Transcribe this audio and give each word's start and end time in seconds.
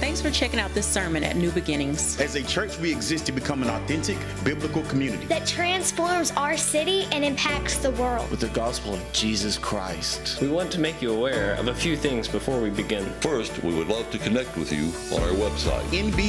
Thanks 0.00 0.20
for 0.20 0.30
checking 0.30 0.60
out 0.60 0.72
this 0.74 0.86
sermon 0.86 1.24
at 1.24 1.36
New 1.36 1.50
Beginnings. 1.50 2.20
As 2.20 2.34
a 2.34 2.42
church, 2.42 2.78
we 2.78 2.92
exist 2.92 3.26
to 3.26 3.32
become 3.32 3.62
an 3.62 3.70
authentic 3.70 4.18
biblical 4.44 4.82
community 4.82 5.26
that 5.26 5.46
transforms 5.46 6.32
our 6.32 6.56
city 6.56 7.06
and 7.12 7.24
impacts 7.24 7.78
the 7.78 7.90
world 7.92 8.30
with 8.30 8.40
the 8.40 8.48
gospel 8.48 8.94
of 8.94 9.12
Jesus 9.12 9.56
Christ. 9.58 10.40
We 10.40 10.48
want 10.48 10.70
to 10.72 10.80
make 10.80 11.00
you 11.00 11.14
aware 11.14 11.54
of 11.54 11.68
a 11.68 11.74
few 11.74 11.96
things 11.96 12.28
before 12.28 12.60
we 12.60 12.70
begin. 12.70 13.04
First, 13.20 13.62
we 13.62 13.74
would 13.74 13.88
love 13.88 14.10
to 14.10 14.18
connect 14.18 14.56
with 14.56 14.72
you 14.72 14.92
on 15.16 15.22
our 15.22 15.34
website, 15.34 15.82
nbbctx.org. 16.12 16.22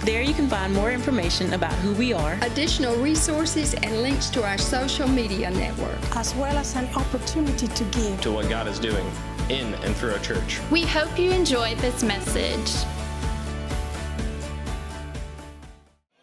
There 0.00 0.22
you 0.22 0.34
can 0.34 0.48
find 0.48 0.72
more 0.74 0.90
information 0.90 1.52
about 1.52 1.74
who 1.74 1.92
we 1.94 2.12
are, 2.12 2.38
additional 2.42 2.96
resources, 2.96 3.74
and 3.74 4.02
links 4.02 4.28
to 4.30 4.44
our 4.44 4.58
social 4.58 5.08
media 5.08 5.50
network, 5.50 5.98
as 6.16 6.34
well 6.34 6.56
as 6.56 6.74
an 6.76 6.88
opportunity 6.96 7.68
to 7.68 7.84
give 7.84 8.20
to 8.22 8.32
what 8.32 8.48
God 8.48 8.66
is 8.68 8.78
doing 8.78 9.06
in 9.50 9.74
and 9.74 9.94
through 9.96 10.12
our 10.12 10.18
church. 10.20 10.60
We 10.70 10.82
hope 10.82 11.18
you 11.18 11.30
enjoyed 11.30 11.78
this 11.78 12.02
message. 12.02 12.86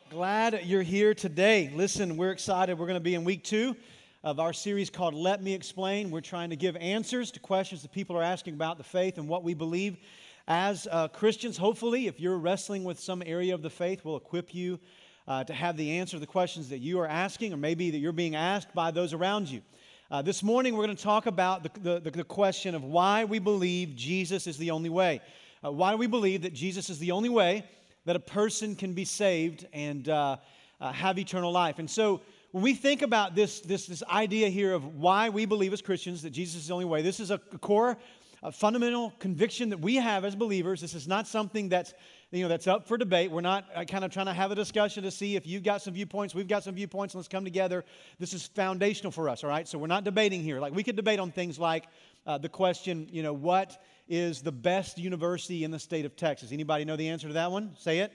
Glad 0.09 0.61
you're 0.65 0.81
here 0.81 1.13
today. 1.13 1.71
Listen, 1.75 2.17
we're 2.17 2.31
excited. 2.31 2.77
We're 2.77 2.87
going 2.87 2.95
to 2.95 2.99
be 2.99 3.15
in 3.15 3.23
week 3.23 3.43
two 3.43 3.75
of 4.23 4.39
our 4.39 4.53
series 4.53 4.89
called 4.89 5.13
Let 5.13 5.41
Me 5.41 5.53
Explain. 5.53 6.11
We're 6.11 6.21
trying 6.21 6.51
to 6.51 6.55
give 6.55 6.75
answers 6.77 7.31
to 7.31 7.39
questions 7.39 7.81
that 7.81 7.91
people 7.91 8.17
are 8.17 8.23
asking 8.23 8.53
about 8.53 8.77
the 8.77 8.83
faith 8.83 9.17
and 9.17 9.27
what 9.27 9.43
we 9.43 9.53
believe 9.53 9.97
as 10.47 10.87
uh, 10.91 11.07
Christians. 11.07 11.57
Hopefully, 11.57 12.07
if 12.07 12.19
you're 12.19 12.37
wrestling 12.37 12.83
with 12.83 12.99
some 12.99 13.23
area 13.25 13.53
of 13.53 13.61
the 13.61 13.69
faith, 13.69 14.03
we'll 14.03 14.17
equip 14.17 14.53
you 14.53 14.79
uh, 15.27 15.43
to 15.43 15.53
have 15.53 15.77
the 15.77 15.97
answer 15.97 16.17
to 16.17 16.19
the 16.19 16.27
questions 16.27 16.69
that 16.69 16.79
you 16.79 16.99
are 16.99 17.07
asking, 17.07 17.53
or 17.53 17.57
maybe 17.57 17.89
that 17.91 17.97
you're 17.99 18.11
being 18.11 18.35
asked 18.35 18.73
by 18.73 18.91
those 18.91 19.13
around 19.13 19.49
you. 19.49 19.61
Uh, 20.11 20.21
this 20.21 20.43
morning, 20.43 20.75
we're 20.75 20.83
going 20.83 20.93
to 20.93 21.01
talk 21.01 21.25
about 21.25 21.63
the, 21.63 21.99
the, 22.01 22.11
the, 22.11 22.23
question 22.25 22.75
of 22.75 22.83
why 22.83 23.23
we 23.23 23.39
believe 23.39 23.95
Jesus 23.95 24.45
is 24.45 24.57
the 24.57 24.71
only 24.71 24.89
way. 24.89 25.21
Uh, 25.63 25.71
why 25.71 25.95
we 25.95 26.05
believe 26.05 26.41
that 26.41 26.51
Jesus 26.51 26.89
is 26.89 26.99
the 26.99 27.11
only 27.11 27.29
way 27.29 27.63
that 28.03 28.17
a 28.17 28.19
person 28.19 28.75
can 28.75 28.91
be 28.91 29.05
saved 29.05 29.65
and 29.71 30.09
uh, 30.09 30.35
uh, 30.81 30.91
have 30.91 31.17
eternal 31.17 31.49
life? 31.49 31.79
And 31.79 31.89
so, 31.89 32.19
when 32.51 32.61
we 32.61 32.73
think 32.73 33.03
about 33.03 33.35
this, 33.35 33.61
this, 33.61 33.85
this 33.85 34.03
idea 34.03 34.49
here 34.49 34.73
of 34.73 34.97
why 34.97 35.29
we 35.29 35.45
believe 35.45 35.71
as 35.71 35.81
Christians 35.81 36.23
that 36.23 36.31
Jesus 36.31 36.63
is 36.63 36.67
the 36.67 36.73
only 36.73 36.83
way, 36.83 37.01
this 37.01 37.21
is 37.21 37.31
a 37.31 37.37
core, 37.37 37.97
a 38.43 38.51
fundamental 38.51 39.13
conviction 39.19 39.69
that 39.69 39.79
we 39.79 39.95
have 39.95 40.25
as 40.25 40.35
believers. 40.35 40.81
This 40.81 40.93
is 40.93 41.07
not 41.07 41.25
something 41.25 41.69
that's 41.69 41.93
you 42.31 42.43
know, 42.43 42.47
that's 42.47 42.67
up 42.67 42.87
for 42.87 42.97
debate. 42.97 43.29
We're 43.29 43.41
not 43.41 43.65
uh, 43.75 43.83
kind 43.83 44.05
of 44.05 44.11
trying 44.11 44.27
to 44.27 44.33
have 44.33 44.51
a 44.51 44.55
discussion 44.55 45.03
to 45.03 45.11
see 45.11 45.35
if 45.35 45.45
you've 45.45 45.63
got 45.63 45.81
some 45.81 45.93
viewpoints, 45.93 46.33
we've 46.33 46.47
got 46.47 46.63
some 46.63 46.75
viewpoints, 46.75 47.13
let's 47.13 47.27
come 47.27 47.43
together. 47.43 47.83
This 48.19 48.33
is 48.33 48.47
foundational 48.47 49.11
for 49.11 49.27
us, 49.27 49.43
all 49.43 49.49
right? 49.49 49.67
So 49.67 49.77
we're 49.77 49.87
not 49.87 50.05
debating 50.05 50.41
here. 50.41 50.59
Like 50.59 50.73
we 50.73 50.83
could 50.83 50.95
debate 50.95 51.19
on 51.19 51.31
things 51.31 51.59
like 51.59 51.87
uh, 52.25 52.37
the 52.37 52.49
question, 52.49 53.09
you 53.11 53.21
know, 53.21 53.33
what 53.33 53.81
is 54.07 54.41
the 54.41 54.51
best 54.51 54.97
university 54.97 55.65
in 55.65 55.71
the 55.71 55.79
state 55.79 56.05
of 56.05 56.15
Texas? 56.15 56.51
Anybody 56.51 56.85
know 56.85 56.95
the 56.95 57.09
answer 57.09 57.27
to 57.27 57.33
that 57.33 57.51
one? 57.51 57.75
Say 57.77 57.99
it. 57.99 58.13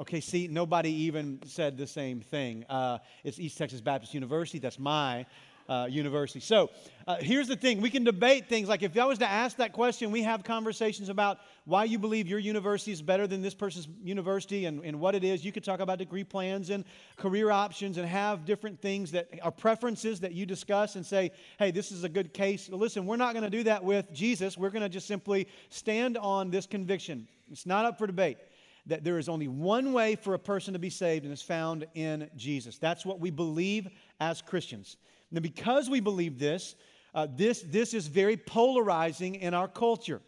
Okay, 0.00 0.20
see, 0.20 0.48
nobody 0.48 0.90
even 0.90 1.38
said 1.44 1.76
the 1.76 1.86
same 1.86 2.20
thing. 2.20 2.64
Uh, 2.70 2.98
it's 3.22 3.38
East 3.38 3.58
Texas 3.58 3.82
Baptist 3.82 4.14
University. 4.14 4.58
That's 4.58 4.78
my 4.78 5.26
uh, 5.70 5.86
university. 5.88 6.40
So 6.40 6.68
uh, 7.06 7.16
here's 7.20 7.46
the 7.46 7.54
thing 7.54 7.80
we 7.80 7.90
can 7.90 8.02
debate 8.02 8.48
things 8.48 8.68
like 8.68 8.82
if 8.82 8.98
I 8.98 9.04
was 9.04 9.18
to 9.20 9.30
ask 9.30 9.56
that 9.58 9.72
question, 9.72 10.10
we 10.10 10.22
have 10.22 10.42
conversations 10.42 11.08
about 11.08 11.38
why 11.64 11.84
you 11.84 11.96
believe 11.96 12.26
your 12.26 12.40
university 12.40 12.90
is 12.90 13.00
better 13.00 13.28
than 13.28 13.40
this 13.40 13.54
person's 13.54 13.86
university 14.02 14.64
and, 14.64 14.84
and 14.84 14.98
what 14.98 15.14
it 15.14 15.22
is. 15.22 15.44
You 15.44 15.52
could 15.52 15.62
talk 15.62 15.78
about 15.78 15.98
degree 15.98 16.24
plans 16.24 16.70
and 16.70 16.84
career 17.16 17.52
options 17.52 17.98
and 17.98 18.08
have 18.08 18.44
different 18.44 18.82
things 18.82 19.12
that 19.12 19.28
are 19.42 19.52
preferences 19.52 20.18
that 20.20 20.32
you 20.32 20.44
discuss 20.44 20.96
and 20.96 21.06
say, 21.06 21.30
hey, 21.60 21.70
this 21.70 21.92
is 21.92 22.02
a 22.02 22.08
good 22.08 22.34
case. 22.34 22.68
Listen, 22.68 23.06
we're 23.06 23.16
not 23.16 23.32
going 23.32 23.44
to 23.44 23.50
do 23.50 23.62
that 23.62 23.84
with 23.84 24.12
Jesus. 24.12 24.58
We're 24.58 24.70
going 24.70 24.82
to 24.82 24.88
just 24.88 25.06
simply 25.06 25.46
stand 25.68 26.18
on 26.18 26.50
this 26.50 26.66
conviction. 26.66 27.28
It's 27.48 27.64
not 27.64 27.84
up 27.84 27.96
for 27.96 28.08
debate 28.08 28.38
that 28.86 29.04
there 29.04 29.18
is 29.18 29.28
only 29.28 29.46
one 29.46 29.92
way 29.92 30.16
for 30.16 30.34
a 30.34 30.38
person 30.38 30.72
to 30.72 30.78
be 30.80 30.90
saved, 30.90 31.24
and 31.24 31.32
it's 31.32 31.42
found 31.42 31.86
in 31.94 32.28
Jesus. 32.34 32.78
That's 32.78 33.06
what 33.06 33.20
we 33.20 33.30
believe 33.30 33.88
as 34.18 34.42
Christians. 34.42 34.96
Now, 35.30 35.40
because 35.40 35.88
we 35.88 36.00
believe 36.00 36.38
this, 36.38 36.74
uh, 37.14 37.26
this, 37.34 37.62
this 37.66 37.94
is 37.94 38.06
very 38.06 38.36
polarizing 38.36 39.36
in 39.36 39.54
our 39.54 39.68
culture. 39.68 40.20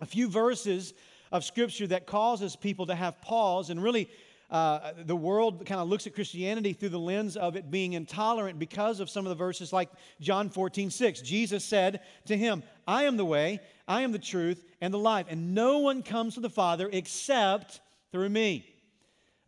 A 0.00 0.06
few 0.06 0.28
verses 0.28 0.94
of 1.32 1.44
scripture 1.44 1.86
that 1.88 2.06
causes 2.06 2.56
people 2.56 2.86
to 2.86 2.94
have 2.94 3.20
pause 3.20 3.70
and 3.70 3.82
really 3.82 4.08
uh, 4.50 4.92
the 5.04 5.16
world 5.16 5.66
kind 5.66 5.80
of 5.80 5.88
looks 5.88 6.06
at 6.06 6.14
Christianity 6.14 6.72
through 6.72 6.88
the 6.88 6.98
lens 6.98 7.36
of 7.36 7.54
it 7.54 7.70
being 7.70 7.92
intolerant 7.92 8.58
because 8.58 8.98
of 8.98 9.10
some 9.10 9.26
of 9.26 9.30
the 9.30 9.36
verses 9.36 9.74
like 9.74 9.90
John 10.20 10.48
14, 10.48 10.90
6. 10.90 11.20
Jesus 11.20 11.64
said 11.64 12.00
to 12.26 12.36
him, 12.36 12.62
I 12.86 13.04
am 13.04 13.18
the 13.18 13.26
way, 13.26 13.60
I 13.86 14.02
am 14.02 14.12
the 14.12 14.18
truth, 14.18 14.64
and 14.80 14.92
the 14.92 14.98
life, 14.98 15.26
and 15.28 15.54
no 15.54 15.78
one 15.78 16.02
comes 16.02 16.34
to 16.34 16.40
the 16.40 16.48
Father 16.48 16.88
except 16.90 17.80
through 18.10 18.30
me. 18.30 18.66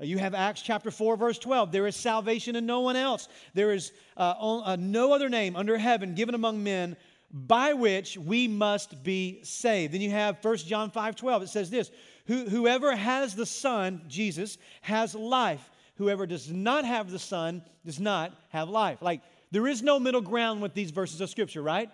You 0.00 0.16
have 0.18 0.34
Acts 0.34 0.62
chapter 0.62 0.90
4, 0.90 1.16
verse 1.16 1.38
12. 1.38 1.72
There 1.72 1.86
is 1.86 1.94
salvation 1.94 2.56
in 2.56 2.64
no 2.64 2.80
one 2.80 2.96
else. 2.96 3.28
There 3.52 3.72
is 3.72 3.92
uh, 4.16 4.34
uh, 4.64 4.76
no 4.78 5.12
other 5.12 5.28
name 5.28 5.56
under 5.56 5.76
heaven 5.76 6.14
given 6.14 6.34
among 6.34 6.62
men 6.62 6.96
by 7.30 7.74
which 7.74 8.16
we 8.16 8.48
must 8.48 9.02
be 9.04 9.40
saved. 9.42 9.92
Then 9.94 10.00
you 10.00 10.10
have 10.10 10.42
1 10.42 10.56
John 10.58 10.90
5, 10.90 11.16
12. 11.16 11.42
It 11.42 11.48
says 11.48 11.70
this 11.70 11.90
Whoever 12.26 12.94
has 12.94 13.34
the 13.34 13.46
Son, 13.46 14.02
Jesus, 14.08 14.56
has 14.82 15.14
life. 15.14 15.68
Whoever 15.96 16.26
does 16.26 16.50
not 16.50 16.84
have 16.84 17.10
the 17.10 17.18
Son 17.18 17.62
does 17.84 18.00
not 18.00 18.32
have 18.50 18.68
life. 18.68 19.02
Like, 19.02 19.20
there 19.50 19.66
is 19.66 19.82
no 19.82 19.98
middle 19.98 20.20
ground 20.20 20.62
with 20.62 20.72
these 20.72 20.92
verses 20.92 21.20
of 21.20 21.28
Scripture, 21.28 21.60
right? 21.60 21.90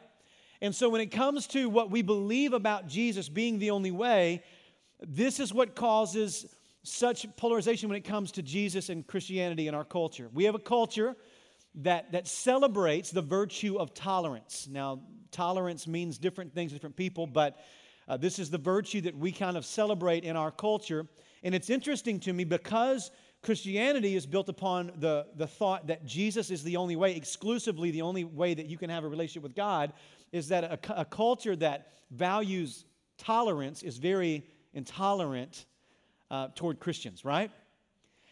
And 0.61 0.75
so 0.75 0.89
when 0.89 1.00
it 1.00 1.11
comes 1.11 1.47
to 1.49 1.69
what 1.69 1.91
we 1.91 2.03
believe 2.03 2.53
about 2.53 2.87
Jesus 2.87 3.28
being 3.28 3.59
the 3.59 3.71
only 3.71 3.91
way, 3.91 4.43
this 5.00 5.41
is 5.41 5.53
what 5.53 5.75
causes 5.75 6.47
such 6.87 7.27
polarization 7.37 7.89
when 7.89 7.97
it 7.97 8.05
comes 8.05 8.33
to 8.33 8.43
Jesus 8.43 8.89
and 8.89 9.07
Christianity 9.07 9.69
in 9.69 9.75
our 9.75 9.85
culture. 9.85 10.29
We 10.33 10.45
have 10.45 10.55
a 10.55 10.61
culture 10.61 11.17
that, 11.77 12.13
that 12.13 12.27
celebrates 12.27 13.11
the 13.11 13.23
virtue 13.23 13.77
of 13.77 13.93
tolerance. 13.93 14.69
Now, 14.71 15.01
tolerance 15.31 15.87
means 15.87 16.17
different 16.17 16.55
things 16.55 16.71
to 16.71 16.77
different 16.77 16.97
people, 16.97 17.27
but 17.27 17.59
uh, 18.09 18.17
this 18.17 18.39
is 18.39 18.51
the 18.51 18.59
virtue 18.59 19.01
that 19.03 19.17
we 19.17 19.33
kind 19.33 19.57
of 19.57 19.67
celebrate 19.67 20.25
in 20.25 20.37
our 20.37 20.51
culture. 20.51 21.07
And 21.43 21.55
it's 21.55 21.71
interesting 21.71 22.21
to 22.21 22.33
me 22.33 22.45
because 22.45 23.11
Christianity 23.43 24.17
is 24.17 24.25
built 24.25 24.49
upon 24.49 24.93
the, 24.97 25.27
the 25.37 25.47
thought 25.47 25.89
that 25.89 26.07
Jesus 26.07 26.51
is 26.51 26.63
the 26.63 26.77
only 26.77 26.97
way, 26.97 27.15
exclusively 27.15 27.91
the 27.91 28.03
only 28.03 28.25
way 28.25 28.55
that 28.55 28.67
you 28.67 28.79
can 28.79 28.91
have 28.91 29.05
a 29.05 29.09
relationship 29.09 29.43
with 29.43 29.55
God, 29.55 29.93
is 30.33 30.49
that 30.49 30.65
a, 30.65 31.01
a 31.01 31.05
culture 31.05 31.57
that 31.57 31.89
values 32.11 32.85
tolerance 33.19 33.83
is 33.83 33.99
very 33.99 34.47
intolerant 34.73 35.67
uh, 36.31 36.49
toward 36.55 36.81
Christians, 36.81 37.25
right? 37.25 37.51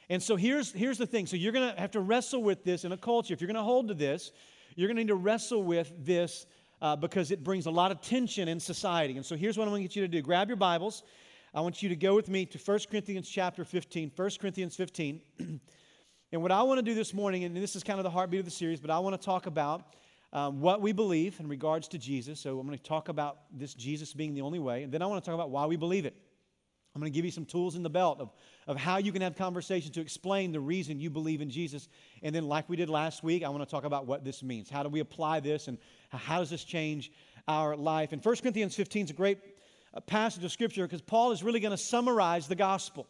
And 0.08 0.22
so 0.22 0.36
here's, 0.36 0.72
here's 0.72 0.98
the 0.98 1.06
thing. 1.06 1.26
So 1.26 1.36
you're 1.36 1.52
going 1.52 1.74
to 1.74 1.80
have 1.80 1.92
to 1.92 2.00
wrestle 2.00 2.42
with 2.42 2.64
this 2.64 2.84
in 2.84 2.92
a 2.92 2.96
culture. 2.96 3.32
If 3.32 3.40
you're 3.40 3.48
going 3.48 3.56
to 3.56 3.62
hold 3.62 3.88
to 3.88 3.94
this, 3.94 4.32
you're 4.76 4.88
going 4.88 4.96
to 4.96 5.02
need 5.02 5.08
to 5.08 5.14
wrestle 5.14 5.62
with 5.62 5.92
this 6.04 6.46
uh, 6.82 6.96
because 6.96 7.30
it 7.30 7.42
brings 7.42 7.66
a 7.66 7.70
lot 7.70 7.90
of 7.90 8.00
tension 8.00 8.48
in 8.48 8.60
society. 8.60 9.16
And 9.16 9.24
so 9.24 9.36
here's 9.36 9.56
what 9.56 9.64
I'm 9.64 9.70
going 9.70 9.82
to 9.82 9.88
get 9.88 9.96
you 9.96 10.02
to 10.02 10.08
do 10.08 10.20
grab 10.20 10.48
your 10.48 10.56
Bibles. 10.56 11.02
I 11.54 11.60
want 11.60 11.82
you 11.82 11.88
to 11.88 11.96
go 11.96 12.16
with 12.16 12.28
me 12.28 12.46
to 12.46 12.58
1 12.58 12.78
Corinthians 12.90 13.28
chapter 13.28 13.64
15. 13.64 14.10
1 14.14 14.30
Corinthians 14.40 14.74
15. 14.74 15.20
and 16.32 16.42
what 16.42 16.50
I 16.50 16.62
want 16.62 16.78
to 16.78 16.82
do 16.82 16.94
this 16.94 17.14
morning, 17.14 17.44
and 17.44 17.56
this 17.56 17.76
is 17.76 17.84
kind 17.84 18.00
of 18.00 18.04
the 18.04 18.10
heartbeat 18.10 18.40
of 18.40 18.44
the 18.44 18.50
series, 18.50 18.80
but 18.80 18.90
I 18.90 18.98
want 18.98 19.18
to 19.18 19.24
talk 19.24 19.46
about 19.46 19.94
um, 20.32 20.60
what 20.60 20.82
we 20.82 20.90
believe 20.90 21.38
in 21.38 21.46
regards 21.46 21.86
to 21.88 21.98
Jesus. 21.98 22.40
So 22.40 22.58
I'm 22.58 22.66
going 22.66 22.76
to 22.76 22.84
talk 22.84 23.08
about 23.08 23.38
this 23.52 23.72
Jesus 23.72 24.12
being 24.12 24.34
the 24.34 24.40
only 24.40 24.58
way. 24.58 24.82
And 24.82 24.92
then 24.92 25.00
I 25.00 25.06
want 25.06 25.22
to 25.22 25.30
talk 25.30 25.34
about 25.34 25.50
why 25.50 25.64
we 25.66 25.76
believe 25.76 26.06
it. 26.06 26.16
I'm 26.94 27.00
going 27.00 27.12
to 27.12 27.16
give 27.16 27.24
you 27.24 27.32
some 27.32 27.44
tools 27.44 27.74
in 27.74 27.82
the 27.82 27.90
belt 27.90 28.20
of, 28.20 28.30
of 28.68 28.76
how 28.76 28.98
you 28.98 29.10
can 29.10 29.20
have 29.20 29.34
conversations 29.34 29.90
to 29.94 30.00
explain 30.00 30.52
the 30.52 30.60
reason 30.60 31.00
you 31.00 31.10
believe 31.10 31.40
in 31.40 31.50
Jesus. 31.50 31.88
And 32.22 32.32
then, 32.32 32.46
like 32.46 32.68
we 32.68 32.76
did 32.76 32.88
last 32.88 33.24
week, 33.24 33.42
I 33.42 33.48
want 33.48 33.64
to 33.64 33.70
talk 33.70 33.84
about 33.84 34.06
what 34.06 34.24
this 34.24 34.44
means. 34.44 34.70
How 34.70 34.84
do 34.84 34.88
we 34.88 35.00
apply 35.00 35.40
this 35.40 35.66
and 35.66 35.76
how 36.10 36.38
does 36.38 36.50
this 36.50 36.62
change 36.62 37.10
our 37.48 37.74
life? 37.74 38.12
And 38.12 38.24
1 38.24 38.36
Corinthians 38.36 38.76
15 38.76 39.06
is 39.06 39.10
a 39.10 39.14
great 39.14 39.38
uh, 39.92 40.00
passage 40.00 40.44
of 40.44 40.52
Scripture 40.52 40.84
because 40.84 41.02
Paul 41.02 41.32
is 41.32 41.42
really 41.42 41.58
going 41.58 41.72
to 41.72 41.76
summarize 41.76 42.46
the 42.46 42.54
gospel. 42.54 43.08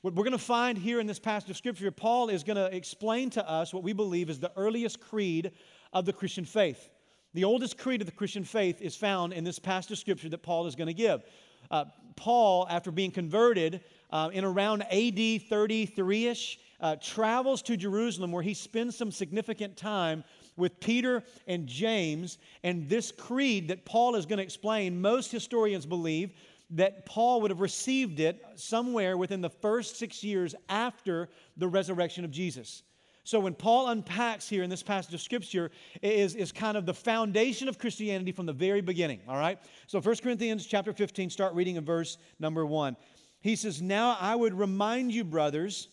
What 0.00 0.14
we're 0.14 0.24
going 0.24 0.32
to 0.32 0.38
find 0.38 0.78
here 0.78 0.98
in 0.98 1.06
this 1.06 1.18
passage 1.18 1.50
of 1.50 1.58
Scripture, 1.58 1.90
Paul 1.90 2.30
is 2.30 2.42
going 2.42 2.56
to 2.56 2.74
explain 2.74 3.28
to 3.30 3.46
us 3.46 3.74
what 3.74 3.82
we 3.82 3.92
believe 3.92 4.30
is 4.30 4.40
the 4.40 4.52
earliest 4.56 4.98
creed 4.98 5.52
of 5.92 6.06
the 6.06 6.12
Christian 6.14 6.46
faith. 6.46 6.88
The 7.34 7.44
oldest 7.44 7.76
creed 7.76 8.00
of 8.00 8.06
the 8.06 8.12
Christian 8.12 8.44
faith 8.44 8.80
is 8.80 8.96
found 8.96 9.34
in 9.34 9.44
this 9.44 9.58
passage 9.58 9.92
of 9.92 9.98
Scripture 9.98 10.30
that 10.30 10.42
Paul 10.42 10.66
is 10.66 10.74
going 10.74 10.86
to 10.86 10.94
give. 10.94 11.22
Uh, 11.70 11.86
Paul, 12.16 12.66
after 12.68 12.90
being 12.90 13.10
converted 13.10 13.80
uh, 14.10 14.30
in 14.32 14.44
around 14.44 14.82
AD 14.82 15.42
33 15.48 16.26
ish, 16.26 16.58
uh, 16.80 16.96
travels 16.96 17.62
to 17.62 17.76
Jerusalem 17.76 18.32
where 18.32 18.42
he 18.42 18.54
spends 18.54 18.96
some 18.96 19.10
significant 19.10 19.76
time 19.76 20.24
with 20.56 20.80
Peter 20.80 21.22
and 21.46 21.66
James. 21.66 22.38
And 22.62 22.88
this 22.88 23.12
creed 23.12 23.68
that 23.68 23.84
Paul 23.84 24.14
is 24.14 24.26
going 24.26 24.38
to 24.38 24.42
explain, 24.42 25.00
most 25.00 25.30
historians 25.30 25.86
believe 25.86 26.32
that 26.70 27.04
Paul 27.04 27.40
would 27.40 27.50
have 27.50 27.60
received 27.60 28.20
it 28.20 28.44
somewhere 28.54 29.16
within 29.16 29.40
the 29.40 29.50
first 29.50 29.96
six 29.96 30.22
years 30.22 30.54
after 30.68 31.28
the 31.56 31.66
resurrection 31.66 32.24
of 32.24 32.30
Jesus. 32.30 32.82
So 33.30 33.38
when 33.38 33.54
Paul 33.54 33.90
unpacks 33.90 34.48
here 34.48 34.64
in 34.64 34.70
this 34.70 34.82
passage 34.82 35.14
of 35.14 35.20
scripture 35.20 35.70
is, 36.02 36.34
is 36.34 36.50
kind 36.50 36.76
of 36.76 36.84
the 36.84 36.92
foundation 36.92 37.68
of 37.68 37.78
Christianity 37.78 38.32
from 38.32 38.44
the 38.44 38.52
very 38.52 38.80
beginning, 38.80 39.20
all 39.28 39.36
right? 39.36 39.56
So 39.86 40.00
1 40.00 40.16
Corinthians 40.16 40.66
chapter 40.66 40.92
15, 40.92 41.30
start 41.30 41.54
reading 41.54 41.76
in 41.76 41.84
verse 41.84 42.18
number 42.40 42.66
1. 42.66 42.96
He 43.40 43.54
says, 43.54 43.80
Now 43.80 44.18
I 44.20 44.34
would 44.34 44.52
remind 44.52 45.12
you, 45.12 45.22
brothers, 45.22 45.90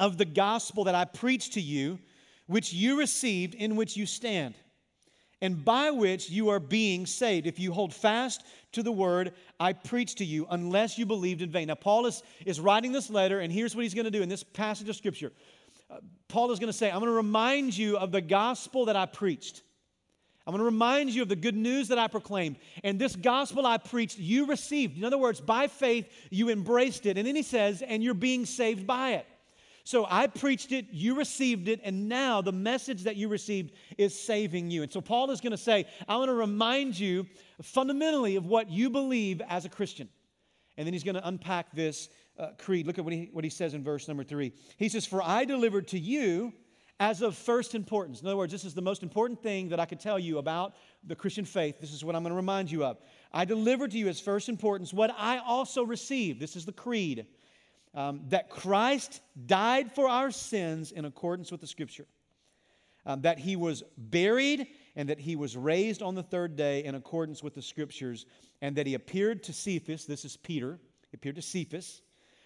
of 0.00 0.18
the 0.18 0.24
gospel 0.24 0.82
that 0.82 0.96
I 0.96 1.04
preached 1.04 1.52
to 1.52 1.60
you, 1.60 2.00
which 2.48 2.72
you 2.72 2.98
received, 2.98 3.54
in 3.54 3.76
which 3.76 3.96
you 3.96 4.04
stand, 4.04 4.56
and 5.40 5.64
by 5.64 5.92
which 5.92 6.28
you 6.28 6.48
are 6.48 6.58
being 6.58 7.06
saved, 7.06 7.46
if 7.46 7.60
you 7.60 7.72
hold 7.72 7.94
fast 7.94 8.42
to 8.72 8.82
the 8.82 8.90
word 8.90 9.32
I 9.60 9.74
preached 9.74 10.18
to 10.18 10.24
you, 10.24 10.44
unless 10.50 10.98
you 10.98 11.06
believed 11.06 11.40
in 11.40 11.52
vain. 11.52 11.68
Now, 11.68 11.76
Paul 11.76 12.06
is, 12.06 12.24
is 12.44 12.58
writing 12.58 12.90
this 12.90 13.10
letter, 13.10 13.38
and 13.38 13.52
here's 13.52 13.76
what 13.76 13.84
he's 13.84 13.94
going 13.94 14.06
to 14.06 14.10
do 14.10 14.22
in 14.22 14.28
this 14.28 14.42
passage 14.42 14.88
of 14.88 14.96
scripture. 14.96 15.30
Paul 16.28 16.50
is 16.52 16.58
going 16.58 16.72
to 16.72 16.76
say, 16.76 16.90
I'm 16.90 17.00
going 17.00 17.10
to 17.10 17.16
remind 17.16 17.76
you 17.76 17.96
of 17.96 18.12
the 18.12 18.20
gospel 18.20 18.86
that 18.86 18.96
I 18.96 19.06
preached. 19.06 19.62
I'm 20.46 20.52
going 20.52 20.60
to 20.60 20.64
remind 20.64 21.10
you 21.10 21.22
of 21.22 21.28
the 21.28 21.36
good 21.36 21.56
news 21.56 21.88
that 21.88 21.98
I 21.98 22.08
proclaimed. 22.08 22.56
And 22.82 22.98
this 22.98 23.14
gospel 23.16 23.66
I 23.66 23.76
preached, 23.76 24.18
you 24.18 24.46
received. 24.46 24.96
In 24.96 25.04
other 25.04 25.18
words, 25.18 25.40
by 25.40 25.66
faith, 25.66 26.08
you 26.30 26.48
embraced 26.48 27.04
it. 27.04 27.18
And 27.18 27.26
then 27.26 27.36
he 27.36 27.42
says, 27.42 27.82
and 27.82 28.02
you're 28.02 28.14
being 28.14 28.46
saved 28.46 28.86
by 28.86 29.12
it. 29.12 29.26
So 29.84 30.06
I 30.08 30.26
preached 30.26 30.72
it, 30.72 30.86
you 30.90 31.16
received 31.16 31.66
it, 31.66 31.80
and 31.82 32.10
now 32.10 32.42
the 32.42 32.52
message 32.52 33.04
that 33.04 33.16
you 33.16 33.28
received 33.28 33.72
is 33.96 34.18
saving 34.18 34.70
you. 34.70 34.82
And 34.82 34.92
so 34.92 35.00
Paul 35.00 35.30
is 35.30 35.40
going 35.40 35.52
to 35.52 35.56
say, 35.56 35.86
I 36.06 36.16
want 36.16 36.28
to 36.28 36.34
remind 36.34 36.98
you 36.98 37.26
fundamentally 37.62 38.36
of 38.36 38.44
what 38.44 38.70
you 38.70 38.90
believe 38.90 39.40
as 39.48 39.64
a 39.64 39.70
Christian. 39.70 40.10
And 40.76 40.86
then 40.86 40.92
he's 40.92 41.04
going 41.04 41.14
to 41.14 41.26
unpack 41.26 41.72
this 41.72 42.10
uh, 42.38 42.50
creed. 42.58 42.86
Look 42.86 42.98
at 42.98 43.04
what 43.04 43.12
he, 43.12 43.28
what 43.32 43.44
he 43.44 43.50
says 43.50 43.74
in 43.74 43.82
verse 43.82 44.08
number 44.08 44.24
three. 44.24 44.52
He 44.76 44.88
says, 44.88 45.06
For 45.06 45.22
I 45.22 45.44
delivered 45.44 45.88
to 45.88 45.98
you 45.98 46.52
as 47.00 47.22
of 47.22 47.36
first 47.36 47.74
importance. 47.74 48.20
In 48.20 48.26
other 48.26 48.36
words, 48.36 48.52
this 48.52 48.64
is 48.64 48.74
the 48.74 48.82
most 48.82 49.02
important 49.02 49.42
thing 49.42 49.68
that 49.68 49.78
I 49.78 49.86
could 49.86 50.00
tell 50.00 50.18
you 50.18 50.38
about 50.38 50.74
the 51.04 51.14
Christian 51.14 51.44
faith. 51.44 51.80
This 51.80 51.92
is 51.92 52.04
what 52.04 52.16
I'm 52.16 52.22
going 52.22 52.32
to 52.32 52.36
remind 52.36 52.70
you 52.70 52.84
of. 52.84 52.98
I 53.32 53.44
delivered 53.44 53.92
to 53.92 53.98
you 53.98 54.08
as 54.08 54.20
first 54.20 54.48
importance 54.48 54.92
what 54.92 55.14
I 55.16 55.38
also 55.38 55.84
received. 55.84 56.40
This 56.40 56.56
is 56.56 56.64
the 56.64 56.72
creed 56.72 57.26
um, 57.94 58.22
that 58.28 58.50
Christ 58.50 59.20
died 59.46 59.92
for 59.94 60.08
our 60.08 60.30
sins 60.30 60.92
in 60.92 61.04
accordance 61.04 61.50
with 61.50 61.60
the 61.60 61.66
scripture, 61.66 62.06
um, 63.06 63.22
that 63.22 63.38
he 63.38 63.56
was 63.56 63.82
buried 63.96 64.66
and 64.96 65.08
that 65.08 65.20
he 65.20 65.36
was 65.36 65.56
raised 65.56 66.02
on 66.02 66.14
the 66.14 66.22
third 66.22 66.56
day 66.56 66.84
in 66.84 66.94
accordance 66.96 67.42
with 67.42 67.54
the 67.54 67.62
scriptures, 67.62 68.26
and 68.60 68.74
that 68.76 68.86
he 68.86 68.94
appeared 68.94 69.42
to 69.44 69.52
Cephas, 69.52 70.04
this 70.04 70.24
is 70.24 70.36
Peter, 70.36 70.78
he 71.10 71.14
appeared 71.14 71.36
to 71.36 71.42
Cephas, 71.42 72.02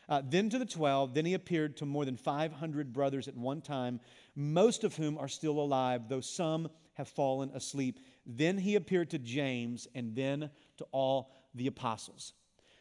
uh, 0.08 0.22
then 0.24 0.50
to 0.50 0.58
the 0.58 0.66
12, 0.66 1.14
then 1.14 1.24
he 1.24 1.34
appeared 1.34 1.76
to 1.78 1.86
more 1.86 2.04
than 2.04 2.16
500 2.16 2.92
brothers 2.92 3.28
at 3.28 3.36
one 3.36 3.60
time, 3.60 4.00
most 4.34 4.84
of 4.84 4.96
whom 4.96 5.16
are 5.18 5.28
still 5.28 5.58
alive, 5.58 6.08
though 6.08 6.20
some 6.20 6.68
have 6.94 7.08
fallen 7.08 7.50
asleep. 7.54 7.98
Then 8.26 8.58
he 8.58 8.74
appeared 8.74 9.10
to 9.10 9.18
James, 9.18 9.88
and 9.94 10.14
then 10.14 10.50
to 10.78 10.86
all 10.92 11.32
the 11.54 11.66
apostles. 11.66 12.32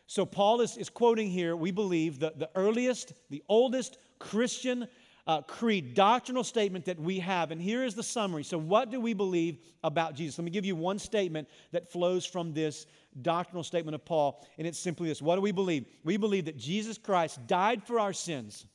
So, 0.07 0.25
Paul 0.25 0.61
is, 0.61 0.75
is 0.77 0.89
quoting 0.89 1.29
here, 1.29 1.55
we 1.55 1.71
believe, 1.71 2.19
the, 2.19 2.33
the 2.35 2.49
earliest, 2.55 3.13
the 3.29 3.43
oldest 3.47 3.97
Christian 4.19 4.87
uh, 5.27 5.41
creed, 5.41 5.93
doctrinal 5.93 6.43
statement 6.43 6.85
that 6.85 6.99
we 6.99 7.19
have. 7.19 7.51
And 7.51 7.61
here 7.61 7.83
is 7.83 7.95
the 7.95 8.03
summary. 8.03 8.43
So, 8.43 8.57
what 8.57 8.89
do 8.89 8.99
we 8.99 9.13
believe 9.13 9.59
about 9.83 10.15
Jesus? 10.15 10.37
Let 10.37 10.45
me 10.45 10.51
give 10.51 10.65
you 10.65 10.75
one 10.75 10.99
statement 10.99 11.47
that 11.71 11.89
flows 11.89 12.25
from 12.25 12.53
this 12.53 12.87
doctrinal 13.21 13.63
statement 13.63 13.95
of 13.95 14.05
Paul, 14.05 14.45
and 14.57 14.67
it's 14.67 14.79
simply 14.79 15.09
this 15.09 15.21
What 15.21 15.35
do 15.35 15.41
we 15.41 15.51
believe? 15.51 15.85
We 16.03 16.17
believe 16.17 16.45
that 16.45 16.57
Jesus 16.57 16.97
Christ 16.97 17.45
died 17.47 17.83
for 17.83 17.99
our 17.99 18.13
sins 18.13 18.65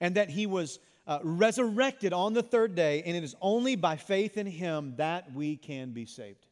and 0.00 0.16
that 0.16 0.30
he 0.30 0.46
was 0.46 0.78
uh, 1.06 1.20
resurrected 1.22 2.12
on 2.12 2.32
the 2.32 2.42
third 2.42 2.74
day, 2.74 3.02
and 3.06 3.16
it 3.16 3.22
is 3.22 3.34
only 3.40 3.76
by 3.76 3.96
faith 3.96 4.36
in 4.36 4.46
him 4.46 4.94
that 4.96 5.32
we 5.32 5.56
can 5.56 5.92
be 5.92 6.04
saved. 6.04 6.46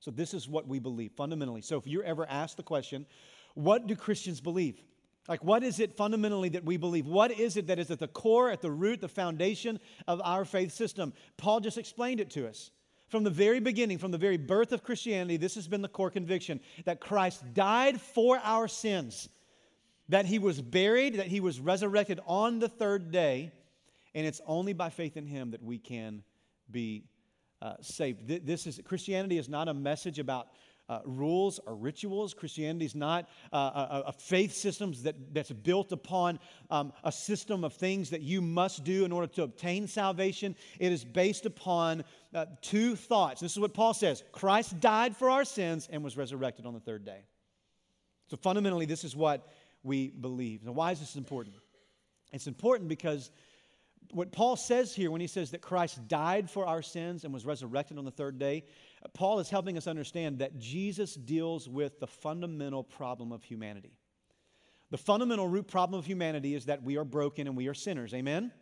So, 0.00 0.10
this 0.10 0.34
is 0.34 0.48
what 0.48 0.66
we 0.66 0.78
believe 0.78 1.12
fundamentally. 1.12 1.62
So, 1.62 1.78
if 1.78 1.86
you're 1.86 2.04
ever 2.04 2.28
asked 2.28 2.56
the 2.56 2.62
question, 2.62 3.06
what 3.54 3.86
do 3.86 3.96
Christians 3.96 4.40
believe? 4.40 4.82
Like, 5.28 5.42
what 5.42 5.62
is 5.62 5.80
it 5.80 5.96
fundamentally 5.96 6.50
that 6.50 6.64
we 6.64 6.76
believe? 6.76 7.06
What 7.06 7.30
is 7.30 7.56
it 7.56 7.68
that 7.68 7.78
is 7.78 7.90
at 7.90 7.98
the 7.98 8.08
core, 8.08 8.50
at 8.50 8.60
the 8.60 8.70
root, 8.70 9.00
the 9.00 9.08
foundation 9.08 9.80
of 10.06 10.20
our 10.22 10.44
faith 10.44 10.72
system? 10.72 11.14
Paul 11.38 11.60
just 11.60 11.78
explained 11.78 12.20
it 12.20 12.30
to 12.30 12.46
us. 12.46 12.70
From 13.14 13.22
the 13.22 13.30
very 13.30 13.60
beginning, 13.60 13.98
from 13.98 14.10
the 14.10 14.18
very 14.18 14.36
birth 14.36 14.72
of 14.72 14.82
Christianity, 14.82 15.36
this 15.36 15.54
has 15.54 15.68
been 15.68 15.82
the 15.82 15.88
core 15.88 16.10
conviction 16.10 16.58
that 16.84 16.98
Christ 16.98 17.44
died 17.54 18.00
for 18.00 18.40
our 18.42 18.66
sins, 18.66 19.28
that 20.08 20.26
he 20.26 20.40
was 20.40 20.60
buried, 20.60 21.14
that 21.18 21.28
he 21.28 21.38
was 21.38 21.60
resurrected 21.60 22.18
on 22.26 22.58
the 22.58 22.68
third 22.68 23.12
day, 23.12 23.52
and 24.16 24.26
it's 24.26 24.40
only 24.48 24.72
by 24.72 24.90
faith 24.90 25.16
in 25.16 25.28
him 25.28 25.52
that 25.52 25.62
we 25.62 25.78
can 25.78 26.24
be 26.72 27.04
uh, 27.62 27.74
saved. 27.80 28.26
This 28.26 28.66
is 28.66 28.80
Christianity 28.84 29.38
is 29.38 29.48
not 29.48 29.68
a 29.68 29.74
message 29.74 30.18
about 30.18 30.48
uh, 30.88 30.98
rules 31.04 31.60
or 31.66 31.74
rituals. 31.74 32.34
Christianity 32.34 32.84
is 32.84 32.94
not 32.94 33.28
uh, 33.52 33.56
a, 33.56 34.08
a, 34.08 34.12
faith 34.12 34.52
system 34.52 34.92
that, 35.02 35.32
that's 35.32 35.50
built 35.50 35.92
upon 35.92 36.38
um, 36.70 36.92
a 37.04 37.12
system 37.12 37.64
of 37.64 37.72
things 37.74 38.10
that 38.10 38.20
you 38.20 38.42
must 38.42 38.84
do 38.84 39.04
in 39.04 39.12
order 39.12 39.26
to 39.28 39.44
obtain 39.44 39.86
salvation. 39.86 40.54
It 40.78 40.92
is 40.92 41.04
based 41.04 41.46
upon 41.46 42.04
uh, 42.34 42.46
two 42.60 42.96
thoughts. 42.96 43.40
This 43.40 43.52
is 43.52 43.58
what 43.58 43.74
Paul 43.74 43.94
says 43.94 44.24
Christ 44.32 44.80
died 44.80 45.16
for 45.16 45.30
our 45.30 45.44
sins 45.44 45.88
and 45.90 46.02
was 46.02 46.16
resurrected 46.16 46.66
on 46.66 46.74
the 46.74 46.80
third 46.80 47.04
day. 47.04 47.24
So 48.28 48.36
fundamentally, 48.36 48.86
this 48.86 49.04
is 49.04 49.14
what 49.14 49.48
we 49.82 50.08
believe. 50.08 50.64
Now, 50.64 50.72
why 50.72 50.92
is 50.92 51.00
this 51.00 51.16
important? 51.16 51.56
It's 52.32 52.46
important 52.46 52.88
because 52.88 53.30
what 54.10 54.32
Paul 54.32 54.56
says 54.56 54.94
here 54.94 55.10
when 55.10 55.20
he 55.20 55.26
says 55.26 55.50
that 55.50 55.60
Christ 55.60 56.08
died 56.08 56.50
for 56.50 56.66
our 56.66 56.82
sins 56.82 57.24
and 57.24 57.32
was 57.32 57.44
resurrected 57.44 57.98
on 57.98 58.04
the 58.04 58.10
third 58.10 58.38
day, 58.38 58.64
Paul 59.12 59.38
is 59.38 59.50
helping 59.50 59.76
us 59.76 59.86
understand 59.86 60.38
that 60.38 60.58
Jesus 60.58 61.14
deals 61.14 61.68
with 61.68 62.00
the 62.00 62.06
fundamental 62.06 62.82
problem 62.82 63.32
of 63.32 63.44
humanity. 63.44 63.92
The 64.90 64.98
fundamental 64.98 65.48
root 65.48 65.66
problem 65.66 65.98
of 65.98 66.06
humanity 66.06 66.54
is 66.54 66.66
that 66.66 66.82
we 66.82 66.96
are 66.96 67.04
broken 67.04 67.46
and 67.46 67.56
we 67.56 67.68
are 67.68 67.74
sinners. 67.74 68.14
Amen? 68.14 68.52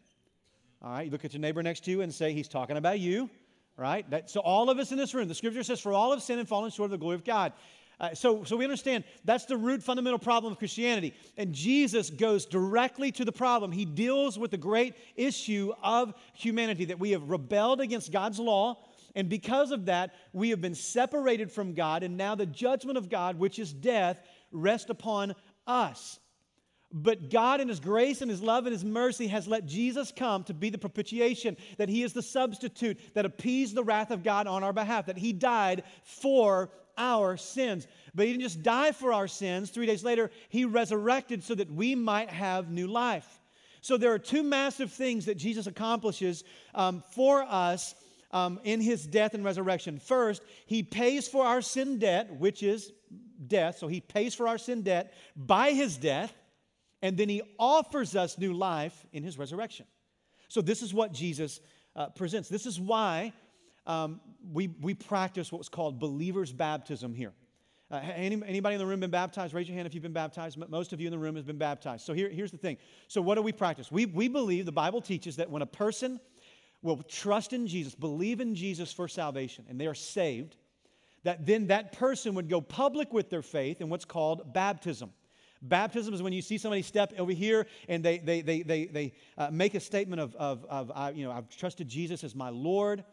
All 0.81 0.91
right, 0.91 1.05
you 1.05 1.11
look 1.11 1.25
at 1.25 1.33
your 1.33 1.41
neighbor 1.41 1.63
next 1.63 1.85
to 1.85 1.91
you 1.91 2.01
and 2.01 2.13
say, 2.13 2.33
He's 2.33 2.49
talking 2.49 2.77
about 2.77 2.99
you, 2.99 3.31
right? 3.77 4.09
That, 4.11 4.31
so, 4.31 4.41
all 4.41 4.71
of 4.71 4.79
us 4.79 4.93
in 4.93 4.99
this 4.99 5.15
room, 5.15 5.29
the 5.29 5.35
scripture 5.35 5.63
says, 5.63 5.81
For 5.81 5.93
all 5.93 6.13
of 6.13 6.23
sin 6.23 6.39
and 6.39 6.49
fallen 6.49 6.71
short 6.71 6.87
of 6.87 6.91
the 6.93 6.99
glory 6.99 7.17
of 7.17 7.25
God. 7.25 7.53
Uh, 8.01 8.13
so, 8.15 8.43
so 8.43 8.57
we 8.57 8.65
understand 8.65 9.05
that's 9.25 9.45
the 9.45 9.57
root 9.57 9.81
fundamental 9.81 10.19
problem 10.19 10.53
of 10.53 10.59
Christianity. 10.59 11.15
And 11.37 11.53
Jesus 11.55 12.11
goes 12.11 12.47
directly 12.47 13.13
to 13.13 13.25
the 13.25 13.33
problem. 13.33 13.71
He 13.71 13.85
deals 13.85 14.39
with 14.39 14.51
the 14.51 14.57
great 14.57 14.95
issue 15.15 15.73
of 15.83 16.13
humanity 16.33 16.87
that 16.87 16.99
we 16.99 17.13
have 17.13 17.31
rebelled 17.31 17.81
against 17.81 18.11
God's 18.11 18.41
law. 18.41 18.79
And 19.15 19.29
because 19.29 19.71
of 19.71 19.87
that, 19.87 20.15
we 20.33 20.51
have 20.51 20.61
been 20.61 20.75
separated 20.75 21.53
from 21.53 21.75
God. 21.75 22.03
And 22.03 22.17
now 22.17 22.35
the 22.35 22.47
judgment 22.47 22.99
of 22.99 23.09
God, 23.09 23.39
which 23.39 23.61
is 23.61 23.73
death, 23.73 24.21
rests 24.51 24.91
upon 24.91 25.35
us. 25.67 26.19
But 26.93 27.31
God, 27.31 27.61
in 27.61 27.69
His 27.69 27.81
grace 27.81 28.21
and 28.21 28.31
His 28.31 28.43
love 28.43 28.67
and 28.67 28.73
His 28.73 28.85
mercy, 28.85 29.27
has 29.29 29.49
let 29.49 29.67
Jesus 29.67 30.13
come 30.15 30.45
to 30.45 30.55
be 30.55 30.71
the 30.71 30.79
propitiation, 30.79 31.57
that 31.79 31.89
He 31.89 32.03
is 32.03 32.13
the 32.13 32.23
substitute 32.23 32.99
that 33.15 33.25
appeased 33.25 33.75
the 33.75 33.85
wrath 33.85 34.11
of 34.11 34.23
God 34.23 34.47
on 34.47 34.63
our 34.63 34.73
behalf, 34.73 35.07
that 35.07 35.17
He 35.17 35.33
died 35.33 35.85
for 36.05 36.71
our 36.97 37.37
sins. 37.37 37.87
But 38.15 38.27
he 38.27 38.33
didn't 38.33 38.45
just 38.45 38.63
die 38.63 38.93
for 38.93 39.13
our 39.13 39.29
sins. 39.29 39.71
Three 39.71 39.87
days 39.87 40.05
later, 40.05 40.31
he 40.49 40.65
resurrected 40.65 41.43
so 41.43 41.55
that 41.55 41.71
we 41.71 41.95
might 41.95 42.31
have 42.31 42.71
new 42.71 42.87
life. 42.87 43.41
So 43.81 43.97
there 43.97 44.13
are 44.13 44.19
two 44.19 44.43
massive 44.43 44.93
things 44.93 45.27
that 45.27 45.37
Jesus 45.37 45.67
accomplishes 45.67 46.45
um, 46.75 47.03
for 47.15 47.43
us 47.43 47.95
um, 48.31 48.61
in 48.65 48.81
his 48.81 49.07
death 49.07 49.35
and 49.35 49.45
resurrection. 49.45 49.99
First, 49.99 50.43
he 50.67 50.83
pays 50.83 51.29
for 51.29 51.45
our 51.45 51.61
sin 51.61 51.99
debt, 51.99 52.37
which 52.37 52.63
is 52.63 52.93
death. 53.47 53.79
So 53.79 53.89
he 53.89 54.01
pays 54.01 54.35
for 54.35 54.47
our 54.47 54.59
sin 54.59 54.83
debt 54.83 55.13
by 55.37 55.73
his 55.73 55.97
death, 55.97 56.33
and 57.03 57.17
then 57.17 57.29
he 57.29 57.43
offers 57.59 58.17
us 58.17 58.39
new 58.39 58.53
life 58.53 59.07
in 59.13 59.23
his 59.23 59.37
resurrection. 59.37 59.87
So 60.49 60.61
this 60.63 60.83
is 60.83 60.95
what 60.95 61.13
Jesus 61.13 61.61
uh, 61.97 62.09
presents. 62.11 62.49
This 62.49 62.65
is 62.65 62.81
why 62.81 63.33
um, 63.87 64.21
we, 64.53 64.69
we 64.81 64.95
practice 64.95 65.51
what's 65.51 65.69
called 65.69 65.99
believer's 65.99 66.53
baptism 66.53 67.15
here. 67.15 67.33
Uh, 67.91 68.01
any, 68.15 68.41
anybody 68.47 68.75
in 68.75 68.79
the 68.79 68.87
room 68.87 69.01
been 69.01 69.11
baptized? 69.11 69.53
Raise 69.53 69.69
your 69.69 69.75
hand 69.75 69.87
if 69.87 69.93
you've 69.93 70.03
been 70.03 70.13
baptized. 70.13 70.57
Most 70.71 70.93
of 70.95 71.01
you 71.01 71.09
in 71.09 71.11
the 71.11 71.19
room 71.19 71.37
has 71.37 71.45
been 71.45 71.59
baptized. 71.59 72.07
So 72.07 72.15
here, 72.15 72.31
here's 72.31 72.51
the 72.51 72.57
thing. 72.57 72.79
So 73.09 73.21
what 73.21 73.35
do 73.35 73.43
we 73.43 73.53
practice? 73.53 73.93
We, 73.93 74.07
we 74.07 74.29
believe, 74.29 74.65
the 74.65 74.73
Bible 74.73 75.03
teaches 75.03 75.37
that 75.37 75.51
when 75.51 75.61
a 75.61 75.67
person 75.67 76.19
will 76.81 77.03
trust 77.03 77.53
in 77.53 77.67
Jesus, 77.67 77.95
believe 77.95 78.41
in 78.41 78.55
Jesus 78.55 78.93
for 78.93 79.09
salvation, 79.09 79.67
and 79.69 79.79
they 79.79 79.87
are 79.87 79.95
saved, 79.95 80.57
that 81.25 81.45
then 81.45 81.67
that 81.67 81.93
person 81.93 82.35
would 82.35 82.49
go 82.49 82.61
public 82.61 83.13
with 83.13 83.29
their 83.29 83.43
faith 83.43 83.81
in 83.81 83.89
what's 83.89 84.05
called 84.07 84.53
baptism. 84.55 85.13
Baptism 85.63 86.13
is 86.13 86.23
when 86.23 86.33
you 86.33 86.43
see 86.43 86.59
somebody 86.59 86.83
step 86.83 87.13
over 87.19 87.33
here 87.33 87.67
and 87.89 88.05
they, 88.05 88.19
they, 88.19 88.43
they, 88.43 88.63
they, 88.63 88.87
they 88.87 89.13
uh, 89.39 89.49
make 89.51 89.75
a 89.75 89.81
statement 89.81 90.21
of, 90.21 90.35
of, 90.35 90.65
of 90.69 90.93
uh, 90.95 91.13
you 91.15 91.25
know, 91.25 91.33
I've 91.33 91.49
trusted 91.49 91.89
Jesus 91.89 92.25
as 92.25 92.35
my 92.35 92.49
Lord 92.49 93.05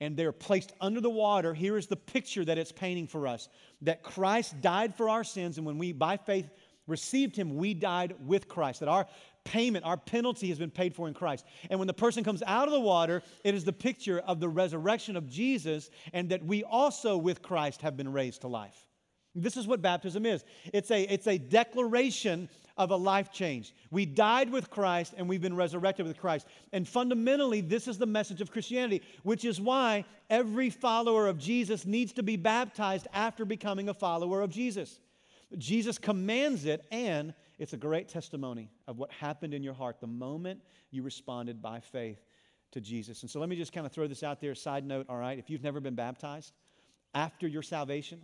and 0.00 0.16
they're 0.16 0.32
placed 0.32 0.72
under 0.80 1.00
the 1.00 1.10
water, 1.10 1.54
here 1.54 1.76
is 1.76 1.86
the 1.86 1.96
picture 1.96 2.44
that 2.44 2.56
it's 2.56 2.72
painting 2.72 3.06
for 3.06 3.26
us 3.26 3.48
that 3.82 4.02
Christ 4.02 4.60
died 4.60 4.94
for 4.94 5.08
our 5.08 5.24
sins, 5.24 5.58
and 5.58 5.66
when 5.66 5.78
we, 5.78 5.92
by 5.92 6.16
faith, 6.16 6.48
received 6.86 7.36
him, 7.36 7.56
we 7.56 7.74
died 7.74 8.14
with 8.24 8.48
Christ. 8.48 8.80
That 8.80 8.88
our 8.88 9.06
payment, 9.44 9.84
our 9.84 9.96
penalty 9.96 10.48
has 10.48 10.58
been 10.58 10.70
paid 10.70 10.94
for 10.94 11.08
in 11.08 11.14
Christ. 11.14 11.44
And 11.70 11.78
when 11.78 11.86
the 11.86 11.94
person 11.94 12.24
comes 12.24 12.42
out 12.46 12.66
of 12.66 12.72
the 12.72 12.80
water, 12.80 13.22
it 13.44 13.54
is 13.54 13.64
the 13.64 13.72
picture 13.72 14.18
of 14.20 14.40
the 14.40 14.48
resurrection 14.48 15.16
of 15.16 15.28
Jesus 15.28 15.90
and 16.12 16.28
that 16.30 16.44
we 16.44 16.64
also 16.64 17.16
with 17.16 17.42
Christ 17.42 17.82
have 17.82 17.96
been 17.96 18.12
raised 18.12 18.42
to 18.42 18.48
life. 18.48 18.87
This 19.34 19.56
is 19.56 19.66
what 19.66 19.82
baptism 19.82 20.26
is 20.26 20.44
it's 20.72 20.90
a, 20.90 21.02
it's 21.02 21.26
a 21.26 21.38
declaration 21.38 22.48
of 22.76 22.92
a 22.92 22.96
life 22.96 23.32
change. 23.32 23.74
We 23.90 24.06
died 24.06 24.50
with 24.50 24.70
Christ 24.70 25.14
and 25.16 25.28
we've 25.28 25.42
been 25.42 25.56
resurrected 25.56 26.06
with 26.06 26.16
Christ. 26.16 26.46
And 26.72 26.86
fundamentally, 26.86 27.60
this 27.60 27.88
is 27.88 27.98
the 27.98 28.06
message 28.06 28.40
of 28.40 28.52
Christianity, 28.52 29.02
which 29.24 29.44
is 29.44 29.60
why 29.60 30.04
every 30.30 30.70
follower 30.70 31.26
of 31.26 31.38
Jesus 31.38 31.84
needs 31.84 32.12
to 32.14 32.22
be 32.22 32.36
baptized 32.36 33.08
after 33.12 33.44
becoming 33.44 33.88
a 33.88 33.94
follower 33.94 34.42
of 34.42 34.50
Jesus. 34.50 35.00
Jesus 35.56 35.98
commands 35.98 36.66
it, 36.66 36.84
and 36.92 37.34
it's 37.58 37.72
a 37.72 37.78
great 37.78 38.08
testimony 38.08 38.70
of 38.86 38.98
what 38.98 39.10
happened 39.10 39.54
in 39.54 39.62
your 39.62 39.74
heart 39.74 40.00
the 40.00 40.06
moment 40.06 40.60
you 40.90 41.02
responded 41.02 41.60
by 41.62 41.80
faith 41.80 42.22
to 42.72 42.80
Jesus. 42.80 43.22
And 43.22 43.30
so 43.30 43.40
let 43.40 43.48
me 43.48 43.56
just 43.56 43.72
kind 43.72 43.86
of 43.86 43.92
throw 43.92 44.06
this 44.06 44.22
out 44.22 44.40
there, 44.40 44.54
side 44.54 44.84
note, 44.84 45.06
all 45.08 45.16
right? 45.16 45.38
If 45.38 45.48
you've 45.48 45.62
never 45.62 45.80
been 45.80 45.94
baptized, 45.94 46.52
after 47.14 47.48
your 47.48 47.62
salvation, 47.62 48.20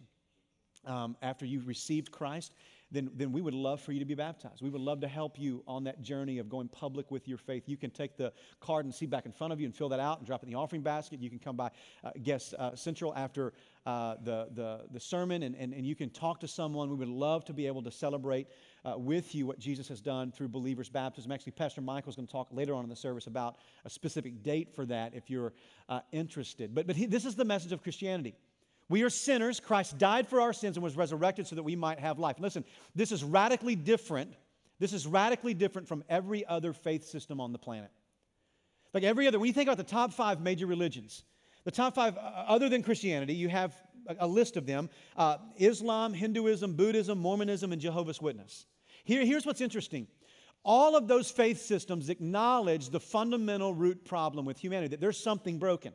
um, 0.86 1.16
after 1.22 1.44
you've 1.44 1.66
received 1.66 2.10
Christ, 2.10 2.52
then, 2.94 3.10
then 3.14 3.32
we 3.32 3.40
would 3.40 3.54
love 3.54 3.80
for 3.80 3.92
you 3.92 3.98
to 3.98 4.04
be 4.04 4.14
baptized. 4.14 4.62
We 4.62 4.70
would 4.70 4.80
love 4.80 5.00
to 5.00 5.08
help 5.08 5.38
you 5.38 5.64
on 5.66 5.84
that 5.84 6.00
journey 6.00 6.38
of 6.38 6.48
going 6.48 6.68
public 6.68 7.10
with 7.10 7.26
your 7.26 7.38
faith. 7.38 7.64
You 7.66 7.76
can 7.76 7.90
take 7.90 8.16
the 8.16 8.32
card 8.60 8.84
and 8.84 8.94
see 8.94 9.06
back 9.06 9.26
in 9.26 9.32
front 9.32 9.52
of 9.52 9.60
you 9.60 9.66
and 9.66 9.74
fill 9.74 9.88
that 9.88 10.00
out 10.00 10.18
and 10.18 10.26
drop 10.26 10.42
it 10.42 10.46
in 10.46 10.52
the 10.52 10.58
offering 10.58 10.82
basket. 10.82 11.20
You 11.20 11.28
can 11.28 11.40
come 11.40 11.56
by 11.56 11.70
uh, 12.04 12.10
Guest 12.22 12.54
uh, 12.56 12.76
Central 12.76 13.12
after 13.16 13.52
uh, 13.84 14.14
the, 14.22 14.48
the, 14.52 14.82
the 14.92 15.00
sermon 15.00 15.42
and, 15.42 15.56
and, 15.56 15.74
and 15.74 15.84
you 15.84 15.96
can 15.96 16.08
talk 16.08 16.40
to 16.40 16.48
someone. 16.48 16.88
We 16.88 16.96
would 16.96 17.08
love 17.08 17.44
to 17.46 17.52
be 17.52 17.66
able 17.66 17.82
to 17.82 17.90
celebrate 17.90 18.46
uh, 18.84 18.94
with 18.96 19.34
you 19.34 19.46
what 19.46 19.58
Jesus 19.58 19.88
has 19.88 20.00
done 20.00 20.30
through 20.30 20.48
believers' 20.48 20.88
baptism. 20.88 21.32
Actually, 21.32 21.52
Pastor 21.52 21.80
Michael 21.80 22.10
is 22.10 22.16
going 22.16 22.26
to 22.26 22.32
talk 22.32 22.48
later 22.52 22.74
on 22.74 22.84
in 22.84 22.90
the 22.90 22.96
service 22.96 23.26
about 23.26 23.56
a 23.84 23.90
specific 23.90 24.42
date 24.42 24.74
for 24.74 24.86
that 24.86 25.14
if 25.14 25.28
you're 25.28 25.52
uh, 25.88 26.00
interested. 26.12 26.74
But, 26.74 26.86
but 26.86 26.94
he, 26.94 27.06
this 27.06 27.24
is 27.24 27.34
the 27.34 27.44
message 27.44 27.72
of 27.72 27.82
Christianity. 27.82 28.34
We 28.88 29.02
are 29.02 29.10
sinners. 29.10 29.60
Christ 29.60 29.98
died 29.98 30.28
for 30.28 30.40
our 30.40 30.52
sins 30.52 30.76
and 30.76 30.84
was 30.84 30.96
resurrected 30.96 31.46
so 31.46 31.56
that 31.56 31.62
we 31.62 31.76
might 31.76 31.98
have 31.98 32.18
life. 32.18 32.36
Listen, 32.38 32.64
this 32.94 33.12
is 33.12 33.24
radically 33.24 33.74
different. 33.74 34.34
This 34.78 34.92
is 34.92 35.06
radically 35.06 35.54
different 35.54 35.88
from 35.88 36.04
every 36.08 36.44
other 36.46 36.72
faith 36.72 37.04
system 37.04 37.40
on 37.40 37.52
the 37.52 37.58
planet. 37.58 37.90
Like 38.92 39.02
every 39.02 39.26
other, 39.26 39.38
when 39.38 39.46
you 39.48 39.54
think 39.54 39.68
about 39.68 39.78
the 39.78 39.90
top 39.90 40.12
five 40.12 40.40
major 40.40 40.66
religions, 40.66 41.24
the 41.64 41.70
top 41.70 41.94
five, 41.94 42.16
uh, 42.16 42.44
other 42.46 42.68
than 42.68 42.82
Christianity, 42.82 43.34
you 43.34 43.48
have 43.48 43.74
a, 44.18 44.26
list 44.26 44.56
of 44.56 44.66
them 44.66 44.90
uh, 45.16 45.38
Islam, 45.56 46.12
Hinduism, 46.12 46.74
Buddhism, 46.74 47.18
Mormonism, 47.18 47.72
and 47.72 47.80
Jehovah's 47.80 48.20
Witness. 48.20 48.66
Here, 49.04 49.24
here's 49.24 49.46
what's 49.46 49.60
interesting 49.60 50.06
all 50.64 50.96
of 50.96 51.08
those 51.08 51.30
faith 51.30 51.60
systems 51.60 52.08
acknowledge 52.08 52.88
the 52.88 53.00
fundamental 53.00 53.74
root 53.74 54.04
problem 54.04 54.46
with 54.46 54.58
humanity 54.58 54.88
that 54.88 55.00
there's 55.00 55.22
something 55.22 55.58
broken. 55.58 55.92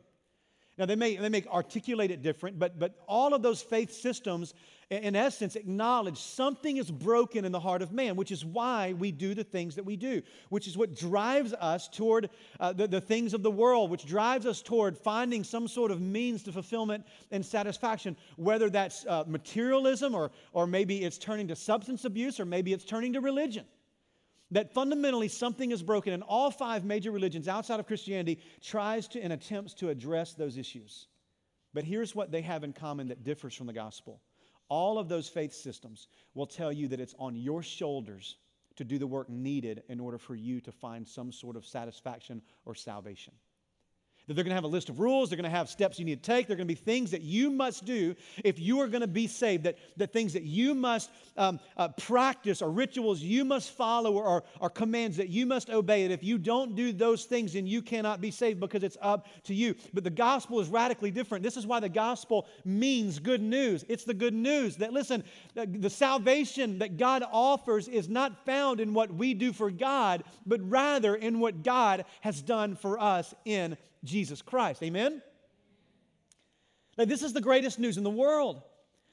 Now, 0.78 0.86
they 0.86 0.96
may, 0.96 1.16
they 1.16 1.28
may 1.28 1.44
articulate 1.44 2.10
it 2.10 2.22
different, 2.22 2.58
but, 2.58 2.78
but 2.78 2.94
all 3.06 3.34
of 3.34 3.42
those 3.42 3.60
faith 3.60 3.92
systems, 3.92 4.54
in 4.88 5.14
essence, 5.14 5.54
acknowledge 5.54 6.18
something 6.18 6.78
is 6.78 6.90
broken 6.90 7.44
in 7.44 7.52
the 7.52 7.60
heart 7.60 7.82
of 7.82 7.92
man, 7.92 8.16
which 8.16 8.32
is 8.32 8.44
why 8.44 8.94
we 8.94 9.12
do 9.12 9.34
the 9.34 9.44
things 9.44 9.74
that 9.74 9.84
we 9.84 9.96
do, 9.96 10.22
which 10.48 10.66
is 10.66 10.78
what 10.78 10.96
drives 10.96 11.52
us 11.54 11.88
toward 11.88 12.30
uh, 12.60 12.72
the, 12.72 12.88
the 12.88 13.00
things 13.00 13.34
of 13.34 13.42
the 13.42 13.50
world, 13.50 13.90
which 13.90 14.06
drives 14.06 14.46
us 14.46 14.62
toward 14.62 14.96
finding 14.96 15.44
some 15.44 15.68
sort 15.68 15.90
of 15.90 16.00
means 16.00 16.42
to 16.44 16.52
fulfillment 16.52 17.04
and 17.30 17.44
satisfaction, 17.44 18.16
whether 18.36 18.70
that's 18.70 19.04
uh, 19.06 19.24
materialism 19.26 20.14
or, 20.14 20.30
or 20.52 20.66
maybe 20.66 21.04
it's 21.04 21.18
turning 21.18 21.46
to 21.48 21.56
substance 21.56 22.04
abuse 22.04 22.40
or 22.40 22.46
maybe 22.46 22.72
it's 22.72 22.84
turning 22.84 23.12
to 23.12 23.20
religion 23.20 23.66
that 24.50 24.74
fundamentally 24.74 25.28
something 25.28 25.70
is 25.70 25.82
broken 25.82 26.12
and 26.12 26.22
all 26.22 26.50
five 26.50 26.84
major 26.84 27.10
religions 27.10 27.48
outside 27.48 27.80
of 27.80 27.86
christianity 27.86 28.40
tries 28.60 29.06
to 29.08 29.20
and 29.20 29.32
attempts 29.32 29.74
to 29.74 29.88
address 29.88 30.32
those 30.32 30.56
issues. 30.56 31.06
But 31.72 31.84
here's 31.84 32.14
what 32.14 32.32
they 32.32 32.42
have 32.42 32.64
in 32.64 32.72
common 32.72 33.08
that 33.08 33.22
differs 33.22 33.54
from 33.54 33.68
the 33.68 33.72
gospel. 33.72 34.20
All 34.68 34.98
of 34.98 35.08
those 35.08 35.28
faith 35.28 35.52
systems 35.52 36.08
will 36.34 36.46
tell 36.46 36.72
you 36.72 36.88
that 36.88 37.00
it's 37.00 37.14
on 37.18 37.36
your 37.36 37.62
shoulders 37.62 38.36
to 38.76 38.84
do 38.84 38.98
the 38.98 39.06
work 39.06 39.28
needed 39.28 39.82
in 39.88 40.00
order 40.00 40.18
for 40.18 40.34
you 40.34 40.60
to 40.60 40.72
find 40.72 41.06
some 41.06 41.32
sort 41.32 41.56
of 41.56 41.66
satisfaction 41.66 42.42
or 42.64 42.74
salvation 42.74 43.34
that 44.30 44.34
they're 44.34 44.44
going 44.44 44.52
to 44.52 44.54
have 44.54 44.62
a 44.62 44.68
list 44.68 44.88
of 44.88 45.00
rules, 45.00 45.28
they're 45.28 45.36
going 45.36 45.42
to 45.42 45.50
have 45.50 45.68
steps 45.68 45.98
you 45.98 46.04
need 46.04 46.22
to 46.22 46.30
take, 46.30 46.46
they're 46.46 46.56
going 46.56 46.68
to 46.68 46.72
be 46.72 46.80
things 46.80 47.10
that 47.10 47.22
you 47.22 47.50
must 47.50 47.84
do 47.84 48.14
if 48.44 48.60
you 48.60 48.78
are 48.80 48.86
going 48.86 49.00
to 49.00 49.08
be 49.08 49.26
saved, 49.26 49.64
that, 49.64 49.76
the 49.96 50.06
things 50.06 50.32
that 50.34 50.44
you 50.44 50.72
must 50.72 51.10
um, 51.36 51.58
uh, 51.76 51.88
practice 51.88 52.62
or 52.62 52.70
rituals 52.70 53.20
you 53.20 53.44
must 53.44 53.72
follow 53.72 54.12
or, 54.12 54.44
or 54.60 54.70
commands 54.70 55.16
that 55.16 55.30
you 55.30 55.46
must 55.46 55.68
obey. 55.68 56.04
And 56.04 56.12
if 56.12 56.22
you 56.22 56.38
don't 56.38 56.76
do 56.76 56.92
those 56.92 57.24
things, 57.24 57.54
then 57.54 57.66
you 57.66 57.82
cannot 57.82 58.20
be 58.20 58.30
saved 58.30 58.60
because 58.60 58.84
it's 58.84 58.96
up 59.02 59.26
to 59.46 59.52
you. 59.52 59.74
But 59.92 60.04
the 60.04 60.10
gospel 60.10 60.60
is 60.60 60.68
radically 60.68 61.10
different. 61.10 61.42
This 61.42 61.56
is 61.56 61.66
why 61.66 61.80
the 61.80 61.88
gospel 61.88 62.46
means 62.64 63.18
good 63.18 63.42
news. 63.42 63.84
It's 63.88 64.04
the 64.04 64.14
good 64.14 64.34
news 64.34 64.76
that, 64.76 64.92
listen, 64.92 65.24
the 65.56 65.90
salvation 65.90 66.78
that 66.78 66.98
God 66.98 67.24
offers 67.32 67.88
is 67.88 68.08
not 68.08 68.46
found 68.46 68.78
in 68.78 68.94
what 68.94 69.12
we 69.12 69.34
do 69.34 69.52
for 69.52 69.72
God, 69.72 70.22
but 70.46 70.60
rather 70.70 71.16
in 71.16 71.40
what 71.40 71.64
God 71.64 72.04
has 72.20 72.40
done 72.42 72.76
for 72.76 72.96
us 72.96 73.34
in 73.44 73.76
Jesus 74.04 74.42
Christ. 74.42 74.82
Amen? 74.82 75.22
Like, 76.96 77.08
this 77.08 77.22
is 77.22 77.32
the 77.32 77.40
greatest 77.40 77.78
news 77.78 77.96
in 77.96 78.04
the 78.04 78.10
world. 78.10 78.62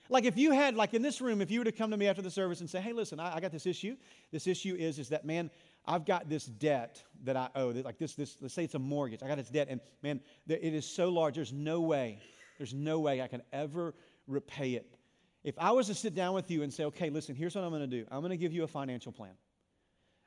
Like, 0.09 0.25
if 0.25 0.37
you 0.37 0.51
had, 0.51 0.75
like 0.75 0.93
in 0.93 1.01
this 1.01 1.19
room, 1.21 1.41
if 1.41 1.51
you 1.51 1.59
were 1.59 1.65
to 1.65 1.71
come 1.71 1.91
to 1.91 1.97
me 1.97 2.07
after 2.07 2.21
the 2.21 2.31
service 2.31 2.61
and 2.61 2.69
say, 2.69 2.79
hey, 2.79 2.93
listen, 2.93 3.19
I, 3.19 3.35
I 3.35 3.39
got 3.39 3.51
this 3.51 3.65
issue. 3.65 3.95
This 4.31 4.47
issue 4.47 4.75
is, 4.77 4.99
is 4.99 5.09
that, 5.09 5.25
man, 5.25 5.49
I've 5.85 6.05
got 6.05 6.29
this 6.29 6.45
debt 6.45 7.01
that 7.23 7.35
I 7.35 7.49
owe. 7.55 7.69
Like 7.69 7.97
this, 7.97 8.13
this, 8.13 8.37
let's 8.41 8.53
say 8.53 8.63
it's 8.63 8.75
a 8.75 8.79
mortgage. 8.79 9.21
I 9.23 9.27
got 9.27 9.37
this 9.37 9.49
debt, 9.49 9.67
and 9.69 9.81
man, 10.03 10.21
it 10.47 10.73
is 10.73 10.85
so 10.85 11.09
large. 11.09 11.35
There's 11.35 11.53
no 11.53 11.81
way, 11.81 12.19
there's 12.57 12.73
no 12.73 12.99
way 12.99 13.21
I 13.21 13.27
can 13.27 13.41
ever 13.53 13.93
repay 14.27 14.71
it. 14.71 14.97
If 15.43 15.55
I 15.57 15.71
was 15.71 15.87
to 15.87 15.93
sit 15.93 16.13
down 16.13 16.33
with 16.33 16.51
you 16.51 16.63
and 16.63 16.73
say, 16.73 16.83
okay, 16.85 17.09
listen, 17.09 17.35
here's 17.35 17.55
what 17.55 17.63
I'm 17.63 17.69
going 17.69 17.81
to 17.81 17.87
do. 17.87 18.05
I'm 18.11 18.19
going 18.19 18.31
to 18.31 18.37
give 18.37 18.51
you 18.51 18.63
a 18.63 18.67
financial 18.67 19.11
plan. 19.11 19.31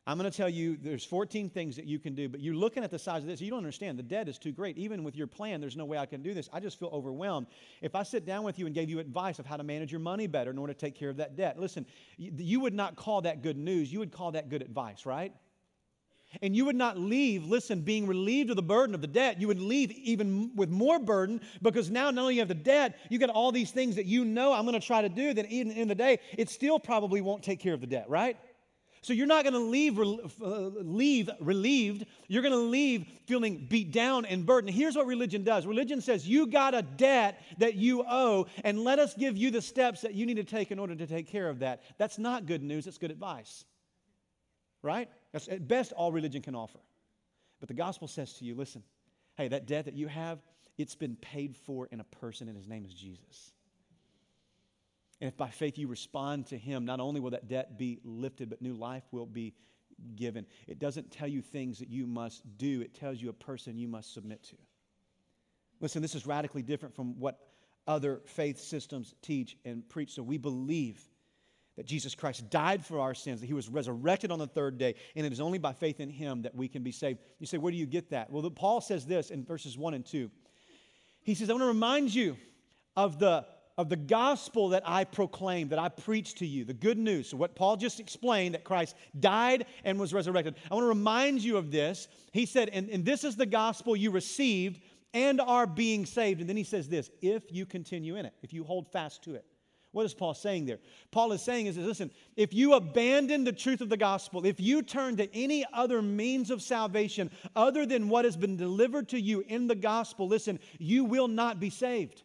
I'm 0.07 0.19
going 0.19 0.31
to 0.31 0.37
tell 0.37 0.49
you 0.49 0.79
there's 0.81 1.05
14 1.05 1.51
things 1.51 1.77
that 1.77 1.85
you 1.85 1.99
can 1.99 2.15
do, 2.15 2.29
but 2.29 2.41
you're 2.41 2.55
looking 2.55 2.83
at 2.83 2.91
the 2.91 2.99
size 2.99 3.23
of 3.23 3.29
this. 3.29 3.41
You 3.41 3.51
don't 3.51 3.59
understand. 3.59 3.99
The 3.99 4.03
debt 4.03 4.29
is 4.29 4.39
too 4.39 4.51
great. 4.51 4.79
Even 4.79 5.05
with 5.05 5.15
your 5.15 5.27
plan, 5.27 5.61
there's 5.61 5.77
no 5.77 5.85
way 5.85 5.99
I 5.99 6.07
can 6.07 6.23
do 6.23 6.33
this. 6.33 6.49
I 6.53 6.59
just 6.59 6.79
feel 6.79 6.89
overwhelmed. 6.93 7.47
If 7.83 7.95
I 7.95 8.03
sit 8.03 8.25
down 8.25 8.43
with 8.43 8.59
you 8.59 8.67
and 8.67 8.75
gave 8.75 8.89
you 8.89 8.99
advice 8.99 9.39
of 9.39 9.47
how 9.47 9.57
to 9.57 9.63
manage 9.63 9.93
your 9.93 10.01
money 10.01 10.27
better 10.27 10.51
in 10.51 10.59
order 10.59 10.73
to 10.73 10.79
take 10.79 10.95
care 10.95 11.11
of 11.11 11.19
that 11.19 11.37
debt, 11.37 11.61
listen, 11.61 11.87
you 12.17 12.61
would 12.61 12.75
not 12.75 12.97
call 12.97 13.21
that 13.23 13.43
good 13.43 13.59
news. 13.59 13.93
You 13.93 13.99
would 13.99 14.11
call 14.11 14.33
that 14.33 14.49
good 14.49 14.63
advice, 14.63 15.05
right? 15.05 15.35
And 16.43 16.55
you 16.55 16.65
would 16.65 16.77
not 16.77 16.97
leave, 16.97 17.45
listen, 17.45 17.81
being 17.81 18.07
relieved 18.07 18.51
of 18.51 18.57
the 18.57 18.63
burden 18.63 18.95
of 18.95 19.01
the 19.01 19.09
debt. 19.09 19.41
You 19.41 19.49
would 19.49 19.61
leave 19.61 19.91
even 19.91 20.55
with 20.55 20.71
more 20.71 20.99
burden 20.99 21.41
because 21.61 21.91
now 21.91 22.11
not 22.11 22.23
only 22.23 22.35
you 22.35 22.41
have 22.41 22.49
the 22.49 22.55
debt, 22.55 22.97
you 23.11 23.19
got 23.19 23.31
all 23.31 23.51
these 23.51 23.73
things 23.73 23.97
that 23.97 24.07
you 24.07 24.25
know 24.25 24.53
I'm 24.53 24.65
going 24.65 24.81
to 24.81 24.87
try 24.87 25.03
to 25.03 25.09
do 25.09 25.35
that 25.35 25.47
even 25.47 25.73
in 25.73 25.89
the 25.89 25.95
day, 25.95 26.21
it 26.39 26.49
still 26.49 26.79
probably 26.79 27.21
won't 27.21 27.43
take 27.43 27.59
care 27.59 27.75
of 27.75 27.81
the 27.81 27.87
debt, 27.87 28.09
right? 28.09 28.37
So 29.03 29.15
you're 29.15 29.27
not 29.27 29.45
going 29.45 29.55
to 29.55 29.59
leave, 29.59 29.99
uh, 29.99 30.81
leave 30.83 31.31
relieved. 31.41 32.05
You're 32.29 32.43
going 32.43 32.53
to 32.53 32.59
leave 32.59 33.07
feeling 33.27 33.67
beat 33.69 33.93
down 33.93 34.27
and 34.27 34.45
burdened. 34.45 34.75
Here's 34.75 34.95
what 34.95 35.07
religion 35.07 35.43
does 35.43 35.65
religion 35.65 36.03
says, 36.03 36.29
You 36.29 36.47
got 36.47 36.75
a 36.75 36.83
debt 36.83 37.43
that 37.59 37.77
you 37.77 38.05
owe, 38.07 38.47
and 38.63 38.85
let 38.85 38.99
us 38.99 39.15
give 39.15 39.39
you 39.39 39.51
the 39.51 39.63
steps 39.63 40.03
that 40.03 40.15
you 40.15 40.27
need 40.27 40.37
to 40.37 40.45
take 40.45 40.71
in 40.71 40.79
order 40.79 40.95
to 40.95 41.07
take 41.07 41.29
care 41.29 41.49
of 41.49 41.61
that. 41.61 41.83
That's 41.97 42.19
not 42.19 42.45
good 42.45 42.63
news, 42.63 42.87
it's 42.87 42.99
good 42.99 43.11
advice. 43.11 43.65
Right? 44.83 45.09
That's 45.33 45.49
at 45.49 45.67
best 45.67 45.93
all 45.93 46.13
religion 46.13 46.43
can 46.43 46.55
offer. 46.55 46.79
But 47.59 47.69
the 47.69 47.75
gospel 47.75 48.07
says 48.07 48.35
to 48.35 48.45
you, 48.45 48.55
Listen, 48.55 48.83
hey, 49.37 49.49
that 49.49 49.67
debt 49.67 49.87
that 49.87 49.95
you 49.95 50.09
have, 50.09 50.41
it's 50.77 50.95
been 50.95 51.17
paid 51.17 51.57
for 51.57 51.87
in 51.87 52.01
a 52.01 52.05
person, 52.05 52.49
and 52.49 52.57
his 52.57 52.69
name 52.69 52.85
is 52.85 52.93
Jesus. 52.93 53.53
And 55.21 55.29
if 55.29 55.37
by 55.37 55.49
faith 55.49 55.77
you 55.79 55.87
respond 55.87 56.47
to 56.47 56.59
Him, 56.59 56.85
not 56.85 57.01
only 57.01 57.21
will 57.21 57.31
that 57.31 57.49
debt 57.49 57.79
be 57.79 58.01
lifted, 58.05 58.49
but 58.49 58.63
new 58.63 58.75
life 58.75 59.05
will 59.11 59.27
be 59.27 59.55
given. 60.17 60.47
It 60.67 60.79
doesn't 60.79 61.11
tell 61.11 61.29
you 61.29 61.43
things 61.43 61.79
that 61.79 61.91
you 61.91 62.07
must 62.07 62.43
do, 62.57 62.81
it 62.81 62.95
tells 62.95 63.21
you 63.21 63.29
a 63.29 63.35
person 63.35 63.79
you 63.79 63.89
must 63.89 64.15
submit 64.15 64.43
to. 64.45 64.57
Listen, 65.81 66.03
this 66.03 66.15
is 66.15 66.27
radically 66.27 66.63
different 66.63 66.95
from 66.95 67.19
what 67.19 67.39
other 67.87 68.21
faith 68.25 68.59
systems 68.59 69.15
teach 69.23 69.57
and 69.65 69.87
preach. 69.89 70.13
So 70.15 70.23
we 70.23 70.39
believe 70.39 71.03
that 71.77 71.87
Jesus 71.87 72.15
Christ 72.15 72.51
died 72.51 72.85
for 72.85 73.01
our 73.01 73.15
sins, 73.15 73.41
that 73.41 73.47
he 73.47 73.55
was 73.55 73.69
resurrected 73.69 74.31
on 74.31 74.39
the 74.39 74.47
third 74.47 74.77
day, 74.77 74.95
and 75.17 75.25
it 75.25 75.33
is 75.33 75.41
only 75.41 75.59
by 75.59 75.73
faith 75.73 76.01
in 76.01 76.11
him 76.11 76.43
that 76.43 76.55
we 76.55 76.69
can 76.69 76.83
be 76.83 76.93
saved. 76.93 77.21
You 77.39 77.47
say, 77.47 77.59
where 77.59 77.73
do 77.73 77.79
you 77.79 77.87
get 77.87 78.11
that? 78.11 78.31
Well, 78.31 78.49
Paul 78.51 78.81
says 78.81 79.07
this 79.07 79.31
in 79.31 79.45
verses 79.45 79.79
1 79.79 79.95
and 79.95 80.05
2. 80.05 80.31
He 81.23 81.35
says, 81.35 81.49
I 81.49 81.53
want 81.55 81.63
to 81.63 81.69
remind 81.69 82.15
you 82.15 82.37
of 82.97 83.19
the 83.19 83.47
of 83.79 83.89
the 83.89 83.97
gospel 83.97 84.71
that 84.71 84.83
I 84.85 85.05
proclaim, 85.05 85.69
that 85.69 85.79
I 85.79 85.89
preach 85.89 86.35
to 86.37 86.47
you, 86.47 86.65
the 86.65 86.75
good 86.75 86.99
news. 86.99 87.31
So, 87.31 87.37
what 87.37 87.55
Paul 87.55 87.77
just 87.77 88.01
explained 88.01 88.55
that 88.55 88.65
Christ 88.65 88.97
died 89.19 89.67
and 89.85 89.99
was 89.99 90.13
resurrected. 90.13 90.57
I 90.71 90.75
want 90.75 90.85
to 90.85 90.89
remind 90.89 91.43
you 91.43 91.57
of 91.57 91.71
this. 91.71 92.09
He 92.33 92.47
said, 92.47 92.69
and, 92.71 92.89
and 92.91 93.05
this 93.05 93.25
is 93.25 93.37
the 93.37 93.47
gospel 93.47 93.97
you 93.97 94.11
received 94.11 94.81
and 95.15 95.41
are 95.41 95.67
being 95.67 96.07
saved. 96.07 96.41
And 96.41 96.49
then 96.49 96.57
he 96.57 96.65
says 96.65 96.89
this 96.89 97.11
if 97.23 97.51
you 97.51 97.67
continue 97.67 98.17
in 98.17 98.27
it, 98.27 98.35
if 98.43 98.53
you 98.53 98.65
hold 98.65 98.91
fast 98.93 99.23
to 99.25 99.35
it. 99.35 99.45
What 99.93 100.07
is 100.07 100.15
Paul 100.15 100.35
saying 100.35 100.67
there? 100.67 100.79
Paul 101.11 101.33
is 101.33 101.43
saying 101.43 101.67
is, 101.67 101.77
listen, 101.77 102.13
if 102.37 102.55
you 102.55 102.75
abandon 102.75 103.43
the 103.43 103.53
truth 103.53 103.81
of 103.81 103.89
the 103.89 103.97
gospel, 103.97 104.47
if 104.47 104.61
you 104.61 104.83
turn 104.83 105.17
to 105.17 105.35
any 105.35 105.65
other 105.73 106.01
means 106.01 106.53
of 106.53 106.63
salvation 106.63 107.29
other 107.57 107.85
than 107.85 108.09
what 108.09 108.25
has 108.25 108.37
been 108.37 108.57
delivered 108.57 109.09
to 109.09 109.21
you 109.21 109.43
in 109.49 109.67
the 109.67 109.75
gospel, 109.75 110.29
listen, 110.29 110.61
you 110.79 111.05
will 111.05 111.27
not 111.27 111.59
be 111.59 111.71
saved. 111.71 112.23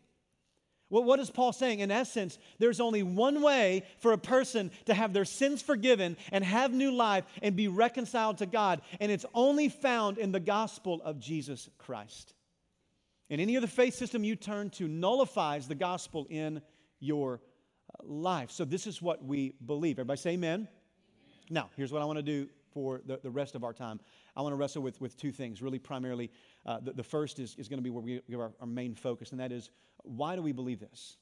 Well, 0.95 1.03
what 1.03 1.19
is 1.19 1.29
Paul 1.29 1.51
saying? 1.51 1.81
In 1.81 1.91
essence, 1.91 2.39
there's 2.57 2.79
only 2.79 3.03
one 3.03 3.41
way 3.41 3.83
for 3.97 4.13
a 4.13 4.17
person 4.17 4.71
to 4.85 4.93
have 4.93 5.11
their 5.11 5.25
sins 5.25 5.61
forgiven 5.61 6.15
and 6.31 6.41
have 6.41 6.71
new 6.71 6.89
life 6.89 7.25
and 7.41 7.53
be 7.53 7.67
reconciled 7.67 8.37
to 8.37 8.45
God, 8.45 8.81
and 9.01 9.11
it's 9.11 9.25
only 9.33 9.67
found 9.67 10.17
in 10.17 10.31
the 10.31 10.39
gospel 10.39 11.01
of 11.03 11.19
Jesus 11.19 11.69
Christ. 11.77 12.33
And 13.29 13.41
any 13.41 13.57
other 13.57 13.67
faith 13.67 13.95
system 13.95 14.23
you 14.23 14.37
turn 14.37 14.69
to 14.69 14.87
nullifies 14.87 15.67
the 15.67 15.75
gospel 15.75 16.27
in 16.29 16.61
your 17.01 17.41
uh, 17.93 18.07
life. 18.07 18.51
So, 18.51 18.63
this 18.63 18.87
is 18.87 19.01
what 19.01 19.21
we 19.21 19.53
believe. 19.65 19.95
Everybody 19.99 20.21
say 20.21 20.29
amen. 20.29 20.53
amen. 20.53 20.67
Now, 21.49 21.69
here's 21.75 21.91
what 21.91 22.03
I 22.03 22.05
want 22.05 22.19
to 22.19 22.23
do 22.23 22.47
for 22.75 23.01
the, 23.05 23.17
the 23.23 23.31
rest 23.31 23.55
of 23.55 23.63
our 23.63 23.73
time. 23.73 24.01
I 24.35 24.41
want 24.41 24.51
to 24.51 24.57
wrestle 24.57 24.83
with, 24.83 24.99
with 24.99 25.15
two 25.15 25.31
things, 25.31 25.61
really, 25.61 25.79
primarily. 25.79 26.29
Uh, 26.65 26.81
the, 26.81 26.91
the, 26.91 27.03
first 27.03 27.39
is, 27.39 27.55
is 27.57 27.69
going 27.69 27.79
to 27.79 27.83
be 27.83 27.89
where 27.89 28.03
we 28.03 28.21
give 28.29 28.39
our, 28.39 28.51
our 28.59 28.67
main 28.67 28.93
focus, 28.93 29.31
and 29.31 29.39
that 29.39 29.53
is 29.53 29.69
why 30.03 30.35
do 30.35 30.41
we 30.41 30.51
believe 30.51 30.81
this? 30.81 31.15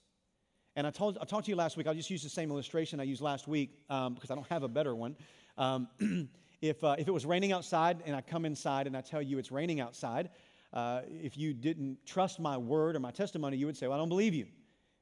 And 0.76 0.88
I, 0.88 0.90
told, 0.90 1.20
I 1.22 1.26
talked 1.26 1.46
to 1.46 1.52
you 1.52 1.56
last 1.56 1.78
week. 1.78 1.86
I'll 1.86 1.94
just 1.94 2.10
use 2.10 2.24
the 2.24 2.30
same 2.30 2.50
illustration 2.50 3.00
I 3.00 3.04
used 3.04 3.22
last 3.22 3.48
week 3.48 3.78
um, 3.88 4.16
because 4.16 4.32
I 4.32 4.36
don't 4.36 4.48
have 4.48 4.64
a 4.64 4.68
better 4.68 4.96
one. 4.96 5.16
Um, 5.56 5.88
if, 6.62 6.84
uh, 6.84 6.96
if 6.98 7.08
it 7.08 7.12
was 7.12 7.24
raining 7.24 7.52
outside 7.52 8.02
and 8.08 8.16
I 8.16 8.22
come 8.22 8.46
inside 8.46 8.88
and 8.88 8.98
I 8.98 9.02
tell 9.02 9.22
you 9.22 9.38
it's 9.38 9.52
raining 9.52 9.80
outside, 9.80 10.32
uh, 10.74 11.02
if 11.08 11.38
you 11.38 11.54
didn't 11.54 12.04
trust 12.08 12.40
my 12.40 12.58
word 12.58 12.96
or 12.96 13.00
my 13.00 13.12
testimony, 13.12 13.58
you 13.58 13.68
would 13.68 13.78
say, 13.78 13.88
Well, 13.88 13.96
I 13.96 14.02
don't 14.02 14.10
believe 14.10 14.34
you. 14.34 14.48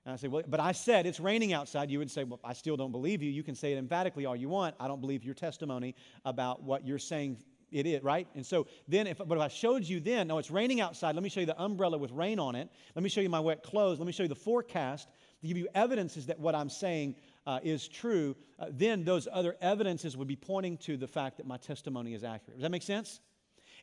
And 0.05 0.13
I 0.13 0.15
say, 0.15 0.27
well, 0.27 0.43
but 0.47 0.59
I 0.59 0.71
said 0.71 1.05
it's 1.05 1.19
raining 1.19 1.53
outside. 1.53 1.91
You 1.91 1.99
would 1.99 2.09
say, 2.09 2.23
well, 2.23 2.39
I 2.43 2.53
still 2.53 2.75
don't 2.75 2.91
believe 2.91 3.21
you. 3.21 3.29
You 3.29 3.43
can 3.43 3.55
say 3.55 3.73
it 3.73 3.77
emphatically 3.77 4.25
all 4.25 4.35
you 4.35 4.49
want. 4.49 4.75
I 4.79 4.87
don't 4.87 4.99
believe 4.99 5.23
your 5.23 5.35
testimony 5.35 5.95
about 6.25 6.63
what 6.63 6.85
you're 6.85 6.99
saying 6.99 7.37
it 7.71 7.85
is, 7.85 8.03
right? 8.03 8.27
And 8.35 8.45
so 8.45 8.67
then, 8.87 9.07
if, 9.07 9.17
but 9.17 9.31
if 9.31 9.41
I 9.41 9.47
showed 9.47 9.83
you 9.83 9.99
then, 9.99 10.27
no, 10.27 10.37
it's 10.37 10.51
raining 10.51 10.81
outside. 10.81 11.15
Let 11.15 11.23
me 11.23 11.29
show 11.29 11.39
you 11.39 11.45
the 11.45 11.61
umbrella 11.61 11.97
with 11.97 12.11
rain 12.11 12.37
on 12.37 12.55
it. 12.55 12.69
Let 12.95 13.03
me 13.03 13.09
show 13.09 13.21
you 13.21 13.29
my 13.29 13.39
wet 13.39 13.63
clothes. 13.63 13.97
Let 13.99 14.05
me 14.05 14.11
show 14.11 14.23
you 14.23 14.29
the 14.29 14.35
forecast 14.35 15.07
to 15.41 15.47
give 15.47 15.57
you 15.57 15.67
evidences 15.73 16.25
that 16.25 16.39
what 16.39 16.53
I'm 16.53 16.69
saying 16.69 17.15
uh, 17.47 17.59
is 17.63 17.87
true. 17.87 18.35
Uh, 18.59 18.67
then 18.71 19.03
those 19.03 19.27
other 19.31 19.55
evidences 19.61 20.17
would 20.17 20.27
be 20.27 20.35
pointing 20.35 20.77
to 20.79 20.97
the 20.97 21.07
fact 21.07 21.37
that 21.37 21.47
my 21.47 21.57
testimony 21.57 22.13
is 22.13 22.23
accurate. 22.23 22.57
Does 22.57 22.63
that 22.63 22.71
make 22.71 22.83
sense? 22.83 23.21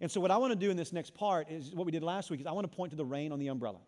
And 0.01 0.11
so 0.11 0.21
what 0.21 0.31
I 0.31 0.37
want 0.37 0.53
to 0.53 0.59
do 0.59 0.71
in 0.71 0.77
this 0.77 0.93
next 0.93 1.15
part 1.15 1.51
is 1.51 1.75
what 1.75 1.87
we 1.87 1.93
did 1.93 2.03
last 2.03 2.31
week 2.31 2.41
is 2.41 2.47
I 2.47 2.53
want 2.53 2.71
to 2.71 2.77
point 2.77 2.91
to 2.91 2.97
the 2.97 3.05
rain 3.05 3.33
on 3.33 3.39
the 3.39 3.49
umbrella. 3.49 3.81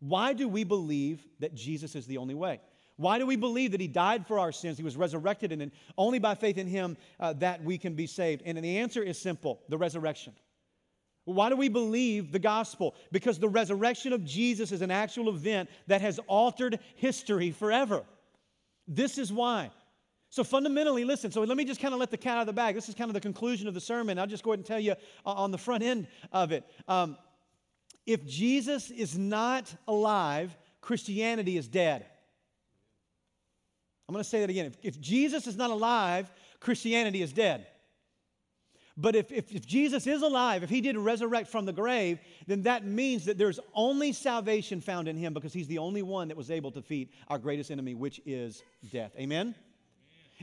Why 0.00 0.32
do 0.32 0.48
we 0.48 0.64
believe 0.64 1.26
that 1.40 1.54
Jesus 1.54 1.94
is 1.94 2.06
the 2.06 2.18
only 2.18 2.34
way? 2.34 2.60
Why 2.96 3.18
do 3.18 3.26
we 3.26 3.36
believe 3.36 3.72
that 3.72 3.80
He 3.80 3.88
died 3.88 4.26
for 4.26 4.38
our 4.38 4.52
sins? 4.52 4.78
He 4.78 4.84
was 4.84 4.96
resurrected, 4.96 5.52
and 5.52 5.70
only 5.98 6.18
by 6.18 6.34
faith 6.34 6.58
in 6.58 6.66
Him 6.66 6.96
uh, 7.20 7.34
that 7.34 7.62
we 7.62 7.78
can 7.78 7.94
be 7.94 8.06
saved. 8.06 8.42
And 8.44 8.56
the 8.58 8.78
answer 8.78 9.02
is 9.02 9.18
simple 9.18 9.60
the 9.68 9.78
resurrection. 9.78 10.32
Why 11.24 11.48
do 11.48 11.56
we 11.56 11.68
believe 11.68 12.30
the 12.30 12.38
gospel? 12.38 12.94
Because 13.10 13.38
the 13.38 13.48
resurrection 13.48 14.12
of 14.12 14.24
Jesus 14.24 14.70
is 14.70 14.80
an 14.80 14.92
actual 14.92 15.28
event 15.28 15.68
that 15.88 16.00
has 16.00 16.20
altered 16.28 16.78
history 16.94 17.50
forever. 17.50 18.04
This 18.86 19.18
is 19.18 19.32
why. 19.32 19.72
So, 20.30 20.44
fundamentally, 20.44 21.04
listen, 21.04 21.32
so 21.32 21.42
let 21.42 21.56
me 21.56 21.64
just 21.64 21.80
kind 21.80 21.94
of 21.94 22.00
let 22.00 22.10
the 22.10 22.16
cat 22.16 22.36
out 22.36 22.40
of 22.42 22.46
the 22.46 22.52
bag. 22.52 22.74
This 22.74 22.88
is 22.88 22.94
kind 22.94 23.10
of 23.10 23.14
the 23.14 23.20
conclusion 23.20 23.66
of 23.66 23.74
the 23.74 23.80
sermon. 23.80 24.18
I'll 24.18 24.26
just 24.26 24.44
go 24.44 24.50
ahead 24.50 24.60
and 24.60 24.66
tell 24.66 24.78
you 24.78 24.92
uh, 24.92 25.32
on 25.32 25.50
the 25.50 25.58
front 25.58 25.82
end 25.82 26.06
of 26.30 26.52
it. 26.52 26.64
Um, 26.86 27.16
if 28.06 28.24
Jesus 28.26 28.90
is 28.90 29.18
not 29.18 29.72
alive, 29.88 30.56
Christianity 30.80 31.56
is 31.56 31.66
dead. 31.66 32.06
I'm 34.08 34.12
going 34.12 34.22
to 34.22 34.28
say 34.28 34.40
that 34.40 34.50
again. 34.50 34.66
If, 34.66 34.76
if, 34.82 35.00
Jesus 35.00 35.46
is 35.48 35.56
not 35.56 35.70
alive, 35.70 36.30
Christianity 36.60 37.22
is 37.22 37.32
dead. 37.32 37.66
But 38.96 39.16
if, 39.16 39.30
if, 39.32 39.52
if, 39.52 39.66
Jesus 39.66 40.06
is 40.06 40.22
alive, 40.22 40.62
if 40.62 40.70
he 40.70 40.80
did 40.80 40.96
resurrect 40.96 41.48
from 41.48 41.66
the 41.66 41.72
grave, 41.72 42.18
then 42.46 42.62
that 42.62 42.86
means 42.86 43.26
that 43.26 43.36
there's 43.36 43.60
only 43.74 44.12
salvation 44.12 44.80
found 44.80 45.08
in 45.08 45.16
him 45.16 45.34
because 45.34 45.52
he's 45.52 45.66
the 45.66 45.78
only 45.78 46.02
one 46.02 46.28
that 46.28 46.36
was 46.36 46.50
able 46.50 46.70
to 46.70 46.80
defeat 46.80 47.12
our 47.28 47.38
greatest 47.38 47.70
enemy, 47.70 47.94
which 47.94 48.20
is 48.24 48.62
death. 48.90 49.12
Amen? 49.18 49.54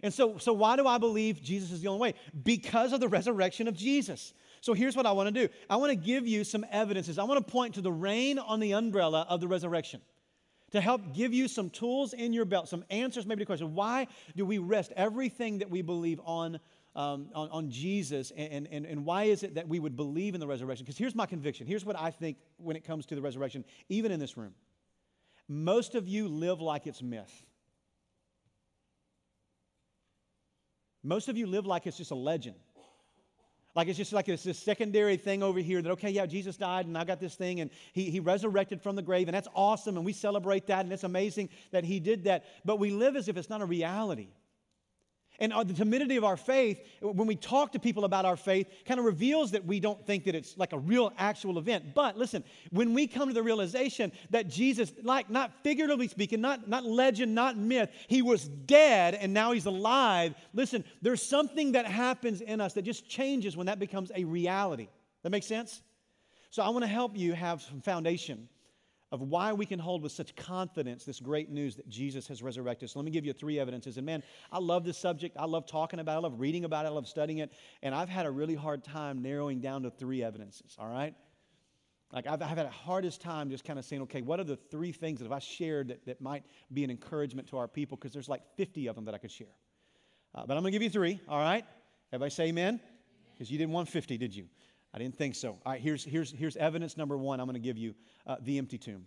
And 0.03 0.13
so, 0.13 0.37
so 0.37 0.53
why 0.53 0.75
do 0.75 0.85
I 0.85 0.97
believe 0.97 1.41
Jesus 1.41 1.71
is 1.71 1.81
the 1.81 1.87
only 1.87 2.01
way? 2.01 2.13
Because 2.43 2.93
of 2.93 2.99
the 2.99 3.07
resurrection 3.07 3.67
of 3.67 3.75
Jesus. 3.75 4.33
So 4.63 4.73
here's 4.73 4.95
what 4.95 5.05
I 5.05 5.11
want 5.11 5.27
to 5.27 5.47
do 5.47 5.53
I 5.69 5.75
want 5.75 5.89
to 5.89 5.95
give 5.97 6.25
you 6.25 6.45
some 6.45 6.65
evidences. 6.71 7.19
I 7.19 7.25
want 7.25 7.45
to 7.45 7.51
point 7.51 7.75
to 7.75 7.81
the 7.81 7.91
rain 7.91 8.39
on 8.39 8.61
the 8.61 8.71
umbrella 8.71 9.25
of 9.27 9.41
the 9.41 9.47
resurrection 9.49 9.99
to 10.71 10.79
help 10.79 11.13
give 11.13 11.33
you 11.33 11.49
some 11.49 11.69
tools 11.69 12.13
in 12.13 12.31
your 12.31 12.45
belt, 12.45 12.69
some 12.69 12.85
answers 12.89 13.25
maybe 13.25 13.39
to 13.39 13.41
the 13.41 13.45
question 13.45 13.75
why 13.75 14.07
do 14.37 14.45
we 14.45 14.59
rest 14.59 14.93
everything 14.95 15.57
that 15.57 15.69
we 15.69 15.81
believe 15.81 16.21
on, 16.23 16.61
um, 16.95 17.27
on, 17.35 17.49
on, 17.49 17.71
Jesus 17.71 18.31
and, 18.37 18.65
and, 18.71 18.85
and 18.85 19.05
why 19.05 19.23
is 19.23 19.43
it 19.43 19.55
that 19.55 19.67
we 19.67 19.79
would 19.79 19.97
believe 19.97 20.33
in 20.33 20.39
the 20.39 20.47
resurrection? 20.47 20.85
Because 20.85 20.97
here's 20.97 21.13
my 21.13 21.25
conviction. 21.25 21.67
Here's 21.67 21.83
what 21.83 21.99
I 21.99 22.09
think 22.09 22.37
when 22.55 22.77
it 22.77 22.85
comes 22.85 23.05
to 23.07 23.15
the 23.15 23.21
resurrection, 23.21 23.65
even 23.89 24.13
in 24.13 24.19
this 24.21 24.37
room. 24.37 24.53
Most 25.49 25.93
of 25.93 26.07
you 26.07 26.29
live 26.29 26.61
like 26.61 26.87
it's 26.87 27.01
myth. 27.01 27.43
Most 31.03 31.27
of 31.27 31.35
you 31.37 31.47
live 31.47 31.65
like 31.65 31.85
it's 31.85 31.97
just 31.97 32.11
a 32.11 32.15
legend. 32.15 32.55
Like 33.75 33.87
it's 33.87 33.97
just 33.97 34.13
like 34.13 34.29
it's 34.29 34.43
this 34.43 34.59
secondary 34.59 35.17
thing 35.17 35.41
over 35.41 35.59
here 35.59 35.81
that, 35.81 35.89
okay, 35.91 36.11
yeah, 36.11 36.25
Jesus 36.25 36.57
died 36.57 36.85
and 36.85 36.97
I 36.97 37.03
got 37.05 37.19
this 37.19 37.35
thing 37.35 37.59
and 37.59 37.71
he, 37.93 38.09
he 38.11 38.19
resurrected 38.19 38.81
from 38.81 38.95
the 38.95 39.01
grave 39.01 39.27
and 39.27 39.35
that's 39.35 39.47
awesome 39.55 39.97
and 39.97 40.05
we 40.05 40.13
celebrate 40.13 40.67
that 40.67 40.85
and 40.85 40.93
it's 40.93 41.03
amazing 41.03 41.49
that 41.71 41.83
he 41.83 41.99
did 41.99 42.25
that. 42.25 42.45
But 42.63 42.77
we 42.77 42.91
live 42.91 43.15
as 43.15 43.27
if 43.27 43.37
it's 43.37 43.49
not 43.49 43.61
a 43.61 43.65
reality. 43.65 44.29
And 45.39 45.51
uh, 45.51 45.63
the 45.63 45.73
timidity 45.73 46.15
of 46.15 46.23
our 46.23 46.37
faith, 46.37 46.79
when 47.01 47.27
we 47.27 47.35
talk 47.35 47.71
to 47.71 47.79
people 47.79 48.05
about 48.05 48.23
our 48.23 48.37
faith, 48.37 48.67
kind 48.85 48.99
of 48.99 49.05
reveals 49.05 49.51
that 49.51 49.65
we 49.65 49.79
don't 49.79 50.05
think 50.05 50.25
that 50.25 50.35
it's 50.35 50.57
like 50.57 50.73
a 50.73 50.77
real 50.77 51.11
actual 51.17 51.57
event. 51.57 51.95
But 51.95 52.17
listen, 52.17 52.43
when 52.71 52.93
we 52.93 53.07
come 53.07 53.27
to 53.29 53.33
the 53.33 53.41
realization 53.41 54.11
that 54.29 54.47
Jesus, 54.47 54.93
like 55.01 55.29
not 55.29 55.51
figuratively 55.63 56.07
speaking, 56.07 56.39
not, 56.39 56.67
not 56.67 56.85
legend, 56.85 57.33
not 57.33 57.57
myth, 57.57 57.89
he 58.07 58.21
was 58.21 58.47
dead 58.47 59.15
and 59.15 59.33
now 59.33 59.51
he's 59.51 59.65
alive, 59.65 60.35
listen, 60.53 60.83
there's 61.01 61.21
something 61.21 61.71
that 61.71 61.87
happens 61.87 62.41
in 62.41 62.61
us 62.61 62.73
that 62.73 62.83
just 62.83 63.09
changes 63.09 63.57
when 63.57 63.65
that 63.65 63.79
becomes 63.79 64.11
a 64.15 64.23
reality. 64.23 64.87
That 65.23 65.31
makes 65.31 65.47
sense? 65.47 65.81
So 66.51 66.61
I 66.61 66.69
want 66.69 66.83
to 66.83 66.89
help 66.89 67.17
you 67.17 67.33
have 67.33 67.63
some 67.63 67.81
foundation 67.81 68.47
of 69.13 69.21
why 69.21 69.53
we 69.53 69.63
can 69.63 69.77
hold 69.77 70.01
with 70.01 70.11
such 70.11 70.35
confidence 70.35 71.05
this 71.05 71.19
great 71.19 71.51
news 71.51 71.75
that 71.75 71.87
Jesus 71.87 72.27
has 72.27 72.41
resurrected. 72.41 72.89
So 72.89 72.97
let 72.97 73.05
me 73.05 73.11
give 73.11 73.27
you 73.27 73.31
three 73.31 73.59
evidences. 73.59 73.97
And 73.97 74.07
man, 74.07 74.23
I 74.51 74.57
love 74.57 74.83
this 74.83 74.97
subject. 74.97 75.37
I 75.39 75.45
love 75.45 75.67
talking 75.67 75.99
about 75.99 76.15
it. 76.15 76.15
I 76.15 76.21
love 76.21 76.39
reading 76.39 76.65
about 76.65 76.85
it. 76.85 76.87
I 76.87 76.91
love 76.91 77.07
studying 77.07 77.37
it. 77.37 77.51
And 77.83 77.93
I've 77.93 78.09
had 78.09 78.25
a 78.25 78.31
really 78.31 78.55
hard 78.55 78.83
time 78.83 79.21
narrowing 79.21 79.61
down 79.61 79.83
to 79.83 79.91
three 79.91 80.23
evidences, 80.23 80.75
all 80.79 80.87
right? 80.87 81.13
Like 82.11 82.25
I've, 82.25 82.41
I've 82.41 82.57
had 82.57 82.65
a 82.65 82.71
hardest 82.71 83.21
time 83.21 83.51
just 83.51 83.63
kind 83.63 83.77
of 83.77 83.85
saying, 83.85 84.01
okay, 84.01 84.23
what 84.23 84.39
are 84.39 84.45
the 84.45 84.55
three 84.55 84.91
things 84.91 85.19
that 85.19 85.27
if 85.27 85.31
I 85.31 85.37
shared 85.37 85.89
that, 85.89 86.03
that 86.07 86.19
might 86.19 86.43
be 86.73 86.83
an 86.83 86.89
encouragement 86.89 87.47
to 87.49 87.57
our 87.57 87.67
people? 87.67 87.97
Because 87.97 88.13
there's 88.13 88.29
like 88.29 88.41
50 88.57 88.87
of 88.87 88.95
them 88.95 89.05
that 89.05 89.13
I 89.13 89.19
could 89.19 89.31
share. 89.31 89.45
Uh, 90.33 90.43
but 90.47 90.57
I'm 90.57 90.63
going 90.63 90.71
to 90.71 90.79
give 90.79 90.81
you 90.81 90.89
three, 90.89 91.21
all 91.29 91.39
right? 91.39 91.63
Everybody 92.11 92.31
say 92.31 92.47
amen? 92.47 92.79
Because 93.35 93.51
you 93.51 93.59
didn't 93.59 93.73
want 93.73 93.89
50, 93.89 94.17
did 94.17 94.35
you? 94.35 94.47
I 94.93 94.99
didn't 94.99 95.17
think 95.17 95.35
so. 95.35 95.57
All 95.65 95.71
right, 95.71 95.81
here's, 95.81 96.03
here's, 96.03 96.31
here's 96.31 96.55
evidence 96.55 96.97
number 96.97 97.17
one 97.17 97.39
I'm 97.39 97.47
going 97.47 97.55
to 97.55 97.59
give 97.59 97.77
you 97.77 97.95
uh, 98.27 98.35
the 98.41 98.57
empty 98.57 98.77
tomb. 98.77 99.05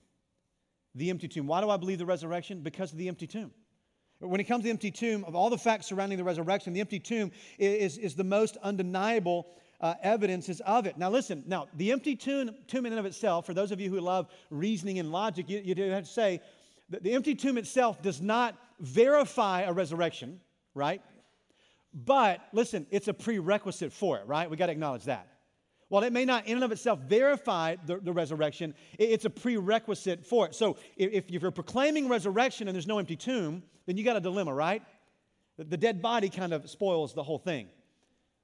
The 0.94 1.10
empty 1.10 1.28
tomb. 1.28 1.46
Why 1.46 1.60
do 1.60 1.70
I 1.70 1.76
believe 1.76 1.98
the 1.98 2.06
resurrection? 2.06 2.60
Because 2.60 2.92
of 2.92 2.98
the 2.98 3.08
empty 3.08 3.26
tomb. 3.26 3.52
When 4.18 4.40
it 4.40 4.44
comes 4.44 4.62
to 4.62 4.64
the 4.64 4.70
empty 4.70 4.90
tomb, 4.90 5.24
of 5.24 5.36
all 5.36 5.50
the 5.50 5.58
facts 5.58 5.86
surrounding 5.86 6.16
the 6.16 6.24
resurrection, 6.24 6.72
the 6.72 6.80
empty 6.80 6.98
tomb 6.98 7.30
is, 7.58 7.98
is 7.98 8.14
the 8.14 8.24
most 8.24 8.56
undeniable 8.62 9.46
uh, 9.80 9.94
evidences 10.02 10.60
of 10.62 10.86
it. 10.86 10.96
Now, 10.96 11.10
listen, 11.10 11.44
now, 11.46 11.68
the 11.74 11.92
empty 11.92 12.16
tomb, 12.16 12.50
tomb 12.66 12.86
in 12.86 12.92
and 12.92 12.98
of 12.98 13.04
itself, 13.04 13.44
for 13.44 13.52
those 13.52 13.72
of 13.72 13.80
you 13.80 13.90
who 13.90 14.00
love 14.00 14.28
reasoning 14.50 14.98
and 14.98 15.12
logic, 15.12 15.50
you, 15.50 15.60
you 15.62 15.74
have 15.90 16.04
to 16.04 16.10
say 16.10 16.40
that 16.88 17.02
the 17.02 17.12
empty 17.12 17.34
tomb 17.34 17.58
itself 17.58 18.00
does 18.00 18.22
not 18.22 18.56
verify 18.80 19.62
a 19.62 19.72
resurrection, 19.72 20.40
right? 20.74 21.02
But 21.92 22.40
listen, 22.52 22.86
it's 22.90 23.08
a 23.08 23.14
prerequisite 23.14 23.92
for 23.92 24.18
it, 24.18 24.26
right? 24.26 24.50
We 24.50 24.56
got 24.56 24.66
to 24.66 24.72
acknowledge 24.72 25.04
that. 25.04 25.28
While 25.88 26.02
it 26.02 26.12
may 26.12 26.24
not 26.24 26.46
in 26.46 26.54
and 26.54 26.64
of 26.64 26.72
itself 26.72 27.00
verify 27.00 27.76
the, 27.86 27.98
the 27.98 28.12
resurrection, 28.12 28.74
it, 28.98 29.10
it's 29.10 29.24
a 29.24 29.30
prerequisite 29.30 30.26
for 30.26 30.46
it. 30.46 30.54
So 30.54 30.76
if, 30.96 31.12
if, 31.12 31.30
you're 31.30 31.50
proclaiming 31.50 32.08
resurrection 32.08 32.68
and 32.68 32.74
there's 32.74 32.88
no 32.88 32.98
empty 32.98 33.16
tomb, 33.16 33.62
then 33.86 33.96
you 33.96 34.04
got 34.04 34.16
a 34.16 34.20
dilemma, 34.20 34.52
right? 34.52 34.82
The, 35.56 35.64
the 35.64 35.76
dead 35.76 36.02
body 36.02 36.28
kind 36.28 36.52
of 36.52 36.68
spoils 36.68 37.14
the 37.14 37.22
whole 37.22 37.38
thing. 37.38 37.68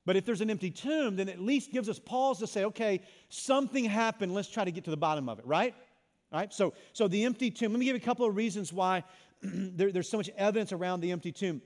But 0.04 0.16
if 0.16 0.24
there's 0.24 0.40
an 0.40 0.50
empty 0.50 0.70
tomb, 0.70 1.16
then 1.16 1.28
at 1.28 1.40
least 1.40 1.72
gives 1.72 1.88
us 1.88 1.98
pause 1.98 2.38
to 2.40 2.46
say, 2.46 2.64
okay, 2.64 3.00
something 3.28 3.84
happened. 3.84 4.34
Let's 4.34 4.48
try 4.48 4.64
to 4.64 4.72
get 4.72 4.84
to 4.84 4.90
the 4.90 4.96
bottom 4.96 5.28
of 5.28 5.38
it, 5.38 5.46
right? 5.46 5.74
All 6.32 6.40
right. 6.40 6.52
So, 6.52 6.74
so 6.92 7.08
the 7.08 7.24
empty 7.24 7.50
tomb. 7.50 7.72
Let 7.72 7.78
me 7.78 7.84
give 7.84 7.94
you 7.94 8.02
a 8.02 8.04
couple 8.04 8.26
of 8.26 8.34
reasons 8.34 8.72
why 8.72 9.04
there, 9.42 9.92
there's 9.92 10.08
so 10.08 10.16
much 10.16 10.30
evidence 10.36 10.72
around 10.72 11.00
the 11.00 11.12
empty 11.12 11.30
tomb. 11.30 11.62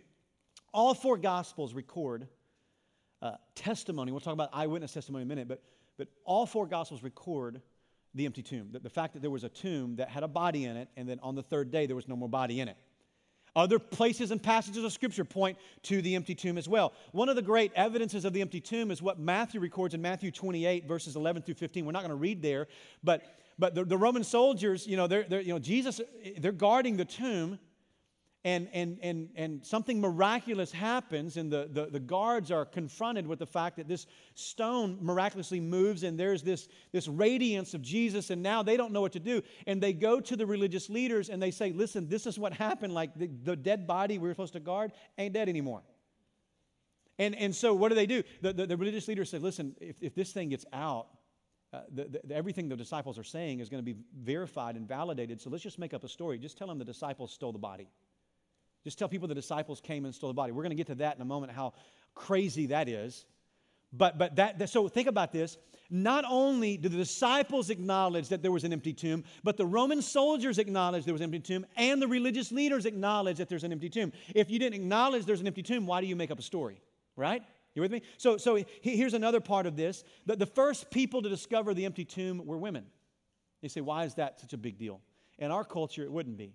All 0.74 0.92
four 0.92 1.16
gospels 1.16 1.72
record 1.72 2.28
uh, 3.22 3.32
testimony. 3.54 4.12
We'll 4.12 4.20
talk 4.20 4.34
about 4.34 4.50
eyewitness 4.52 4.92
testimony 4.92 5.22
in 5.22 5.28
a 5.28 5.30
minute, 5.30 5.48
but, 5.48 5.62
but 5.96 6.08
all 6.24 6.46
four 6.46 6.66
Gospels 6.66 7.02
record 7.02 7.60
the 8.14 8.26
empty 8.26 8.42
tomb. 8.42 8.68
The, 8.72 8.80
the 8.80 8.90
fact 8.90 9.14
that 9.14 9.22
there 9.22 9.30
was 9.30 9.44
a 9.44 9.48
tomb 9.48 9.96
that 9.96 10.08
had 10.08 10.22
a 10.22 10.28
body 10.28 10.64
in 10.64 10.76
it, 10.76 10.88
and 10.96 11.08
then 11.08 11.18
on 11.22 11.34
the 11.34 11.42
third 11.42 11.70
day 11.70 11.86
there 11.86 11.96
was 11.96 12.08
no 12.08 12.16
more 12.16 12.28
body 12.28 12.60
in 12.60 12.68
it. 12.68 12.76
Other 13.54 13.78
places 13.78 14.32
and 14.32 14.42
passages 14.42 14.84
of 14.84 14.92
Scripture 14.92 15.24
point 15.24 15.56
to 15.84 16.02
the 16.02 16.14
empty 16.14 16.34
tomb 16.34 16.58
as 16.58 16.68
well. 16.68 16.92
One 17.12 17.30
of 17.30 17.36
the 17.36 17.42
great 17.42 17.72
evidences 17.74 18.26
of 18.26 18.34
the 18.34 18.42
empty 18.42 18.60
tomb 18.60 18.90
is 18.90 19.00
what 19.00 19.18
Matthew 19.18 19.60
records 19.60 19.94
in 19.94 20.02
Matthew 20.02 20.30
28, 20.30 20.86
verses 20.86 21.16
11 21.16 21.42
through 21.42 21.54
15. 21.54 21.86
We're 21.86 21.92
not 21.92 22.02
going 22.02 22.10
to 22.10 22.16
read 22.16 22.42
there, 22.42 22.68
but, 23.02 23.22
but 23.58 23.74
the, 23.74 23.84
the 23.86 23.96
Roman 23.96 24.24
soldiers, 24.24 24.86
you 24.86 24.98
know, 24.98 25.06
they're, 25.06 25.24
they're, 25.24 25.40
you 25.40 25.54
know, 25.54 25.58
Jesus, 25.58 26.02
they're 26.36 26.52
guarding 26.52 26.98
the 26.98 27.06
tomb 27.06 27.58
and, 28.46 28.68
and, 28.72 28.98
and, 29.02 29.28
and 29.34 29.66
something 29.66 30.00
miraculous 30.00 30.70
happens, 30.70 31.36
and 31.36 31.52
the, 31.52 31.68
the, 31.72 31.86
the, 31.86 31.98
guards 31.98 32.52
are 32.52 32.64
confronted 32.64 33.26
with 33.26 33.40
the 33.40 33.46
fact 33.46 33.76
that 33.76 33.88
this 33.88 34.06
stone 34.36 34.98
miraculously 35.00 35.58
moves, 35.58 36.04
and 36.04 36.16
there's 36.16 36.44
this, 36.44 36.68
this 36.92 37.08
radiance 37.08 37.74
of 37.74 37.82
Jesus, 37.82 38.30
and 38.30 38.44
now 38.44 38.62
they 38.62 38.76
don't 38.76 38.92
know 38.92 39.00
what 39.00 39.14
to 39.14 39.18
do. 39.18 39.42
And 39.66 39.82
they 39.82 39.92
go 39.92 40.20
to 40.20 40.36
the 40.36 40.46
religious 40.46 40.88
leaders 40.88 41.28
and 41.28 41.42
they 41.42 41.50
say, 41.50 41.72
Listen, 41.72 42.08
this 42.08 42.24
is 42.24 42.38
what 42.38 42.52
happened. 42.52 42.94
Like 42.94 43.18
the, 43.18 43.26
the 43.26 43.56
dead 43.56 43.84
body 43.84 44.16
we 44.16 44.28
were 44.28 44.34
supposed 44.34 44.52
to 44.52 44.60
guard 44.60 44.92
ain't 45.18 45.34
dead 45.34 45.48
anymore. 45.48 45.82
And, 47.18 47.34
and 47.34 47.52
so 47.52 47.74
what 47.74 47.88
do 47.88 47.96
they 47.96 48.06
do? 48.06 48.22
The, 48.42 48.52
the, 48.52 48.66
the 48.66 48.76
religious 48.76 49.08
leaders 49.08 49.28
say, 49.28 49.38
Listen, 49.38 49.74
if, 49.80 50.00
if 50.00 50.14
this 50.14 50.30
thing 50.30 50.50
gets 50.50 50.66
out, 50.72 51.08
uh, 51.72 51.80
the, 51.92 52.20
the, 52.22 52.32
everything 52.36 52.68
the 52.68 52.76
disciples 52.76 53.18
are 53.18 53.24
saying 53.24 53.58
is 53.58 53.68
going 53.68 53.84
to 53.84 53.94
be 53.94 53.98
verified 54.16 54.76
and 54.76 54.86
validated. 54.86 55.40
So 55.40 55.50
let's 55.50 55.64
just 55.64 55.80
make 55.80 55.92
up 55.92 56.04
a 56.04 56.08
story. 56.08 56.38
Just 56.38 56.56
tell 56.56 56.68
them 56.68 56.78
the 56.78 56.84
disciples 56.84 57.32
stole 57.32 57.50
the 57.50 57.58
body. 57.58 57.88
Just 58.86 59.00
tell 59.00 59.08
people 59.08 59.26
the 59.26 59.34
disciples 59.34 59.80
came 59.80 60.04
and 60.04 60.14
stole 60.14 60.30
the 60.30 60.34
body. 60.34 60.52
We're 60.52 60.62
going 60.62 60.70
to 60.70 60.76
get 60.76 60.86
to 60.86 60.94
that 60.94 61.16
in 61.16 61.20
a 61.20 61.24
moment, 61.24 61.50
how 61.50 61.72
crazy 62.14 62.66
that 62.66 62.88
is. 62.88 63.24
But, 63.92 64.16
but 64.16 64.36
that, 64.36 64.60
that, 64.60 64.70
so 64.70 64.86
think 64.86 65.08
about 65.08 65.32
this. 65.32 65.56
Not 65.90 66.24
only 66.24 66.76
did 66.76 66.92
the 66.92 66.96
disciples 66.96 67.68
acknowledge 67.68 68.28
that 68.28 68.42
there 68.42 68.52
was 68.52 68.62
an 68.62 68.72
empty 68.72 68.92
tomb, 68.92 69.24
but 69.42 69.56
the 69.56 69.66
Roman 69.66 70.02
soldiers 70.02 70.58
acknowledged 70.58 71.04
there 71.04 71.14
was 71.14 71.20
an 71.20 71.34
empty 71.34 71.40
tomb, 71.40 71.66
and 71.76 72.00
the 72.00 72.06
religious 72.06 72.52
leaders 72.52 72.86
acknowledged 72.86 73.40
that 73.40 73.48
there's 73.48 73.64
an 73.64 73.72
empty 73.72 73.88
tomb. 73.88 74.12
If 74.36 74.52
you 74.52 74.60
didn't 74.60 74.80
acknowledge 74.80 75.24
there's 75.24 75.40
an 75.40 75.48
empty 75.48 75.64
tomb, 75.64 75.84
why 75.84 76.00
do 76.00 76.06
you 76.06 76.14
make 76.14 76.30
up 76.30 76.38
a 76.38 76.42
story? 76.42 76.80
Right? 77.16 77.42
You 77.74 77.82
with 77.82 77.90
me? 77.90 78.02
So, 78.18 78.36
so 78.36 78.62
here's 78.82 79.14
another 79.14 79.40
part 79.40 79.66
of 79.66 79.74
this. 79.74 80.04
The, 80.26 80.36
the 80.36 80.46
first 80.46 80.92
people 80.92 81.22
to 81.22 81.28
discover 81.28 81.74
the 81.74 81.86
empty 81.86 82.04
tomb 82.04 82.46
were 82.46 82.56
women. 82.56 82.86
You 83.62 83.68
say, 83.68 83.80
why 83.80 84.04
is 84.04 84.14
that 84.14 84.38
such 84.38 84.52
a 84.52 84.56
big 84.56 84.78
deal? 84.78 85.00
In 85.38 85.50
our 85.50 85.64
culture, 85.64 86.04
it 86.04 86.12
wouldn't 86.12 86.36
be. 86.36 86.54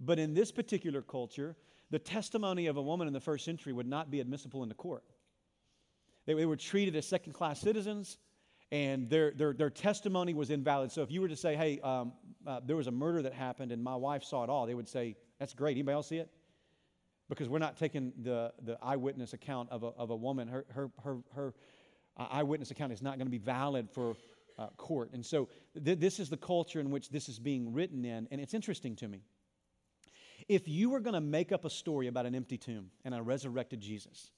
But 0.00 0.18
in 0.18 0.34
this 0.34 0.52
particular 0.52 1.02
culture, 1.02 1.56
the 1.90 1.98
testimony 1.98 2.66
of 2.66 2.76
a 2.76 2.82
woman 2.82 3.06
in 3.06 3.12
the 3.12 3.20
first 3.20 3.44
century 3.44 3.72
would 3.72 3.86
not 3.86 4.10
be 4.10 4.20
admissible 4.20 4.62
in 4.62 4.68
the 4.68 4.74
court. 4.74 5.04
They, 6.26 6.34
they 6.34 6.46
were 6.46 6.56
treated 6.56 6.94
as 6.94 7.06
second 7.06 7.32
class 7.32 7.60
citizens, 7.60 8.18
and 8.70 9.08
their, 9.08 9.32
their, 9.32 9.52
their 9.54 9.70
testimony 9.70 10.34
was 10.34 10.50
invalid. 10.50 10.92
So 10.92 11.02
if 11.02 11.10
you 11.10 11.20
were 11.20 11.28
to 11.28 11.36
say, 11.36 11.56
hey, 11.56 11.80
um, 11.80 12.12
uh, 12.46 12.60
there 12.64 12.76
was 12.76 12.86
a 12.86 12.92
murder 12.92 13.22
that 13.22 13.32
happened 13.32 13.72
and 13.72 13.82
my 13.82 13.96
wife 13.96 14.22
saw 14.22 14.44
it 14.44 14.50
all, 14.50 14.66
they 14.66 14.74
would 14.74 14.88
say, 14.88 15.16
that's 15.38 15.54
great. 15.54 15.72
Anybody 15.72 15.94
else 15.94 16.08
see 16.08 16.18
it? 16.18 16.30
Because 17.28 17.48
we're 17.48 17.58
not 17.58 17.76
taking 17.76 18.12
the, 18.22 18.52
the 18.62 18.78
eyewitness 18.82 19.32
account 19.32 19.70
of 19.70 19.82
a, 19.82 19.88
of 19.88 20.10
a 20.10 20.16
woman. 20.16 20.48
Her, 20.48 20.66
her, 20.68 20.90
her, 21.02 21.16
her 21.34 21.54
uh, 22.16 22.26
eyewitness 22.30 22.70
account 22.70 22.92
is 22.92 23.00
not 23.00 23.16
going 23.16 23.26
to 23.26 23.30
be 23.30 23.38
valid 23.38 23.88
for 23.90 24.16
uh, 24.58 24.66
court. 24.76 25.10
And 25.12 25.24
so 25.24 25.48
th- 25.82 25.98
this 25.98 26.18
is 26.18 26.28
the 26.28 26.36
culture 26.36 26.80
in 26.80 26.90
which 26.90 27.10
this 27.10 27.28
is 27.28 27.38
being 27.38 27.72
written 27.72 28.04
in. 28.04 28.28
And 28.30 28.40
it's 28.40 28.54
interesting 28.54 28.96
to 28.96 29.08
me 29.08 29.22
if 30.48 30.66
you 30.66 30.90
were 30.90 31.00
going 31.00 31.14
to 31.14 31.20
make 31.20 31.52
up 31.52 31.64
a 31.64 31.70
story 31.70 32.06
about 32.06 32.26
an 32.26 32.34
empty 32.34 32.56
tomb 32.56 32.90
and 33.04 33.14
a 33.14 33.22
resurrected 33.22 33.80
Jesus, 33.80 34.30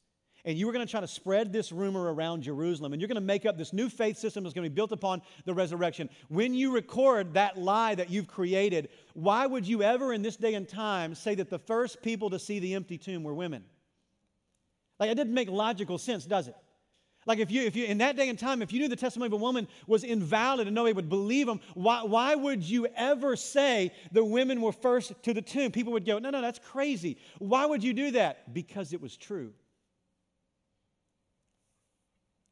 and 0.45 0.57
you 0.57 0.67
were 0.67 0.73
going 0.73 0.87
to 0.87 0.91
try 0.91 1.01
to 1.01 1.09
spread 1.09 1.53
this 1.53 1.71
rumor 1.71 2.13
around 2.13 2.43
Jerusalem, 2.43 2.93
and 2.93 3.01
you're 3.01 3.09
going 3.09 3.17
to 3.17 3.21
make 3.21 3.45
up 3.45 3.59
this 3.59 3.73
new 3.73 3.89
faith 3.89 4.17
system 4.17 4.43
that's 4.43 4.55
going 4.55 4.65
to 4.65 4.71
be 4.71 4.75
built 4.75 4.93
upon 4.93 5.21
the 5.45 5.55
resurrection. 5.55 6.09
When 6.29 6.55
you 6.55 6.73
record 6.73 7.35
that 7.35 7.59
lie 7.59 7.95
that 7.95 8.11
you've 8.11 8.27
created, 8.27 8.89
why 9.13 9.47
would 9.47 9.67
you 9.67 9.83
ever 9.83 10.13
in 10.13 10.23
this 10.23 10.37
day 10.37 10.55
and 10.55 10.67
time 10.67 11.15
say 11.15 11.35
that 11.35 11.51
the 11.51 11.59
first 11.59 12.03
people 12.03 12.31
to 12.31 12.39
see 12.39 12.59
the 12.59 12.75
empty 12.75 12.97
tomb 12.97 13.23
were 13.23 13.35
women? 13.35 13.65
Like, 14.99 15.11
it 15.11 15.15
didn't 15.15 15.35
make 15.35 15.51
logical 15.51 15.99
sense, 15.99 16.25
does 16.25 16.49
it? 16.49 16.55
Like 17.27 17.39
if 17.39 17.51
you, 17.51 17.63
if 17.63 17.77
you, 17.77 17.85
in 17.85 17.99
that 17.99 18.17
day 18.17 18.29
and 18.29 18.39
time, 18.39 18.63
if 18.63 18.73
you 18.73 18.81
knew 18.81 18.89
the 18.89 18.97
testimony 18.97 19.27
of 19.27 19.35
a 19.35 19.37
woman 19.37 19.69
was 19.87 20.05
invalid 20.05 20.67
and 20.67 20.75
nobody 20.75 20.95
would 20.95 21.09
believe 21.09 21.47
them, 21.47 21.61
why, 21.75 22.03
why 22.03 22.35
would 22.35 22.63
you 22.63 22.87
ever 22.97 23.37
say 23.37 23.93
the 24.11 24.25
women 24.25 24.61
were 24.61 24.73
first 24.73 25.13
to 25.25 25.35
the 25.35 25.43
tomb? 25.43 25.71
People 25.71 25.93
would 25.93 26.07
go, 26.07 26.19
no, 26.19 26.31
no, 26.31 26.41
that's 26.41 26.59
crazy. 26.59 27.19
Why 27.39 27.67
would 27.67 27.85
you 27.85 27.93
do 27.93 28.13
that? 28.13 28.55
Because 28.55 28.95
it 28.95 29.03
was 29.03 29.17
true. 29.17 29.53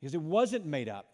Because 0.00 0.14
it 0.14 0.20
wasn't 0.20 0.66
made 0.66 0.88
up. 0.88 1.06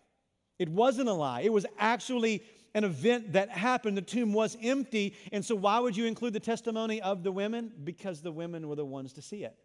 It 0.58 0.68
wasn't 0.68 1.08
a 1.08 1.12
lie. 1.12 1.42
It 1.42 1.52
was 1.52 1.64
actually 1.78 2.42
an 2.74 2.84
event 2.84 3.32
that 3.32 3.50
happened. 3.50 3.96
The 3.96 4.02
tomb 4.02 4.32
was 4.32 4.56
empty. 4.62 5.14
And 5.32 5.44
so, 5.44 5.54
why 5.54 5.78
would 5.78 5.96
you 5.96 6.06
include 6.06 6.32
the 6.32 6.40
testimony 6.40 7.00
of 7.00 7.22
the 7.22 7.32
women? 7.32 7.72
Because 7.82 8.20
the 8.20 8.32
women 8.32 8.68
were 8.68 8.76
the 8.76 8.84
ones 8.84 9.12
to 9.14 9.22
see 9.22 9.44
it. 9.44 9.56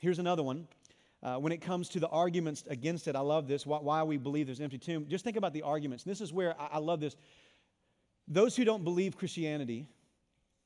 Here's 0.00 0.18
another 0.18 0.42
one 0.42 0.68
uh, 1.22 1.36
when 1.36 1.52
it 1.52 1.60
comes 1.60 1.88
to 1.90 2.00
the 2.00 2.08
arguments 2.08 2.64
against 2.68 3.08
it, 3.08 3.16
I 3.16 3.20
love 3.20 3.48
this. 3.48 3.66
Why, 3.66 3.78
why, 3.78 4.02
we 4.04 4.16
believe 4.16 4.46
there's 4.46 4.60
an 4.60 4.64
empty 4.64 4.78
tomb. 4.78 5.06
Just 5.08 5.24
think 5.24 5.36
about 5.36 5.52
the 5.52 5.62
arguments. 5.62 6.04
And 6.04 6.10
this 6.10 6.20
is 6.20 6.32
where 6.32 6.58
I, 6.60 6.68
I 6.72 6.78
love 6.78 7.00
this. 7.00 7.16
Those 8.28 8.54
who 8.54 8.64
don't 8.64 8.84
believe 8.84 9.16
Christianity, 9.16 9.88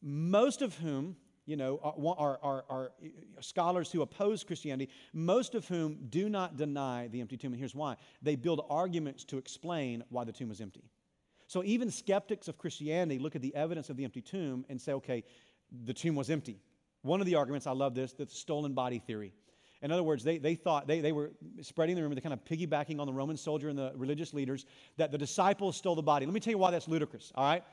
most 0.03 0.61
of 0.61 0.75
whom, 0.77 1.17
you 1.47 1.57
know, 1.57 1.79
are, 1.83 2.39
are, 2.43 2.65
are, 2.69 2.93
scholars 3.41 3.91
who 3.91 4.03
oppose 4.03 4.45
Christianity, 4.45 4.91
most 5.13 5.55
of 5.55 5.67
whom 5.67 6.07
do 6.11 6.29
not 6.29 6.57
deny 6.57 7.09
the 7.09 7.21
empty 7.21 7.37
tomb. 7.37 7.53
And 7.53 7.59
here's 7.59 7.75
why 7.75 7.97
they 8.21 8.37
build 8.37 8.65
arguments 8.69 9.25
to 9.25 9.39
explain 9.39 10.05
why 10.11 10.25
the 10.25 10.33
tomb 10.33 10.51
is 10.51 10.61
empty. 10.61 10.85
So 11.47 11.63
even 11.65 11.91
skeptics 11.91 12.49
of 12.49 12.59
Christianity 12.59 13.19
look 13.19 13.37
at 13.37 13.43
the 13.43 13.55
evidence 13.55 13.91
of 13.91 13.97
the 13.97 14.05
empty 14.05 14.21
tomb 14.21 14.65
and 14.69 14.81
say, 14.81 14.93
okay, 14.93 15.25
the 15.85 15.95
tomb 15.95 16.15
was 16.15 16.31
empty. 16.31 16.61
One 17.03 17.21
of 17.21 17.27
the 17.27 17.35
arguments, 17.35 17.67
I 17.67 17.73
love 17.73 17.95
this, 17.95 18.13
the 18.13 18.27
stolen 18.27 18.75
body 18.75 18.99
theory. 18.99 19.33
In 19.83 19.91
other 19.91 20.03
words, 20.03 20.23
they, 20.23 20.39
they 20.39 20.55
thought, 20.55 20.87
they, 20.87 21.01
they 21.01 21.13
were 21.13 21.33
spreading 21.61 21.97
the 21.97 22.03
rumor, 22.03 22.15
they're 22.15 22.23
kind 22.23 22.33
of 22.33 22.45
piggybacking 22.45 23.01
on 23.01 23.07
the 23.07 23.13
Roman 23.13 23.37
soldier 23.37 23.69
and 23.69 23.77
the 23.77 23.93
religious 23.97 24.33
leaders, 24.33 24.65
that 24.97 25.11
the 25.11 25.19
disciples 25.19 25.77
stole 25.77 25.97
the 25.97 26.03
body. 26.03 26.25
Let 26.25 26.33
me 26.33 26.41
tell 26.41 26.53
you 26.53 26.59
why 26.59 26.71
that's 26.71 26.89
ludicrous, 26.89 27.33
all 27.35 27.45
right? 27.45 27.65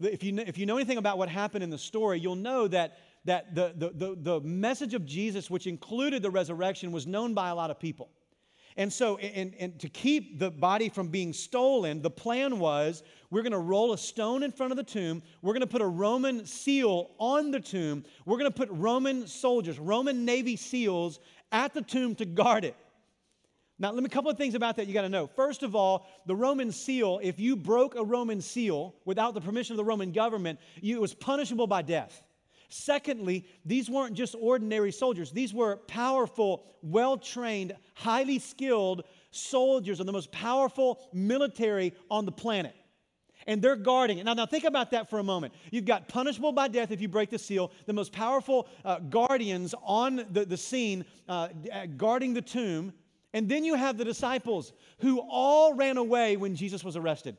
If 0.00 0.22
you, 0.22 0.38
if 0.38 0.56
you 0.56 0.66
know 0.66 0.76
anything 0.76 0.98
about 0.98 1.18
what 1.18 1.28
happened 1.28 1.64
in 1.64 1.70
the 1.70 1.78
story, 1.78 2.20
you'll 2.20 2.36
know 2.36 2.68
that, 2.68 2.98
that 3.24 3.54
the, 3.56 3.74
the, 3.76 3.90
the, 3.90 4.16
the 4.16 4.40
message 4.40 4.94
of 4.94 5.04
Jesus, 5.04 5.50
which 5.50 5.66
included 5.66 6.22
the 6.22 6.30
resurrection, 6.30 6.92
was 6.92 7.06
known 7.06 7.34
by 7.34 7.48
a 7.48 7.54
lot 7.54 7.70
of 7.72 7.80
people. 7.80 8.08
And 8.76 8.92
so, 8.92 9.18
and, 9.18 9.54
and 9.58 9.76
to 9.80 9.88
keep 9.88 10.38
the 10.38 10.52
body 10.52 10.88
from 10.88 11.08
being 11.08 11.32
stolen, 11.32 12.00
the 12.00 12.10
plan 12.10 12.60
was 12.60 13.02
we're 13.28 13.42
going 13.42 13.50
to 13.50 13.58
roll 13.58 13.92
a 13.92 13.98
stone 13.98 14.44
in 14.44 14.52
front 14.52 14.70
of 14.70 14.76
the 14.76 14.84
tomb. 14.84 15.20
We're 15.42 15.52
going 15.52 15.62
to 15.62 15.66
put 15.66 15.82
a 15.82 15.86
Roman 15.86 16.46
seal 16.46 17.10
on 17.18 17.50
the 17.50 17.58
tomb. 17.58 18.04
We're 18.24 18.38
going 18.38 18.52
to 18.52 18.56
put 18.56 18.68
Roman 18.70 19.26
soldiers, 19.26 19.80
Roman 19.80 20.24
Navy 20.24 20.54
SEALs 20.54 21.18
at 21.52 21.74
the 21.74 21.82
tomb 21.82 22.14
to 22.16 22.24
guard 22.24 22.64
it. 22.64 22.76
Now, 23.80 23.92
let 23.92 24.02
me 24.02 24.06
a 24.06 24.10
couple 24.10 24.30
of 24.30 24.36
things 24.36 24.54
about 24.54 24.76
that 24.76 24.88
you 24.88 24.94
got 24.94 25.02
to 25.02 25.08
know. 25.08 25.28
First 25.28 25.62
of 25.62 25.76
all, 25.76 26.08
the 26.26 26.34
Roman 26.34 26.72
seal, 26.72 27.20
if 27.22 27.38
you 27.38 27.54
broke 27.54 27.94
a 27.94 28.02
Roman 28.02 28.40
seal 28.40 28.94
without 29.04 29.34
the 29.34 29.40
permission 29.40 29.74
of 29.74 29.76
the 29.76 29.84
Roman 29.84 30.10
government, 30.10 30.58
you, 30.80 30.96
it 30.96 31.00
was 31.00 31.14
punishable 31.14 31.68
by 31.68 31.82
death. 31.82 32.22
Secondly, 32.70 33.46
these 33.64 33.88
weren't 33.88 34.14
just 34.14 34.34
ordinary 34.38 34.90
soldiers, 34.90 35.30
these 35.30 35.54
were 35.54 35.76
powerful, 35.86 36.64
well 36.82 37.16
trained, 37.16 37.74
highly 37.94 38.40
skilled 38.40 39.04
soldiers 39.30 40.00
of 40.00 40.06
the 40.06 40.12
most 40.12 40.32
powerful 40.32 40.98
military 41.12 41.94
on 42.10 42.24
the 42.24 42.32
planet 42.32 42.74
and 43.48 43.62
they're 43.62 43.76
guarding 43.76 44.18
it. 44.18 44.24
Now, 44.24 44.34
now 44.34 44.46
think 44.46 44.64
about 44.64 44.90
that 44.92 45.08
for 45.08 45.18
a 45.18 45.24
moment. 45.24 45.54
You've 45.72 45.86
got 45.86 46.06
punishable 46.06 46.52
by 46.52 46.68
death 46.68 46.92
if 46.92 47.00
you 47.00 47.08
break 47.08 47.30
the 47.30 47.38
seal, 47.38 47.72
the 47.86 47.94
most 47.94 48.12
powerful 48.12 48.68
uh, 48.84 49.00
guardians 49.00 49.74
on 49.82 50.26
the, 50.30 50.44
the 50.44 50.56
scene 50.56 51.04
uh, 51.28 51.48
uh, 51.72 51.86
guarding 51.96 52.34
the 52.34 52.42
tomb, 52.42 52.92
and 53.32 53.48
then 53.48 53.64
you 53.64 53.74
have 53.74 53.96
the 53.96 54.04
disciples 54.04 54.74
who 54.98 55.20
all 55.30 55.74
ran 55.74 55.96
away 55.96 56.36
when 56.36 56.54
Jesus 56.54 56.84
was 56.84 56.94
arrested. 56.94 57.36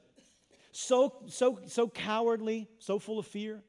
So, 0.72 1.14
so, 1.28 1.60
so 1.68 1.88
cowardly, 1.88 2.68
so 2.80 2.98
full 2.98 3.20
of 3.20 3.28
fear. 3.28 3.62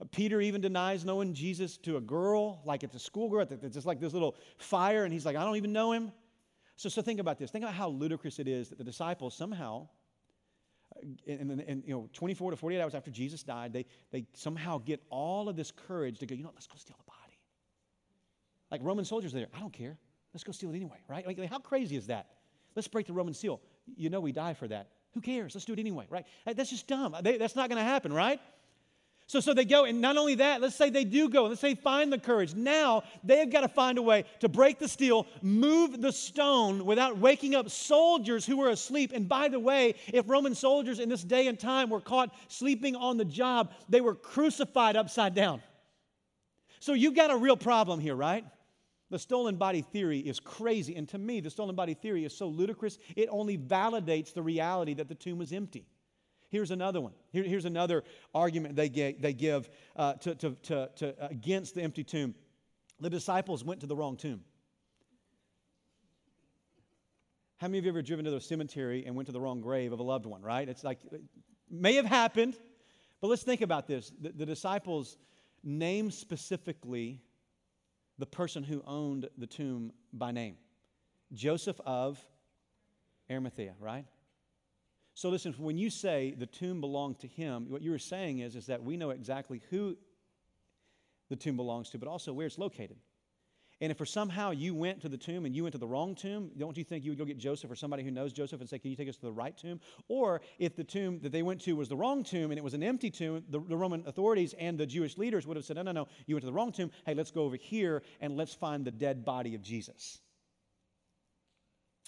Uh, 0.00 0.04
Peter 0.12 0.40
even 0.40 0.60
denies 0.60 1.04
knowing 1.04 1.34
Jesus 1.34 1.76
to 1.78 1.96
a 1.96 2.00
girl, 2.00 2.60
like 2.64 2.84
it's 2.84 2.94
a 2.94 3.00
schoolgirl. 3.00 3.48
It's 3.50 3.74
just 3.74 3.86
like 3.86 3.98
this 3.98 4.12
little 4.12 4.36
fire, 4.58 5.02
and 5.02 5.12
he's 5.12 5.26
like, 5.26 5.34
I 5.34 5.44
don't 5.44 5.56
even 5.56 5.72
know 5.72 5.90
him. 5.90 6.12
So, 6.76 6.88
so 6.88 7.02
think 7.02 7.18
about 7.18 7.36
this. 7.36 7.50
Think 7.50 7.64
about 7.64 7.74
how 7.74 7.88
ludicrous 7.88 8.38
it 8.38 8.46
is 8.46 8.68
that 8.68 8.78
the 8.78 8.84
disciples 8.84 9.34
somehow 9.34 9.88
and, 11.26 11.60
and, 11.60 11.82
you 11.86 11.94
know 11.94 12.08
24 12.12 12.52
to 12.52 12.56
48 12.56 12.80
hours 12.80 12.94
after 12.94 13.10
jesus 13.10 13.42
died 13.42 13.72
they, 13.72 13.86
they 14.10 14.24
somehow 14.34 14.78
get 14.78 15.02
all 15.10 15.48
of 15.48 15.56
this 15.56 15.70
courage 15.70 16.18
to 16.18 16.26
go 16.26 16.34
you 16.34 16.42
know 16.42 16.50
let's 16.54 16.66
go 16.66 16.74
steal 16.76 16.96
the 16.98 17.04
body. 17.04 17.38
Like 18.70 18.80
roman 18.82 19.04
soldiers 19.04 19.32
there 19.32 19.46
i 19.54 19.60
don't 19.60 19.72
care. 19.72 19.98
Let's 20.34 20.44
go 20.44 20.52
steal 20.52 20.70
it 20.70 20.76
anyway 20.76 20.98
right? 21.08 21.26
Like, 21.26 21.42
how 21.48 21.58
crazy 21.58 21.96
is 21.96 22.06
that? 22.08 22.26
Let's 22.76 22.88
break 22.88 23.06
the 23.06 23.12
roman 23.12 23.34
seal. 23.34 23.60
You 23.96 24.10
know 24.10 24.20
we 24.20 24.32
die 24.32 24.54
for 24.54 24.68
that. 24.68 24.88
Who 25.14 25.20
cares? 25.20 25.54
Let's 25.54 25.64
do 25.64 25.72
it 25.72 25.78
anyway 25.78 26.06
right? 26.10 26.26
That's 26.44 26.70
just 26.70 26.86
dumb. 26.86 27.16
They, 27.22 27.38
that's 27.38 27.56
not 27.56 27.68
going 27.68 27.78
to 27.78 27.84
happen 27.84 28.12
right 28.12 28.40
so, 29.28 29.40
so 29.40 29.52
they 29.52 29.66
go, 29.66 29.84
and 29.84 30.00
not 30.00 30.16
only 30.16 30.36
that, 30.36 30.62
let's 30.62 30.74
say 30.74 30.88
they 30.88 31.04
do 31.04 31.28
go, 31.28 31.44
let's 31.44 31.60
say 31.60 31.74
find 31.74 32.10
the 32.10 32.16
courage. 32.16 32.54
Now 32.54 33.02
they've 33.22 33.50
got 33.50 33.60
to 33.60 33.68
find 33.68 33.98
a 33.98 34.02
way 34.02 34.24
to 34.40 34.48
break 34.48 34.78
the 34.78 34.88
steel, 34.88 35.26
move 35.42 36.00
the 36.00 36.12
stone 36.12 36.86
without 36.86 37.18
waking 37.18 37.54
up 37.54 37.68
soldiers 37.68 38.46
who 38.46 38.56
were 38.56 38.70
asleep. 38.70 39.12
And 39.14 39.28
by 39.28 39.48
the 39.48 39.60
way, 39.60 39.96
if 40.06 40.26
Roman 40.30 40.54
soldiers 40.54 40.98
in 40.98 41.10
this 41.10 41.22
day 41.22 41.46
and 41.46 41.60
time 41.60 41.90
were 41.90 42.00
caught 42.00 42.34
sleeping 42.48 42.96
on 42.96 43.18
the 43.18 43.24
job, 43.26 43.74
they 43.86 44.00
were 44.00 44.14
crucified 44.14 44.96
upside 44.96 45.34
down. 45.34 45.62
So 46.80 46.94
you've 46.94 47.14
got 47.14 47.30
a 47.30 47.36
real 47.36 47.56
problem 47.58 48.00
here, 48.00 48.16
right? 48.16 48.46
The 49.10 49.18
stolen 49.18 49.56
body 49.56 49.82
theory 49.82 50.20
is 50.20 50.40
crazy. 50.40 50.96
And 50.96 51.06
to 51.10 51.18
me, 51.18 51.40
the 51.40 51.50
stolen 51.50 51.76
body 51.76 51.92
theory 51.92 52.24
is 52.24 52.34
so 52.34 52.48
ludicrous, 52.48 52.98
it 53.14 53.28
only 53.30 53.58
validates 53.58 54.32
the 54.32 54.42
reality 54.42 54.94
that 54.94 55.08
the 55.08 55.14
tomb 55.14 55.36
was 55.36 55.52
empty. 55.52 55.86
Here's 56.50 56.70
another 56.70 57.00
one. 57.00 57.12
Here, 57.30 57.44
here's 57.44 57.66
another 57.66 58.04
argument 58.34 58.76
they, 58.76 58.88
get, 58.88 59.20
they 59.20 59.34
give 59.34 59.68
uh, 59.96 60.14
to, 60.14 60.34
to, 60.36 60.50
to, 60.62 60.90
to, 60.96 61.14
against 61.26 61.74
the 61.74 61.82
empty 61.82 62.04
tomb. 62.04 62.34
The 63.00 63.10
disciples 63.10 63.62
went 63.62 63.80
to 63.80 63.86
the 63.86 63.94
wrong 63.94 64.16
tomb. 64.16 64.40
How 67.58 67.66
many 67.66 67.78
of 67.78 67.84
you 67.84 67.90
ever 67.90 68.02
driven 68.02 68.24
to 68.24 68.30
the 68.30 68.40
cemetery 68.40 69.04
and 69.04 69.14
went 69.14 69.26
to 69.26 69.32
the 69.32 69.40
wrong 69.40 69.60
grave 69.60 69.92
of 69.92 69.98
a 69.98 70.02
loved 70.02 70.26
one, 70.26 70.42
right? 70.42 70.68
It's 70.68 70.84
like, 70.84 71.00
it 71.10 71.22
may 71.70 71.94
have 71.94 72.06
happened, 72.06 72.56
but 73.20 73.28
let's 73.28 73.42
think 73.42 73.60
about 73.60 73.86
this. 73.86 74.12
The, 74.20 74.30
the 74.30 74.46
disciples 74.46 75.18
named 75.62 76.14
specifically 76.14 77.20
the 78.16 78.26
person 78.26 78.62
who 78.62 78.82
owned 78.86 79.28
the 79.36 79.46
tomb 79.46 79.92
by 80.12 80.30
name 80.30 80.56
Joseph 81.32 81.80
of 81.84 82.18
Arimathea, 83.30 83.74
right? 83.80 84.04
So 85.18 85.30
listen, 85.30 85.52
when 85.58 85.76
you 85.76 85.90
say 85.90 86.36
the 86.38 86.46
tomb 86.46 86.80
belonged 86.80 87.18
to 87.18 87.26
him, 87.26 87.66
what 87.70 87.82
you 87.82 87.90
were 87.90 87.98
saying 87.98 88.38
is, 88.38 88.54
is 88.54 88.66
that 88.66 88.84
we 88.84 88.96
know 88.96 89.10
exactly 89.10 89.60
who 89.68 89.96
the 91.28 91.34
tomb 91.34 91.56
belongs 91.56 91.90
to, 91.90 91.98
but 91.98 92.06
also 92.06 92.32
where 92.32 92.46
it's 92.46 92.56
located. 92.56 92.98
And 93.80 93.90
if 93.90 93.98
for 93.98 94.06
somehow 94.06 94.52
you 94.52 94.76
went 94.76 95.00
to 95.00 95.08
the 95.08 95.16
tomb 95.16 95.44
and 95.44 95.56
you 95.56 95.64
went 95.64 95.72
to 95.72 95.78
the 95.78 95.88
wrong 95.88 96.14
tomb, 96.14 96.52
don't 96.56 96.76
you 96.76 96.84
think 96.84 97.04
you 97.04 97.10
would 97.10 97.18
go 97.18 97.24
get 97.24 97.36
Joseph 97.36 97.68
or 97.68 97.74
somebody 97.74 98.04
who 98.04 98.12
knows 98.12 98.32
Joseph 98.32 98.60
and 98.60 98.70
say, 98.70 98.78
Can 98.78 98.92
you 98.92 98.96
take 98.96 99.08
us 99.08 99.16
to 99.16 99.22
the 99.22 99.32
right 99.32 99.58
tomb? 99.58 99.80
Or 100.06 100.40
if 100.60 100.76
the 100.76 100.84
tomb 100.84 101.18
that 101.22 101.32
they 101.32 101.42
went 101.42 101.62
to 101.62 101.74
was 101.74 101.88
the 101.88 101.96
wrong 101.96 102.22
tomb 102.22 102.52
and 102.52 102.58
it 102.58 102.62
was 102.62 102.74
an 102.74 102.84
empty 102.84 103.10
tomb, 103.10 103.42
the, 103.50 103.58
the 103.58 103.76
Roman 103.76 104.04
authorities 104.06 104.54
and 104.56 104.78
the 104.78 104.86
Jewish 104.86 105.18
leaders 105.18 105.48
would 105.48 105.56
have 105.56 105.66
said, 105.66 105.74
No, 105.74 105.82
no, 105.82 105.90
no, 105.90 106.06
you 106.26 106.36
went 106.36 106.42
to 106.42 106.46
the 106.46 106.52
wrong 106.52 106.70
tomb. 106.70 106.92
Hey, 107.04 107.14
let's 107.14 107.32
go 107.32 107.42
over 107.42 107.56
here 107.56 108.04
and 108.20 108.36
let's 108.36 108.54
find 108.54 108.84
the 108.84 108.92
dead 108.92 109.24
body 109.24 109.56
of 109.56 109.62
Jesus. 109.62 110.20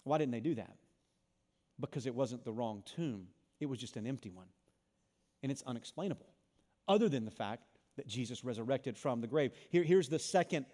Why 0.05 0.19
didn't 0.19 0.31
they 0.31 0.39
do 0.39 0.55
that? 0.55 0.77
Because 1.81 2.07
it 2.07 2.15
wasn't 2.15 2.45
the 2.45 2.53
wrong 2.53 2.83
tomb, 2.97 3.29
it 3.59 3.67
was 3.67 3.79
just 3.79 3.97
an 3.97 4.07
empty 4.07 4.31
one. 4.31 4.49
And 5.43 5.51
it's 5.51 5.63
unexplainable, 5.63 6.27
other 6.87 7.09
than 7.09 7.25
the 7.25 7.31
fact 7.31 7.65
that 7.97 8.07
Jesus 8.07 8.45
resurrected 8.45 8.97
from 8.97 9.21
the 9.21 9.27
grave. 9.27 9.53
Here, 9.71 9.83
here's 9.83 10.09
the 10.09 10.19
second 10.19 10.67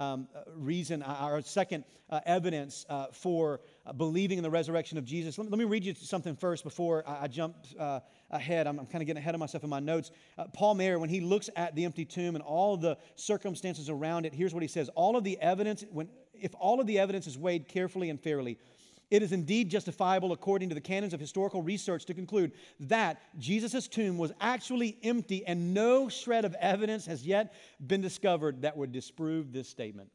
um, 0.00 0.28
uh, 0.34 0.40
reason, 0.56 1.02
uh, 1.02 1.16
our 1.20 1.42
second 1.42 1.84
uh, 2.08 2.20
evidence 2.24 2.86
uh, 2.88 3.08
for 3.12 3.60
uh, 3.84 3.92
believing 3.92 4.38
in 4.38 4.42
the 4.42 4.50
resurrection 4.50 4.96
of 4.96 5.04
Jesus. 5.04 5.36
Let 5.36 5.44
me, 5.44 5.50
let 5.50 5.58
me, 5.58 5.64
read 5.66 5.84
you 5.84 5.94
something 5.94 6.34
first 6.36 6.64
before 6.64 7.04
I, 7.06 7.24
I 7.24 7.26
jump 7.28 7.54
ahead. 8.30 8.66
I'm, 8.66 8.78
I'm 8.78 8.86
kind 8.86 9.02
of 9.02 9.06
getting 9.06 9.20
ahead 9.20 9.34
of 9.34 9.40
myself 9.40 9.62
in 9.62 9.68
my 9.68 9.78
notes. 9.78 10.10
Paul 10.54 10.74
Maier, 10.74 10.98
when 10.98 11.10
he 11.10 11.20
looks 11.20 11.50
at 11.54 11.74
the 11.74 11.84
empty 11.84 12.06
tomb 12.06 12.34
and 12.34 12.42
all 12.42 12.78
the 12.78 12.96
circumstances 13.14 13.90
around 13.90 14.24
it, 14.24 14.32
here's 14.32 14.54
what 14.54 14.62
he 14.62 14.68
says 14.68 14.88
All 14.94 15.16
of 15.16 15.24
the 15.24 15.38
evidence, 15.40 15.84
when, 15.92 16.08
if 16.32 16.54
all 16.58 16.80
of 16.80 16.86
the 16.86 16.98
evidence 16.98 17.26
is 17.26 17.36
weighed 17.36 17.68
carefully 17.68 18.08
and 18.08 18.18
fairly, 18.18 18.58
it 19.10 19.22
is 19.22 19.32
indeed 19.32 19.70
justifiable, 19.70 20.32
according 20.32 20.68
to 20.68 20.74
the 20.74 20.80
canons 20.80 21.12
of 21.12 21.20
historical 21.20 21.62
research, 21.62 22.04
to 22.06 22.14
conclude 22.14 22.52
that 22.80 23.20
Jesus' 23.38 23.88
tomb 23.88 24.18
was 24.18 24.32
actually 24.40 24.96
empty 25.02 25.44
and 25.46 25.74
no 25.74 26.08
shred 26.08 26.44
of 26.44 26.54
evidence 26.54 27.06
has 27.06 27.26
yet 27.26 27.54
been 27.84 28.00
discovered 28.00 28.62
that 28.62 28.76
would 28.76 28.92
disprove 28.92 29.52
this 29.52 29.68
statement. 29.68 30.10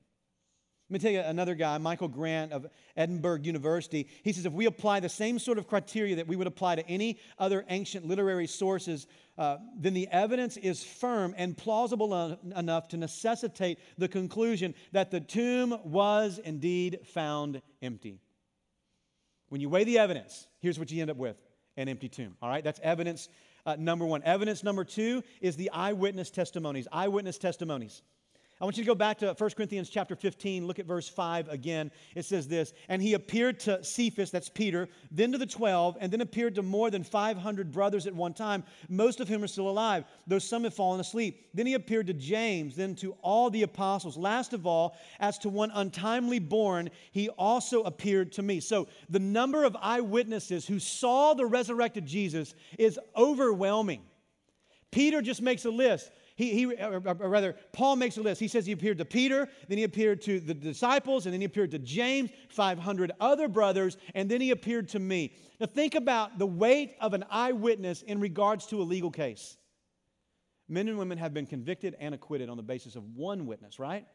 Let 0.88 0.94
me 0.94 1.00
tell 1.00 1.12
you 1.12 1.28
another 1.28 1.56
guy, 1.56 1.80
Michael 1.80 2.08
Grant 2.08 2.52
of 2.52 2.68
Edinburgh 2.96 3.40
University. 3.42 4.08
He 4.22 4.32
says 4.32 4.46
if 4.46 4.54
we 4.54 4.68
apply 4.68 5.00
the 5.00 5.10
same 5.10 5.40
sort 5.40 5.58
of 5.58 5.68
criteria 5.68 6.16
that 6.18 6.28
we 6.28 6.36
would 6.36 6.46
apply 6.46 6.76
to 6.76 6.88
any 6.88 7.18
other 7.40 7.66
ancient 7.70 8.06
literary 8.06 8.46
sources, 8.46 9.08
uh, 9.40 9.58
then 9.76 9.96
the 9.96 10.08
evidence 10.10 10.58
is 10.58 10.84
firm 10.84 11.34
and 11.38 11.58
plausible 11.58 12.14
en- 12.14 12.54
enough 12.56 12.88
to 12.90 12.98
necessitate 12.98 13.80
the 13.98 14.08
conclusion 14.08 14.76
that 14.92 15.10
the 15.10 15.20
tomb 15.20 15.76
was 15.84 16.38
indeed 16.38 17.00
found 17.04 17.64
empty. 17.82 18.20
When 19.50 19.62
you 19.62 19.70
weigh 19.70 19.84
the 19.84 20.00
evidence, 20.00 20.48
here's 20.60 20.80
what 20.80 20.92
you 20.92 21.02
end 21.02 21.12
up 21.12 21.18
with 21.18 21.38
an 21.78 21.88
empty 21.90 22.10
tomb. 22.10 22.36
All 22.42 22.50
right, 22.50 22.64
that's 22.64 22.80
evidence 22.82 23.30
uh, 23.66 23.76
number 23.78 24.06
one. 24.06 24.24
Evidence 24.24 24.64
number 24.64 24.84
two 24.84 25.24
is 25.42 25.56
the 25.56 25.72
eyewitness 25.72 26.30
testimonies. 26.30 26.88
Eyewitness 26.92 27.38
testimonies. 27.38 28.02
I 28.62 28.64
want 28.64 28.78
you 28.78 28.84
to 28.86 28.88
go 28.88 28.96
back 28.96 29.18
to 29.18 29.34
1 29.34 29.50
Corinthians 29.52 29.90
chapter 29.90 30.16
15, 30.16 30.66
look 30.66 30.80
at 30.80 30.86
verse 30.86 31.10
5 31.10 31.50
again. 31.50 31.92
It 32.16 32.24
says 32.24 32.48
this 32.48 32.74
And 32.88 33.02
he 33.02 33.14
appeared 33.14 33.60
to 33.62 33.84
Cephas, 33.84 34.32
that's 34.32 34.48
Peter, 34.48 34.88
then 35.12 35.34
to 35.34 35.38
the 35.38 35.46
12, 35.46 35.98
and 36.00 36.10
then 36.10 36.22
appeared 36.22 36.56
to 36.56 36.62
more 36.62 36.90
than 36.90 37.04
500 37.04 37.74
brothers 37.74 38.08
at 38.08 38.16
one 38.16 38.34
time, 38.34 38.64
most 38.88 39.20
of 39.20 39.28
whom 39.28 39.44
are 39.44 39.48
still 39.48 39.68
alive, 39.68 40.06
though 40.26 40.40
some 40.40 40.64
have 40.64 40.74
fallen 40.74 41.02
asleep. 41.02 41.50
Then 41.54 41.68
he 41.68 41.74
appeared 41.74 42.08
to 42.08 42.14
James, 42.14 42.78
then 42.78 42.96
to 42.96 43.18
all 43.22 43.50
the 43.50 43.64
apostles. 43.64 44.16
Last 44.16 44.54
of 44.54 44.66
all, 44.66 44.96
as 45.20 45.38
to 45.40 45.50
one 45.50 45.72
untimely 45.74 46.40
born, 46.40 46.92
he 47.12 47.28
also 47.28 47.84
appeared 47.84 48.32
to 48.34 48.42
me. 48.42 48.62
So 48.62 48.88
the 49.10 49.20
number 49.20 49.66
of 49.66 49.76
eyewitnesses 49.82 50.66
who 50.66 50.80
saw 50.80 51.34
the 51.34 51.46
resurrected 51.46 52.06
Jesus 52.06 52.56
is 52.80 52.98
overwhelming. 53.18 54.04
Peter 54.92 55.22
just 55.22 55.42
makes 55.42 55.66
a 55.66 55.70
list. 55.70 56.10
He, 56.36 56.52
he 56.52 56.66
or, 56.66 57.02
or 57.06 57.30
rather, 57.30 57.56
Paul 57.72 57.96
makes 57.96 58.18
a 58.18 58.22
list. 58.22 58.42
He 58.42 58.50
says 58.50 58.66
he 58.66 58.74
appeared 58.74 58.98
to 58.98 59.06
Peter, 59.06 59.48
then 59.70 59.78
he 59.78 59.86
appeared 59.86 60.22
to 60.24 60.40
the 60.42 60.54
disciples, 60.54 61.26
and 61.26 61.34
then 61.34 61.40
he 61.40 61.46
appeared 61.46 61.72
to 61.72 61.80
James, 61.80 62.30
500 62.50 63.14
other 63.22 63.48
brothers, 63.48 63.98
and 64.14 64.30
then 64.30 64.42
he 64.42 64.52
appeared 64.52 64.90
to 64.90 65.00
me. 65.00 65.34
Now, 65.60 65.68
think 65.68 65.96
about 65.96 66.38
the 66.38 66.46
weight 66.46 66.96
of 67.00 67.14
an 67.14 67.24
eyewitness 67.30 68.02
in 68.02 68.20
regards 68.20 68.66
to 68.68 68.82
a 68.82 68.84
legal 68.84 69.12
case. 69.12 69.56
Men 70.68 70.90
and 70.90 70.98
women 70.98 71.18
have 71.18 71.34
been 71.34 71.46
convicted 71.46 71.96
and 72.00 72.14
acquitted 72.14 72.50
on 72.50 72.58
the 72.58 72.64
basis 72.64 72.98
of 72.98 73.04
one 73.16 73.46
witness, 73.46 73.80
right? 73.80 74.06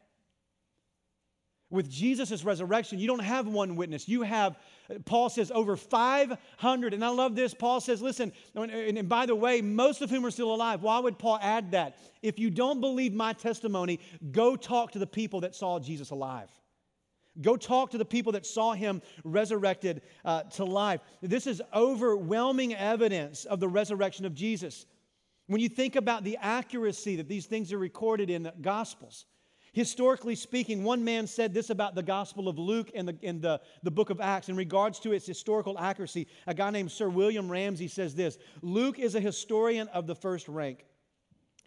With 1.71 1.89
Jesus' 1.89 2.43
resurrection, 2.43 2.99
you 2.99 3.07
don't 3.07 3.19
have 3.19 3.47
one 3.47 3.77
witness. 3.77 4.07
You 4.07 4.23
have, 4.23 4.57
Paul 5.05 5.29
says, 5.29 5.51
over 5.51 5.77
500. 5.77 6.93
And 6.93 7.03
I 7.03 7.07
love 7.07 7.33
this. 7.33 7.53
Paul 7.53 7.79
says, 7.79 8.01
listen, 8.01 8.33
and 8.53 9.07
by 9.07 9.25
the 9.25 9.35
way, 9.35 9.61
most 9.61 10.01
of 10.01 10.09
whom 10.09 10.25
are 10.25 10.31
still 10.31 10.53
alive. 10.53 10.83
Why 10.83 10.99
would 10.99 11.17
Paul 11.17 11.39
add 11.41 11.71
that? 11.71 11.97
If 12.21 12.37
you 12.37 12.49
don't 12.49 12.81
believe 12.81 13.13
my 13.13 13.31
testimony, 13.31 14.01
go 14.31 14.57
talk 14.57 14.91
to 14.91 14.99
the 14.99 15.07
people 15.07 15.39
that 15.41 15.55
saw 15.55 15.79
Jesus 15.79 16.09
alive. 16.09 16.49
Go 17.39 17.55
talk 17.55 17.91
to 17.91 17.97
the 17.97 18.03
people 18.03 18.33
that 18.33 18.45
saw 18.45 18.73
him 18.73 19.01
resurrected 19.23 20.01
uh, 20.25 20.43
to 20.43 20.65
life. 20.65 20.99
This 21.21 21.47
is 21.47 21.61
overwhelming 21.73 22.75
evidence 22.75 23.45
of 23.45 23.61
the 23.61 23.69
resurrection 23.69 24.25
of 24.25 24.35
Jesus. 24.35 24.85
When 25.47 25.61
you 25.61 25.69
think 25.69 25.95
about 25.95 26.25
the 26.25 26.37
accuracy 26.41 27.15
that 27.15 27.29
these 27.29 27.45
things 27.45 27.71
are 27.71 27.77
recorded 27.77 28.29
in 28.29 28.43
the 28.43 28.53
Gospels, 28.59 29.25
Historically 29.73 30.35
speaking, 30.35 30.83
one 30.83 31.03
man 31.03 31.25
said 31.25 31.53
this 31.53 31.69
about 31.69 31.95
the 31.95 32.03
Gospel 32.03 32.49
of 32.49 32.59
Luke 32.59 32.91
and 32.93 33.07
the, 33.07 33.17
in 33.21 33.39
the, 33.39 33.61
the 33.83 33.91
book 33.91 34.09
of 34.09 34.19
Acts 34.19 34.49
in 34.49 34.57
regards 34.57 34.99
to 34.99 35.13
its 35.13 35.25
historical 35.25 35.79
accuracy. 35.79 36.27
A 36.45 36.53
guy 36.53 36.71
named 36.71 36.91
Sir 36.91 37.07
William 37.07 37.49
Ramsay 37.49 37.87
says 37.87 38.13
this 38.13 38.37
Luke 38.61 38.99
is 38.99 39.15
a 39.15 39.21
historian 39.21 39.87
of 39.89 40.07
the 40.07 40.15
first 40.15 40.49
rank. 40.49 40.85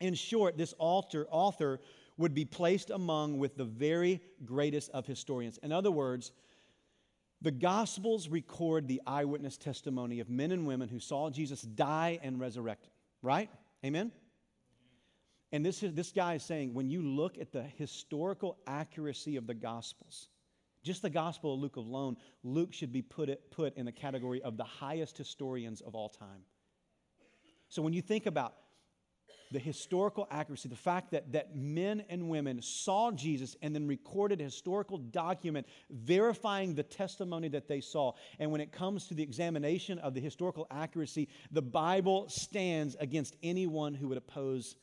In 0.00 0.14
short, 0.14 0.58
this 0.58 0.74
author, 0.78 1.26
author 1.30 1.80
would 2.18 2.34
be 2.34 2.44
placed 2.44 2.90
among 2.90 3.38
with 3.38 3.56
the 3.56 3.64
very 3.64 4.20
greatest 4.44 4.90
of 4.90 5.06
historians. 5.06 5.58
In 5.62 5.72
other 5.72 5.90
words, 5.90 6.32
the 7.40 7.50
Gospels 7.50 8.28
record 8.28 8.86
the 8.86 9.00
eyewitness 9.06 9.56
testimony 9.56 10.20
of 10.20 10.28
men 10.28 10.52
and 10.52 10.66
women 10.66 10.90
who 10.90 11.00
saw 11.00 11.30
Jesus 11.30 11.62
die 11.62 12.18
and 12.22 12.38
resurrected, 12.38 12.90
right? 13.22 13.48
Amen? 13.84 14.12
And 15.54 15.64
this, 15.64 15.84
is, 15.84 15.94
this 15.94 16.10
guy 16.10 16.34
is 16.34 16.42
saying 16.42 16.74
when 16.74 16.90
you 16.90 17.00
look 17.00 17.38
at 17.38 17.52
the 17.52 17.62
historical 17.62 18.58
accuracy 18.66 19.36
of 19.36 19.46
the 19.46 19.54
Gospels, 19.54 20.26
just 20.82 21.00
the 21.00 21.08
Gospel 21.08 21.54
of 21.54 21.60
Luke 21.60 21.76
alone, 21.76 22.16
Luke 22.42 22.72
should 22.72 22.92
be 22.92 23.02
put, 23.02 23.28
it, 23.28 23.52
put 23.52 23.76
in 23.76 23.86
the 23.86 23.92
category 23.92 24.42
of 24.42 24.56
the 24.56 24.64
highest 24.64 25.16
historians 25.16 25.80
of 25.80 25.94
all 25.94 26.08
time. 26.08 26.42
So 27.68 27.82
when 27.82 27.92
you 27.92 28.02
think 28.02 28.26
about 28.26 28.54
the 29.52 29.60
historical 29.60 30.26
accuracy, 30.28 30.68
the 30.68 30.74
fact 30.74 31.12
that, 31.12 31.30
that 31.30 31.54
men 31.54 32.02
and 32.08 32.28
women 32.28 32.60
saw 32.60 33.12
Jesus 33.12 33.54
and 33.62 33.72
then 33.72 33.86
recorded 33.86 34.40
a 34.40 34.44
historical 34.44 34.98
document 34.98 35.68
verifying 35.88 36.74
the 36.74 36.82
testimony 36.82 37.46
that 37.46 37.68
they 37.68 37.80
saw. 37.80 38.10
And 38.40 38.50
when 38.50 38.60
it 38.60 38.72
comes 38.72 39.06
to 39.06 39.14
the 39.14 39.22
examination 39.22 40.00
of 40.00 40.14
the 40.14 40.20
historical 40.20 40.66
accuracy, 40.72 41.28
the 41.52 41.62
Bible 41.62 42.28
stands 42.28 42.96
against 42.98 43.36
anyone 43.40 43.94
who 43.94 44.08
would 44.08 44.18
oppose 44.18 44.74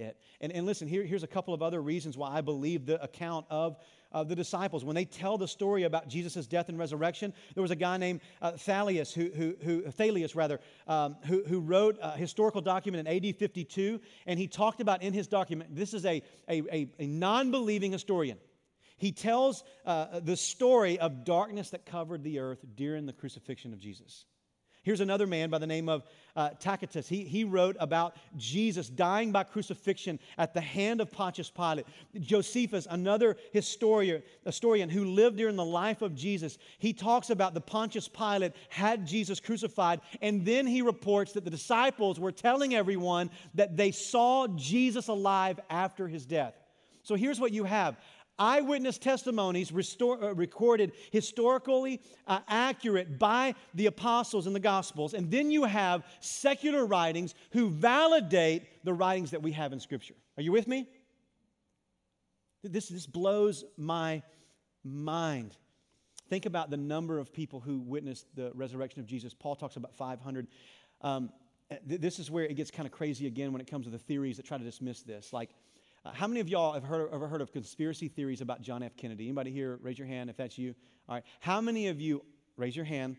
it. 0.00 0.18
And, 0.40 0.52
and 0.52 0.66
listen, 0.66 0.88
here, 0.88 1.04
here's 1.04 1.22
a 1.22 1.28
couple 1.28 1.54
of 1.54 1.62
other 1.62 1.80
reasons 1.80 2.16
why 2.16 2.30
I 2.30 2.40
believe 2.40 2.86
the 2.86 3.02
account 3.02 3.46
of, 3.50 3.76
of 4.12 4.28
the 4.28 4.34
disciples. 4.34 4.84
When 4.84 4.94
they 4.94 5.04
tell 5.04 5.38
the 5.38 5.48
story 5.48 5.84
about 5.84 6.08
Jesus' 6.08 6.46
death 6.46 6.68
and 6.68 6.78
resurrection, 6.78 7.32
there 7.54 7.62
was 7.62 7.70
a 7.70 7.76
guy 7.76 7.96
named 7.96 8.20
uh, 8.42 8.52
Thalius, 8.52 9.12
who, 9.12 9.30
who, 9.34 9.56
who, 9.62 9.82
Thalius 9.82 10.34
rather, 10.34 10.60
um, 10.86 11.16
who, 11.26 11.44
who 11.44 11.60
wrote 11.60 11.98
a 12.02 12.16
historical 12.16 12.60
document 12.60 13.06
in 13.06 13.26
AD 13.26 13.36
52, 13.36 14.00
and 14.26 14.38
he 14.38 14.48
talked 14.48 14.80
about 14.80 15.02
in 15.02 15.12
his 15.12 15.26
document, 15.26 15.74
this 15.74 15.94
is 15.94 16.04
a, 16.04 16.22
a, 16.48 16.62
a, 16.72 16.92
a 16.98 17.06
non-believing 17.06 17.92
historian. 17.92 18.38
He 18.96 19.12
tells 19.12 19.64
uh, 19.86 20.20
the 20.20 20.36
story 20.36 20.98
of 20.98 21.24
darkness 21.24 21.70
that 21.70 21.86
covered 21.86 22.22
the 22.22 22.38
earth 22.38 22.58
during 22.74 23.06
the 23.06 23.14
crucifixion 23.14 23.72
of 23.72 23.78
Jesus. 23.78 24.26
Here's 24.82 25.00
another 25.00 25.26
man 25.26 25.50
by 25.50 25.58
the 25.58 25.66
name 25.66 25.90
of 25.90 26.04
uh, 26.34 26.50
Tacitus. 26.58 27.06
He, 27.06 27.24
he 27.24 27.44
wrote 27.44 27.76
about 27.80 28.16
Jesus 28.36 28.88
dying 28.88 29.30
by 29.30 29.44
crucifixion 29.44 30.18
at 30.38 30.54
the 30.54 30.60
hand 30.60 31.02
of 31.02 31.10
Pontius 31.10 31.50
Pilate. 31.50 31.86
Josephus, 32.18 32.86
another 32.90 33.36
historian, 33.52 34.22
historian 34.44 34.88
who 34.88 35.04
lived 35.04 35.36
during 35.36 35.56
the 35.56 35.64
life 35.64 36.00
of 36.00 36.14
Jesus, 36.14 36.56
he 36.78 36.94
talks 36.94 37.28
about 37.28 37.52
the 37.52 37.60
Pontius 37.60 38.08
Pilate 38.08 38.52
had 38.70 39.06
Jesus 39.06 39.38
crucified, 39.38 40.00
and 40.22 40.46
then 40.46 40.66
he 40.66 40.80
reports 40.80 41.32
that 41.32 41.44
the 41.44 41.50
disciples 41.50 42.18
were 42.18 42.32
telling 42.32 42.74
everyone 42.74 43.30
that 43.54 43.76
they 43.76 43.90
saw 43.90 44.46
Jesus 44.46 45.08
alive 45.08 45.60
after 45.68 46.08
his 46.08 46.24
death. 46.24 46.54
So 47.02 47.16
here's 47.16 47.40
what 47.40 47.52
you 47.52 47.64
have 47.64 47.96
eyewitness 48.40 48.98
testimonies 48.98 49.70
restore, 49.70 50.22
uh, 50.24 50.32
recorded 50.32 50.92
historically 51.12 52.00
uh, 52.26 52.40
accurate 52.48 53.18
by 53.18 53.54
the 53.74 53.86
apostles 53.86 54.46
in 54.46 54.52
the 54.52 54.60
gospels. 54.60 55.14
And 55.14 55.30
then 55.30 55.50
you 55.50 55.64
have 55.64 56.04
secular 56.20 56.86
writings 56.86 57.34
who 57.52 57.70
validate 57.70 58.64
the 58.84 58.94
writings 58.94 59.30
that 59.30 59.42
we 59.42 59.52
have 59.52 59.72
in 59.72 59.78
scripture. 59.78 60.14
Are 60.36 60.42
you 60.42 60.50
with 60.50 60.66
me? 60.66 60.88
This, 62.64 62.88
this 62.88 63.06
blows 63.06 63.64
my 63.76 64.22
mind. 64.82 65.56
Think 66.28 66.46
about 66.46 66.70
the 66.70 66.76
number 66.76 67.18
of 67.18 67.32
people 67.32 67.60
who 67.60 67.78
witnessed 67.80 68.26
the 68.34 68.52
resurrection 68.54 69.00
of 69.00 69.06
jesus. 69.06 69.34
Paul 69.34 69.56
talks 69.56 69.76
about 69.76 69.94
500 69.94 70.46
um, 71.02 71.30
th- 71.88 72.00
this 72.00 72.18
is 72.18 72.30
where 72.30 72.44
it 72.44 72.54
gets 72.54 72.70
kind 72.70 72.86
of 72.86 72.92
crazy 72.92 73.26
again 73.26 73.52
when 73.52 73.60
it 73.60 73.66
comes 73.66 73.86
to 73.86 73.90
the 73.90 73.98
theories 73.98 74.36
that 74.36 74.46
try 74.46 74.58
to 74.58 74.64
dismiss 74.64 75.02
this. 75.02 75.32
Like 75.32 75.50
uh, 76.04 76.12
how 76.12 76.26
many 76.26 76.40
of 76.40 76.48
y'all 76.48 76.72
have 76.72 76.84
heard, 76.84 77.10
ever 77.12 77.28
heard 77.28 77.40
of 77.40 77.52
conspiracy 77.52 78.08
theories 78.08 78.40
about 78.40 78.62
John 78.62 78.82
F. 78.82 78.96
Kennedy? 78.96 79.24
Anybody 79.24 79.50
here? 79.50 79.78
Raise 79.82 79.98
your 79.98 80.08
hand 80.08 80.30
if 80.30 80.36
that's 80.36 80.56
you. 80.56 80.74
All 81.08 81.16
right. 81.16 81.24
How 81.40 81.60
many 81.60 81.88
of 81.88 82.00
you, 82.00 82.22
raise 82.56 82.74
your 82.74 82.84
hand, 82.84 83.16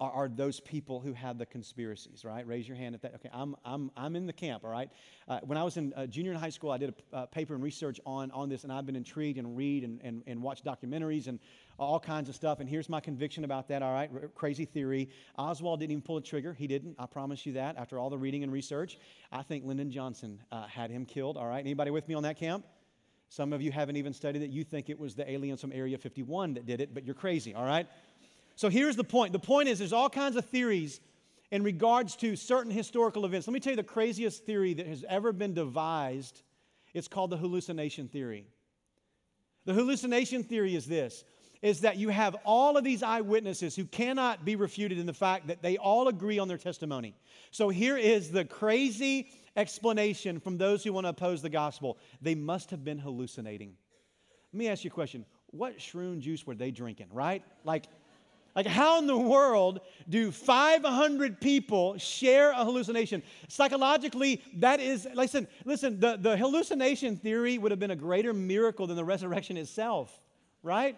are, 0.00 0.10
are 0.10 0.28
those 0.28 0.60
people 0.60 1.00
who 1.00 1.12
have 1.12 1.38
the 1.38 1.46
conspiracies, 1.46 2.24
right? 2.24 2.46
Raise 2.46 2.66
your 2.68 2.76
hand 2.76 2.94
if 2.94 3.00
that, 3.02 3.14
okay, 3.14 3.30
I'm, 3.32 3.56
I'm, 3.64 3.90
I'm 3.96 4.16
in 4.16 4.26
the 4.26 4.32
camp, 4.32 4.64
all 4.64 4.70
right? 4.70 4.90
Uh, 5.28 5.40
when 5.44 5.56
I 5.56 5.62
was 5.62 5.76
in 5.76 5.92
uh, 5.94 6.06
junior 6.06 6.32
in 6.32 6.38
high 6.38 6.50
school, 6.50 6.70
I 6.70 6.78
did 6.78 6.94
a 7.12 7.16
uh, 7.16 7.26
paper 7.26 7.54
and 7.54 7.62
research 7.62 8.00
on, 8.04 8.30
on 8.32 8.48
this, 8.48 8.64
and 8.64 8.72
I've 8.72 8.86
been 8.86 8.96
intrigued 8.96 9.38
and 9.38 9.56
read 9.56 9.84
and, 9.84 10.00
and, 10.02 10.22
and 10.26 10.42
watch 10.42 10.62
documentaries 10.62 11.28
and 11.28 11.38
all 11.78 12.00
kinds 12.00 12.28
of 12.28 12.34
stuff. 12.34 12.60
And 12.60 12.68
here's 12.68 12.88
my 12.88 13.00
conviction 13.00 13.44
about 13.44 13.68
that, 13.68 13.82
all 13.82 13.92
right? 13.92 14.10
R- 14.12 14.28
crazy 14.34 14.64
theory. 14.64 15.08
Oswald 15.38 15.80
didn't 15.80 15.92
even 15.92 16.02
pull 16.02 16.16
a 16.16 16.22
trigger. 16.22 16.52
He 16.52 16.66
didn't. 16.66 16.96
I 16.98 17.06
promise 17.06 17.44
you 17.44 17.54
that 17.54 17.76
after 17.76 17.98
all 17.98 18.10
the 18.10 18.18
reading 18.18 18.42
and 18.42 18.52
research. 18.52 18.98
I 19.30 19.42
think 19.42 19.64
Lyndon 19.64 19.90
Johnson 19.90 20.42
uh, 20.50 20.66
had 20.66 20.90
him 20.90 21.04
killed, 21.04 21.36
all 21.36 21.46
right? 21.46 21.60
Anybody 21.60 21.90
with 21.90 22.08
me 22.08 22.14
on 22.14 22.22
that 22.22 22.38
camp? 22.38 22.64
Some 23.28 23.52
of 23.52 23.60
you 23.60 23.72
haven't 23.72 23.96
even 23.96 24.12
studied 24.12 24.42
it. 24.42 24.50
You 24.50 24.64
think 24.64 24.88
it 24.88 24.98
was 24.98 25.14
the 25.14 25.28
aliens 25.30 25.60
from 25.60 25.72
Area 25.72 25.98
51 25.98 26.54
that 26.54 26.66
did 26.66 26.80
it, 26.80 26.94
but 26.94 27.04
you're 27.04 27.14
crazy, 27.14 27.54
all 27.54 27.64
right? 27.64 27.86
So 28.54 28.68
here's 28.68 28.96
the 28.96 29.04
point. 29.04 29.32
The 29.32 29.38
point 29.38 29.68
is 29.68 29.78
there's 29.78 29.92
all 29.92 30.08
kinds 30.08 30.36
of 30.36 30.44
theories 30.46 31.00
in 31.50 31.62
regards 31.62 32.16
to 32.16 32.36
certain 32.36 32.70
historical 32.72 33.24
events. 33.24 33.46
Let 33.46 33.54
me 33.54 33.60
tell 33.60 33.72
you 33.72 33.76
the 33.76 33.82
craziest 33.82 34.44
theory 34.46 34.74
that 34.74 34.86
has 34.86 35.04
ever 35.08 35.32
been 35.32 35.54
devised. 35.54 36.42
It's 36.94 37.08
called 37.08 37.30
the 37.30 37.36
hallucination 37.36 38.08
theory. 38.08 38.46
The 39.66 39.74
hallucination 39.74 40.44
theory 40.44 40.74
is 40.74 40.86
this 40.86 41.24
is 41.66 41.80
that 41.80 41.96
you 41.96 42.10
have 42.10 42.36
all 42.44 42.76
of 42.76 42.84
these 42.84 43.02
eyewitnesses 43.02 43.74
who 43.74 43.84
cannot 43.86 44.44
be 44.44 44.54
refuted 44.54 45.00
in 45.00 45.06
the 45.06 45.12
fact 45.12 45.48
that 45.48 45.62
they 45.62 45.76
all 45.76 46.06
agree 46.06 46.38
on 46.38 46.46
their 46.46 46.58
testimony. 46.58 47.12
So 47.50 47.70
here 47.70 47.96
is 47.96 48.30
the 48.30 48.44
crazy 48.44 49.28
explanation 49.56 50.38
from 50.38 50.58
those 50.58 50.84
who 50.84 50.92
want 50.92 51.06
to 51.06 51.08
oppose 51.08 51.42
the 51.42 51.48
gospel. 51.48 51.98
They 52.22 52.36
must 52.36 52.70
have 52.70 52.84
been 52.84 53.00
hallucinating. 53.00 53.74
Let 54.52 54.58
me 54.58 54.68
ask 54.68 54.84
you 54.84 54.90
a 54.90 54.94
question. 54.94 55.24
What 55.50 55.78
shroom 55.78 56.20
juice 56.20 56.46
were 56.46 56.54
they 56.54 56.70
drinking, 56.70 57.08
right? 57.10 57.42
Like, 57.64 57.86
like, 58.54 58.66
how 58.66 59.00
in 59.00 59.08
the 59.08 59.18
world 59.18 59.80
do 60.08 60.30
500 60.30 61.40
people 61.40 61.98
share 61.98 62.52
a 62.52 62.64
hallucination? 62.64 63.24
Psychologically, 63.48 64.40
that 64.58 64.78
is, 64.78 65.06
listen, 65.14 65.48
listen, 65.64 65.98
the, 65.98 66.16
the 66.16 66.36
hallucination 66.36 67.16
theory 67.16 67.58
would 67.58 67.72
have 67.72 67.80
been 67.80 67.90
a 67.90 67.96
greater 67.96 68.32
miracle 68.32 68.86
than 68.86 68.96
the 68.96 69.04
resurrection 69.04 69.56
itself, 69.56 70.22
right? 70.62 70.96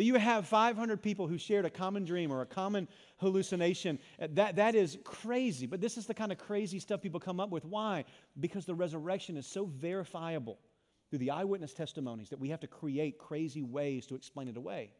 That 0.00 0.06
you 0.06 0.14
have 0.14 0.48
500 0.48 1.02
people 1.02 1.26
who 1.26 1.36
shared 1.36 1.66
a 1.66 1.68
common 1.68 2.06
dream 2.06 2.32
or 2.32 2.40
a 2.40 2.46
common 2.46 2.88
hallucination. 3.18 3.98
Uh, 4.18 4.28
that, 4.32 4.56
that 4.56 4.74
is 4.74 4.96
crazy. 5.04 5.66
But 5.66 5.82
this 5.82 5.98
is 5.98 6.06
the 6.06 6.14
kind 6.14 6.32
of 6.32 6.38
crazy 6.38 6.78
stuff 6.78 7.02
people 7.02 7.20
come 7.20 7.38
up 7.38 7.50
with. 7.50 7.66
Why? 7.66 8.06
Because 8.40 8.64
the 8.64 8.74
resurrection 8.74 9.36
is 9.36 9.46
so 9.46 9.66
verifiable 9.66 10.58
through 11.10 11.18
the 11.18 11.32
eyewitness 11.32 11.74
testimonies 11.74 12.30
that 12.30 12.40
we 12.40 12.48
have 12.48 12.60
to 12.60 12.66
create 12.66 13.18
crazy 13.18 13.60
ways 13.60 14.06
to 14.06 14.14
explain 14.14 14.48
it 14.48 14.56
away. 14.56 14.94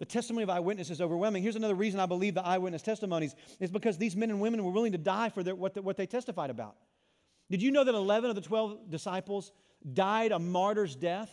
The 0.00 0.06
testimony 0.06 0.42
of 0.42 0.50
eyewitnesses 0.50 0.96
is 0.96 1.00
overwhelming. 1.00 1.44
Here's 1.44 1.54
another 1.54 1.76
reason 1.76 2.00
I 2.00 2.06
believe 2.06 2.34
the 2.34 2.44
eyewitness 2.44 2.82
testimonies 2.82 3.36
is 3.60 3.70
because 3.70 3.96
these 3.96 4.16
men 4.16 4.30
and 4.30 4.40
women 4.40 4.64
were 4.64 4.72
willing 4.72 4.90
to 4.90 4.98
die 4.98 5.28
for 5.28 5.44
their, 5.44 5.54
what, 5.54 5.74
the, 5.74 5.82
what 5.82 5.96
they 5.96 6.06
testified 6.06 6.50
about. 6.50 6.74
Did 7.48 7.62
you 7.62 7.70
know 7.70 7.84
that 7.84 7.94
11 7.94 8.28
of 8.28 8.34
the 8.34 8.42
12 8.42 8.90
disciples 8.90 9.52
died 9.92 10.32
a 10.32 10.40
martyr's 10.40 10.96
death? 10.96 11.30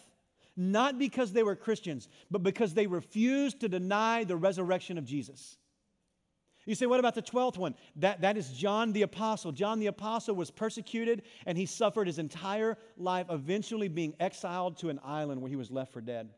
Not 0.58 0.98
because 0.98 1.34
they 1.34 1.44
were 1.44 1.56
Christians, 1.56 2.08
but 2.32 2.44
because 2.44 2.74
they 2.74 2.88
refused 2.88 3.60
to 3.60 3.70
deny 3.70 4.24
the 4.24 4.38
resurrection 4.38 4.98
of 4.98 5.06
Jesus. 5.06 5.58
You 6.66 6.74
say, 6.74 6.88
what 6.88 7.00
about 7.00 7.14
the 7.14 7.22
12th 7.22 7.58
one? 7.58 7.76
That, 7.98 8.22
that 8.22 8.38
is 8.38 8.50
John 8.50 8.92
the 8.92 9.04
Apostle. 9.04 9.52
John 9.52 9.80
the 9.80 9.88
Apostle 9.88 10.36
was 10.36 10.50
persecuted 10.50 11.22
and 11.46 11.58
he 11.58 11.68
suffered 11.68 12.08
his 12.08 12.18
entire 12.18 12.78
life, 12.98 13.28
eventually 13.30 13.88
being 13.88 14.16
exiled 14.20 14.78
to 14.78 14.90
an 14.90 15.00
island 15.04 15.42
where 15.42 15.50
he 15.50 15.56
was 15.56 15.70
left 15.70 15.94
for 15.94 16.02
dead. 16.02 16.30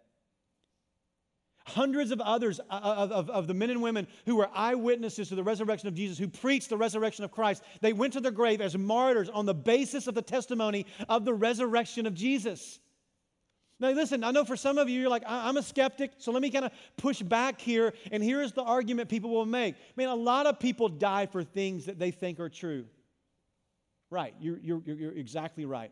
Hundreds 1.66 2.12
of 2.12 2.22
others, 2.22 2.60
uh, 2.70 2.74
uh, 2.74 2.96
of, 2.98 3.12
of, 3.12 3.30
of, 3.30 3.48
the 3.48 3.54
men 3.54 3.70
and 3.70 3.82
women 3.82 4.08
who 4.26 4.38
were 4.38 4.50
eyewitnesses 4.54 5.30
to 5.30 5.36
the 5.36 5.44
resurrection 5.44 5.88
of 5.90 5.94
Jesus, 5.94 6.18
who 6.18 6.28
preached 6.28 6.70
the 6.70 6.78
resurrection 6.78 7.26
of 7.26 7.32
Christ, 7.32 7.62
they 7.82 7.92
went 7.92 8.14
to 8.14 8.22
their 8.22 8.32
grave 8.32 8.62
as 8.62 8.78
martyrs 8.78 9.30
on 9.30 9.46
the 9.46 9.54
basis 9.54 10.08
of 10.08 10.16
the 10.16 10.22
testimony 10.22 10.86
of 11.10 11.26
the 11.26 11.34
resurrection 11.34 12.06
of 12.06 12.14
Jesus. 12.14 12.80
Now, 13.80 13.92
listen, 13.92 14.24
I 14.24 14.32
know 14.32 14.44
for 14.44 14.56
some 14.56 14.80
of 14.80 14.90
you, 14.90 15.00
you're 15.02 15.10
like, 15.10 15.24
I'm 15.28 15.58
a 15.58 15.62
skeptic, 15.62 16.12
so 16.18 16.32
let 16.32 16.42
me 16.42 16.50
kind 16.50 16.66
of 16.66 16.72
push 16.98 17.22
back 17.22 17.62
here. 17.62 17.94
And 18.12 18.24
here's 18.24 18.52
the 18.52 18.64
argument 18.64 19.08
people 19.08 19.30
will 19.30 19.46
make. 19.46 19.76
Man, 19.96 20.10
a 20.10 20.16
lot 20.16 20.48
of 20.48 20.60
people 20.60 20.90
die 20.90 21.28
for 21.28 21.44
things 21.44 21.86
that 21.86 22.00
they 22.00 22.10
think 22.10 22.40
are 22.40 22.50
true. 22.50 22.86
Right, 24.10 24.34
you're, 24.40 24.58
you're, 24.60 24.82
you're 24.86 25.12
exactly 25.12 25.66
right. 25.66 25.92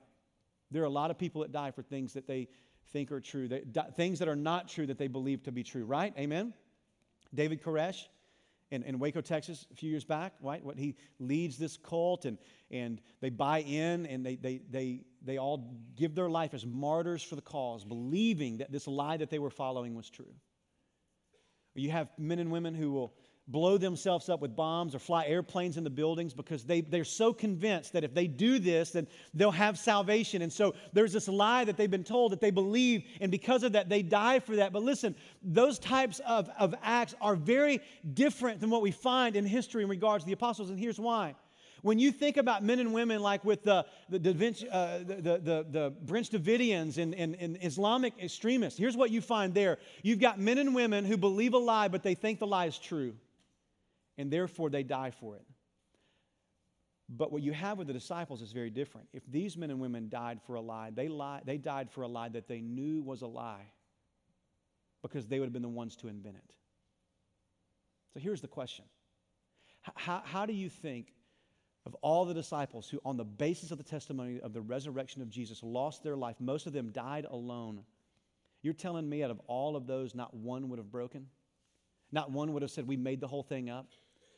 There 0.71 0.81
are 0.81 0.85
a 0.85 0.89
lot 0.89 1.11
of 1.11 1.17
people 1.17 1.41
that 1.41 1.51
die 1.51 1.71
for 1.71 1.83
things 1.83 2.13
that 2.13 2.27
they 2.27 2.47
think 2.91 3.11
are 3.11 3.19
true, 3.19 3.47
that, 3.49 3.95
things 3.95 4.19
that 4.19 4.27
are 4.27 4.35
not 4.35 4.67
true 4.67 4.87
that 4.87 4.97
they 4.97 5.07
believe 5.07 5.43
to 5.43 5.51
be 5.51 5.63
true, 5.63 5.85
right? 5.85 6.13
Amen? 6.17 6.53
David 7.33 7.61
Koresh 7.61 8.05
in, 8.71 8.83
in 8.83 8.99
Waco, 8.99 9.21
Texas, 9.21 9.65
a 9.71 9.75
few 9.75 9.89
years 9.89 10.03
back, 10.03 10.33
right? 10.41 10.63
What 10.63 10.77
he 10.77 10.95
leads 11.19 11.57
this 11.57 11.77
cult 11.77 12.25
and, 12.25 12.37
and 12.71 12.99
they 13.21 13.29
buy 13.29 13.61
in 13.61 14.05
and 14.05 14.25
they, 14.25 14.35
they, 14.35 14.61
they, 14.69 15.01
they 15.23 15.37
all 15.37 15.75
give 15.95 16.15
their 16.15 16.29
life 16.29 16.53
as 16.53 16.65
martyrs 16.65 17.21
for 17.23 17.35
the 17.35 17.41
cause, 17.41 17.83
believing 17.83 18.57
that 18.57 18.71
this 18.71 18.87
lie 18.87 19.17
that 19.17 19.29
they 19.29 19.39
were 19.39 19.49
following 19.49 19.95
was 19.95 20.09
true. 20.09 20.33
You 21.75 21.91
have 21.91 22.09
men 22.17 22.39
and 22.39 22.51
women 22.51 22.73
who 22.73 22.91
will 22.91 23.13
blow 23.47 23.77
themselves 23.77 24.27
up 24.27 24.41
with 24.41 24.55
bombs 24.55 24.95
or 24.95 24.99
fly 24.99 25.25
airplanes 25.25 25.77
in 25.77 25.83
the 25.83 25.89
buildings 25.89 26.33
because 26.33 26.63
they, 26.63 26.81
they're 26.81 27.03
so 27.03 27.31
convinced 27.31 27.93
that 27.93 28.03
if 28.03 28.13
they 28.13 28.25
do 28.25 28.57
this, 28.57 28.91
then 28.91 29.05
they'll 29.33 29.51
have 29.51 29.77
salvation. 29.77 30.41
And 30.41 30.51
so 30.51 30.73
there's 30.93 31.13
this 31.13 31.27
lie 31.27 31.63
that 31.65 31.77
they've 31.77 31.91
been 31.91 32.03
told 32.03 32.31
that 32.31 32.41
they 32.41 32.49
believe, 32.49 33.03
and 33.21 33.31
because 33.31 33.61
of 33.63 33.73
that, 33.73 33.87
they 33.87 34.01
die 34.01 34.39
for 34.39 34.55
that. 34.55 34.73
But 34.73 34.81
listen, 34.81 35.15
those 35.43 35.77
types 35.77 36.19
of, 36.27 36.49
of 36.57 36.73
acts 36.81 37.13
are 37.21 37.35
very 37.35 37.81
different 38.13 38.59
than 38.59 38.71
what 38.71 38.81
we 38.81 38.91
find 38.91 39.35
in 39.35 39.45
history 39.45 39.83
in 39.83 39.89
regards 39.89 40.23
to 40.23 40.27
the 40.27 40.33
apostles, 40.33 40.71
and 40.71 40.79
here's 40.79 40.99
why. 40.99 41.35
When 41.83 41.99
you 41.99 42.11
think 42.11 42.37
about 42.37 42.63
men 42.63 42.79
and 42.79 42.95
women 42.95 43.21
like 43.21 43.45
with 43.45 43.61
the, 43.61 43.85
the, 44.09 44.17
the, 44.17 44.67
uh, 44.71 44.97
the, 44.99 45.21
the, 45.21 45.65
the 45.69 45.93
Branch 46.01 46.27
Davidians 46.27 46.97
and, 46.97 47.13
and, 47.13 47.35
and 47.35 47.59
Islamic 47.61 48.13
extremists, 48.19 48.79
here's 48.79 48.97
what 48.97 49.11
you 49.11 49.21
find 49.21 49.53
there. 49.53 49.77
You've 50.01 50.19
got 50.19 50.39
men 50.39 50.57
and 50.57 50.73
women 50.73 51.05
who 51.05 51.15
believe 51.15 51.53
a 51.53 51.59
lie, 51.59 51.87
but 51.87 52.01
they 52.01 52.15
think 52.15 52.39
the 52.39 52.47
lie 52.47 52.65
is 52.65 52.79
true 52.79 53.13
and 54.17 54.31
therefore 54.31 54.69
they 54.69 54.83
die 54.83 55.11
for 55.11 55.35
it. 55.35 55.45
But 57.07 57.31
what 57.31 57.43
you 57.43 57.51
have 57.51 57.77
with 57.77 57.87
the 57.87 57.93
disciples 57.93 58.41
is 58.41 58.51
very 58.51 58.71
different. 58.71 59.07
If 59.13 59.23
these 59.31 59.55
men 59.57 59.69
and 59.69 59.79
women 59.79 60.09
died 60.09 60.39
for 60.45 60.55
a 60.55 60.61
lie, 60.61 60.89
they, 60.93 61.07
lie, 61.07 61.41
they 61.45 61.57
died 61.57 61.91
for 61.91 62.01
a 62.01 62.07
lie 62.07 62.29
that 62.29 62.47
they 62.47 62.61
knew 62.61 63.01
was 63.01 63.21
a 63.21 63.27
lie 63.27 63.71
because 65.03 65.27
they 65.27 65.39
would 65.39 65.45
have 65.45 65.53
been 65.53 65.61
the 65.61 65.69
ones 65.69 65.95
to 65.97 66.07
invent 66.07 66.35
it. 66.37 66.55
So 68.13 68.19
here's 68.19 68.41
the 68.41 68.47
question 68.47 68.85
How, 69.95 70.23
how 70.25 70.45
do 70.47 70.53
you 70.53 70.69
think 70.69 71.13
of 71.85 71.93
all 72.01 72.25
the 72.25 72.33
disciples 72.33 72.89
who, 72.89 72.99
on 73.05 73.17
the 73.17 73.23
basis 73.23 73.69
of 73.69 73.77
the 73.77 73.83
testimony 73.83 74.39
of 74.39 74.53
the 74.53 74.61
resurrection 74.61 75.21
of 75.21 75.29
Jesus, 75.29 75.61
lost 75.61 76.01
their 76.01 76.15
life? 76.15 76.37
Most 76.39 76.65
of 76.65 76.73
them 76.73 76.89
died 76.89 77.27
alone. 77.29 77.83
You're 78.63 78.73
telling 78.73 79.07
me 79.07 79.21
out 79.21 79.29
of 79.29 79.39
all 79.45 79.75
of 79.75 79.85
those, 79.85 80.15
not 80.15 80.33
one 80.33 80.69
would 80.69 80.79
have 80.79 80.89
broken? 80.89 81.27
Not 82.11 82.31
one 82.31 82.53
would 82.53 82.63
have 82.63 82.71
said, 82.71 82.87
We 82.87 82.97
made 82.97 83.19
the 83.19 83.27
whole 83.27 83.43
thing 83.43 83.69
up. 83.69 83.91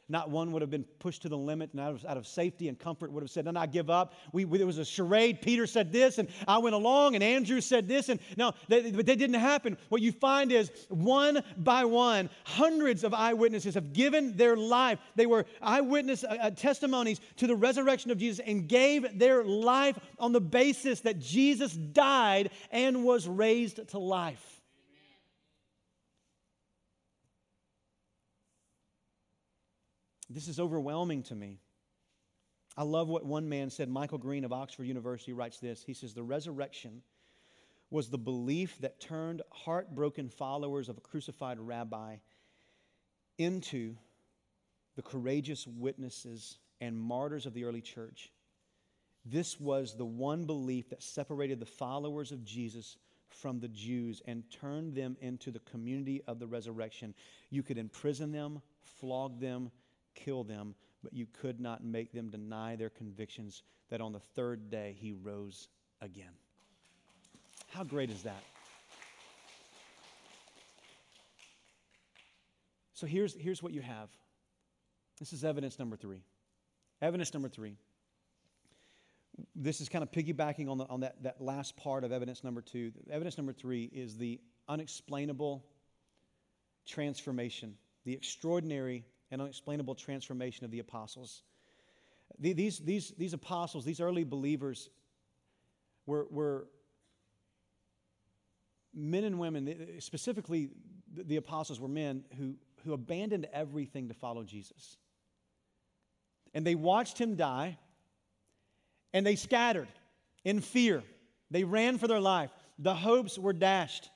Not 0.10 0.30
one 0.30 0.54
would 0.54 0.62
have 0.62 0.72
been 0.72 0.86
pushed 1.00 1.24
to 1.24 1.30
the 1.30 1.38
limit 1.38 1.72
and 1.74 1.82
out 1.82 1.94
of, 1.94 2.06
out 2.06 2.16
of 2.16 2.26
safety 2.26 2.70
and 2.70 2.80
comfort 2.80 3.12
would 3.12 3.24
have 3.24 3.30
said, 3.30 3.44
No, 3.44 3.52
no, 3.52 3.60
I 3.60 3.66
give 3.66 3.90
up. 3.90 4.14
We, 4.32 4.46
we, 4.46 4.58
there 4.58 4.66
was 4.66 4.78
a 4.78 4.86
charade. 4.86 5.42
Peter 5.42 5.68
said 5.68 5.92
this, 5.92 6.18
and 6.18 6.30
I 6.48 6.60
went 6.60 6.76
along, 6.76 7.16
and 7.16 7.24
Andrew 7.24 7.60
said 7.60 7.90
this. 7.90 8.08
And 8.08 8.22
no, 8.38 8.54
they, 8.70 8.92
but 8.92 9.06
that 9.06 9.20
didn't 9.20 9.34
happen. 9.34 9.78
What 9.90 10.02
you 10.02 10.14
find 10.14 10.54
is 10.54 10.72
one 10.88 11.44
by 11.58 11.84
one, 11.84 12.30
hundreds 12.46 13.04
of 13.04 13.14
eyewitnesses 13.14 13.76
have 13.76 13.92
given 13.92 14.38
their 14.38 14.56
life. 14.56 15.00
They 15.16 15.26
were 15.26 15.46
eyewitness 15.62 16.24
uh, 16.24 16.38
uh 16.42 16.50
testimonies 16.52 17.20
to 17.38 17.48
the 17.48 17.56
resurrection 17.56 18.10
of 18.10 18.18
Jesus 18.18 18.40
and 18.46 18.68
gave 18.70 19.20
their 19.20 19.44
life 19.44 20.00
on 20.20 20.32
the 20.32 20.40
basis 20.40 21.02
that 21.02 21.20
Jesus 21.20 21.74
died 21.74 22.52
and 22.72 23.04
was 23.04 23.28
raised 23.28 23.86
to 23.90 24.00
life. 24.00 24.57
This 30.30 30.48
is 30.48 30.60
overwhelming 30.60 31.24
to 31.24 31.36
me. 31.36 31.60
I 32.76 32.84
love 32.84 33.08
what 33.08 33.26
one 33.26 33.50
man 33.50 33.70
said. 33.70 33.90
Michael 33.90 34.18
Green 34.18 34.46
of 34.46 34.54
Oxford 34.54 34.84
University 34.84 35.34
writes 35.34 35.60
this. 35.60 35.84
He 35.84 35.94
says, 35.94 36.14
The 36.14 36.24
resurrection 36.24 37.02
was 37.90 38.10
the 38.10 38.18
belief 38.18 38.78
that 38.82 39.00
turned 39.00 39.42
heartbroken 39.52 40.30
followers 40.30 40.90
of 40.90 40.98
a 40.98 41.02
crucified 41.02 41.60
rabbi 41.60 42.18
into 43.38 43.96
the 44.96 45.02
courageous 45.02 45.66
witnesses 45.66 46.58
and 46.82 47.00
martyrs 47.00 47.46
of 47.46 47.54
the 47.54 47.64
early 47.64 47.82
church. 47.82 48.32
This 49.26 49.60
was 49.60 49.96
the 49.96 50.06
one 50.06 50.46
belief 50.46 50.90
that 50.90 51.04
separated 51.04 51.60
the 51.60 51.66
followers 51.66 52.32
of 52.32 52.46
Jesus 52.46 52.98
from 53.30 53.60
the 53.60 53.68
Jews 53.68 54.22
and 54.26 54.44
turned 54.52 54.96
them 54.96 55.18
into 55.22 55.52
the 55.52 55.60
community 55.60 56.22
of 56.28 56.40
the 56.40 56.48
resurrection. 56.48 57.14
You 57.50 57.64
could 57.64 57.78
imprison 57.78 58.32
them, 58.32 58.62
flog 59.00 59.40
them, 59.40 59.72
kill 60.24 60.44
them, 60.44 60.76
but 61.04 61.14
you 61.14 61.28
could 61.42 61.60
not 61.60 61.84
make 61.84 62.12
them 62.12 62.30
deny 62.30 62.76
their 62.76 62.90
convictions 62.90 63.64
that 63.90 64.02
on 64.02 64.12
the 64.12 64.20
third 64.36 64.70
day 64.70 64.96
he 65.00 65.14
rose 65.14 65.68
again. 66.02 66.34
How 67.70 67.84
great 67.84 68.10
is 68.10 68.24
that? 68.24 68.44
So 72.94 73.06
here's, 73.06 73.36
here's 73.36 73.62
what 73.62 73.74
you 73.74 73.82
have. 73.82 74.10
This 75.20 75.34
is 75.34 75.44
evidence 75.44 75.78
number 75.78 75.96
three. 75.96 76.24
Evidence 77.02 77.34
number 77.34 77.50
three. 77.50 77.76
This 79.56 79.82
is 79.82 79.90
kind 79.90 80.02
of 80.02 80.12
piggybacking 80.12 80.68
on, 80.68 80.80
the, 80.80 80.86
on 80.86 81.02
that, 81.02 81.22
that 81.22 81.40
last 81.40 81.78
part 81.78 82.04
of 82.04 82.12
evidence 82.12 82.44
number 82.44 82.62
two. 82.62 82.92
Evidence 83.12 83.38
number 83.38 83.54
three 83.54 83.84
is 83.84 84.18
the 84.18 84.40
unexplainable 84.68 85.64
transformation, 86.88 87.76
the 88.04 88.14
extraordinary 88.14 89.06
and 89.32 89.42
unexplainable 89.42 89.96
transformation 89.96 90.66
of 90.66 90.72
the 90.72 90.80
apostles. 90.80 91.44
These, 92.40 92.80
these, 92.80 93.14
these 93.18 93.34
apostles, 93.34 93.86
these 93.86 94.00
early 94.00 94.24
believers, 94.24 94.90
were, 96.06 96.28
were 96.30 96.68
men 98.94 99.24
and 99.24 99.40
women, 99.40 99.68
eh, 99.68 99.72
eh, 99.72 100.00
specifically 100.00 100.70
the 101.14 101.38
apostles 101.38 101.80
were 101.80 101.88
men 101.88 102.24
who, 102.38 102.56
who 102.84 102.94
abandoned 102.94 103.48
everything 103.54 104.08
to 104.08 104.14
follow 104.14 104.44
Jesus. 104.44 104.98
And 106.54 106.66
they 106.66 106.76
watched 106.76 107.18
him 107.20 107.36
die, 107.36 107.78
and 109.14 109.26
they 109.26 109.36
scattered 109.36 109.88
in 110.44 110.62
fear. 110.62 111.04
They 111.52 111.64
ran 111.64 111.98
for 111.98 112.08
their 112.08 112.20
life. 112.20 112.52
The 112.80 112.96
hopes 112.96 113.38
were 113.38 113.54
dashed. 113.54 114.10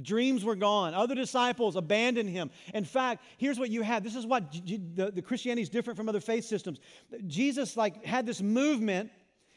Dreams 0.00 0.44
were 0.44 0.56
gone. 0.56 0.94
Other 0.94 1.14
disciples 1.14 1.76
abandoned 1.76 2.30
him. 2.30 2.50
In 2.72 2.84
fact, 2.84 3.22
here's 3.36 3.58
what 3.58 3.68
you 3.68 3.82
had. 3.82 4.02
This 4.02 4.16
is 4.16 4.26
what 4.26 4.52
the, 4.52 5.12
the 5.14 5.22
Christianity 5.22 5.62
is 5.62 5.68
different 5.68 5.98
from 5.98 6.08
other 6.08 6.20
faith 6.20 6.44
systems. 6.44 6.78
Jesus 7.26 7.76
like 7.76 8.04
had 8.04 8.24
this 8.24 8.40
movement 8.40 9.10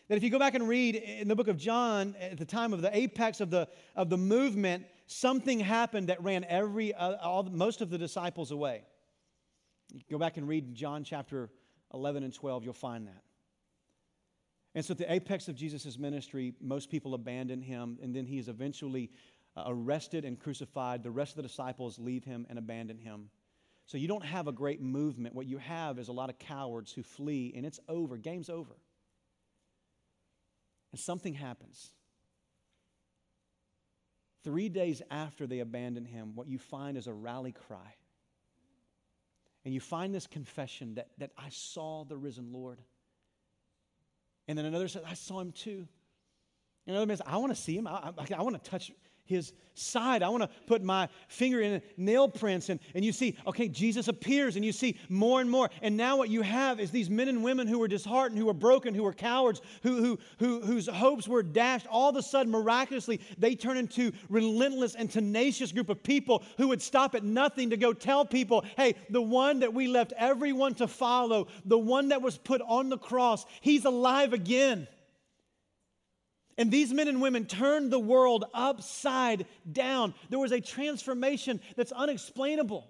that 0.09 0.15
if 0.17 0.23
you 0.23 0.29
go 0.29 0.38
back 0.38 0.53
and 0.53 0.67
read 0.67 0.95
in 0.95 1.27
the 1.27 1.36
book 1.36 1.47
of 1.47 1.57
John 1.57 2.15
at 2.19 2.38
the 2.38 2.45
time 2.45 2.73
of 2.73 2.81
the 2.81 2.95
apex 2.95 3.39
of 3.39 3.49
the 3.49 3.67
of 3.95 4.09
the 4.09 4.17
movement, 4.17 4.86
something 5.07 5.59
happened 5.59 6.09
that 6.09 6.21
ran 6.21 6.43
every 6.43 6.93
uh, 6.93 7.15
all 7.21 7.43
most 7.43 7.81
of 7.81 7.89
the 7.89 7.97
disciples 7.97 8.51
away. 8.51 8.83
Go 10.11 10.17
back 10.17 10.38
and 10.38 10.47
read 10.47 10.75
John 10.75 11.03
chapter 11.03 11.49
11 11.93 12.23
and 12.23 12.33
12, 12.33 12.65
you'll 12.65 12.73
find 12.73 13.07
that. 13.07 13.23
And 14.75 14.83
so 14.83 14.91
at 14.91 14.97
the 14.97 15.11
apex 15.11 15.47
of 15.47 15.55
Jesus' 15.55 15.97
ministry, 15.97 16.53
most 16.59 16.89
people 16.89 17.13
abandon 17.13 17.61
him, 17.61 17.97
and 18.03 18.13
then 18.13 18.25
he 18.25 18.38
is 18.38 18.49
eventually 18.49 19.09
Uh, 19.58 19.64
arrested 19.68 20.26
and 20.26 20.39
crucified. 20.39 21.01
The 21.01 21.12
rest 21.12 21.32
of 21.32 21.38
the 21.38 21.43
disciples 21.43 21.97
leave 21.97 22.26
him 22.26 22.45
and 22.49 22.60
abandon 22.60 22.97
him. 22.97 23.30
So 23.86 23.97
you 23.97 24.08
don't 24.08 24.26
have 24.26 24.47
a 24.47 24.51
great 24.51 24.82
movement. 24.82 25.36
What 25.36 25.45
you 25.45 25.60
have 25.60 25.99
is 25.99 26.08
a 26.08 26.12
lot 26.12 26.30
of 26.30 26.39
cowards 26.39 26.91
who 26.91 27.03
flee, 27.03 27.53
and 27.56 27.66
it's 27.66 27.80
over. 27.88 28.18
Game's 28.18 28.49
over. 28.49 28.76
And 30.91 30.99
something 30.99 31.34
happens. 31.34 31.91
Three 34.43 34.70
days 34.70 35.01
after 35.10 35.47
they 35.47 35.60
abandon 35.60 36.06
him, 36.06 36.36
what 36.36 36.47
you 36.47 36.58
find 36.58 36.97
is 36.97 37.08
a 37.08 37.14
rally 37.14 37.51
cry. 37.51 37.95
And 39.64 39.74
you 39.74 39.80
find 39.80 40.14
this 40.14 40.28
confession 40.28 40.95
that, 40.95 41.10
that 41.18 41.32
I 41.38 41.49
saw 41.49 42.03
the 42.03 42.18
risen 42.18 42.51
Lord. 42.51 42.80
And 44.47 44.58
then 44.58 44.66
another 44.66 44.88
says, 44.88 45.03
I 45.08 45.16
saw 45.16 45.39
him 45.39 45.51
too. 45.51 45.88
And 46.86 46.95
another 46.95 47.08
man 47.08 47.18
says, 47.18 47.26
I 47.28 47.38
want 47.38 47.56
to 47.56 47.60
see 47.60 47.76
him. 47.76 47.88
I, 47.88 48.12
I, 48.18 48.28
I 48.38 48.41
want 48.43 48.64
to 48.64 48.70
touch 48.70 48.91
his 49.26 49.53
side. 49.76 50.23
I 50.23 50.30
want 50.30 50.43
to 50.43 50.49
put 50.67 50.82
my 50.82 51.09
finger 51.28 51.61
in 51.61 51.82
nail 51.97 52.28
prints. 52.28 52.69
And, 52.69 52.80
and 52.93 53.03
you 53.03 53.11
see, 53.11 53.38
okay, 53.45 53.67
Jesus 53.67 54.07
appears, 54.07 54.55
and 54.55 54.63
you 54.63 54.71
see 54.71 54.97
more 55.09 55.41
and 55.41 55.49
more. 55.49 55.69
And 55.82 55.97
now 55.97 56.17
what 56.17 56.30
you 56.30 56.41
have 56.41 56.80
is 56.80 56.91
these 56.91 57.09
men 57.09 57.28
and 57.28 57.43
women 57.43 57.67
who 57.67 57.80
were 57.80 57.88
disheartened, 57.88 58.39
who 58.39 58.45
were 58.45 58.53
broken, 58.53 58.93
who 58.93 59.03
were 59.03 59.13
cowards, 59.13 59.61
who, 59.84 59.97
who, 59.97 60.19
who, 60.39 60.61
whose 60.61 60.88
hopes 60.88 61.28
were 61.28 61.43
dashed. 61.43 61.88
All 61.88 62.09
of 62.09 62.15
a 62.15 62.23
sudden, 62.23 62.51
miraculously, 62.51 63.19
they 63.38 63.55
turn 63.55 63.78
into 63.78 64.11
relentless 64.30 64.95
and 64.95 65.11
tenacious 65.11 65.71
group 65.71 65.89
of 65.89 66.01
people 66.01 66.43
who 66.57 66.69
would 66.69 66.82
stop 66.82 67.15
at 67.15 67.23
nothing 67.23 67.69
to 67.71 67.78
go 67.78 67.93
tell 67.93 68.26
people, 68.26 68.63
hey, 68.78 68.95
the 69.09 69.21
one 69.21 69.59
that 69.59 69.73
we 69.73 69.88
left 69.88 70.13
everyone 70.17 70.73
to 70.76 70.88
follow, 70.88 71.47
the 71.65 71.78
one 71.78 72.09
that 72.09 72.21
was 72.21 72.38
put 72.38 72.61
on 72.61 72.89
the 72.89 72.97
cross, 72.97 73.45
he's 73.61 73.86
alive 73.86 74.34
again. 74.34 74.88
And 76.58 76.72
these 76.72 76.93
men 76.93 77.08
and 77.08 77.22
women 77.22 77.45
turned 77.45 77.91
the 77.91 77.99
world 77.99 78.45
upside 78.53 79.45
down. 79.70 80.14
There 80.30 80.39
was 80.39 80.53
a 80.53 80.62
transformation 80.62 81.60
that's 81.76 81.91
unexplainable. 81.91 82.89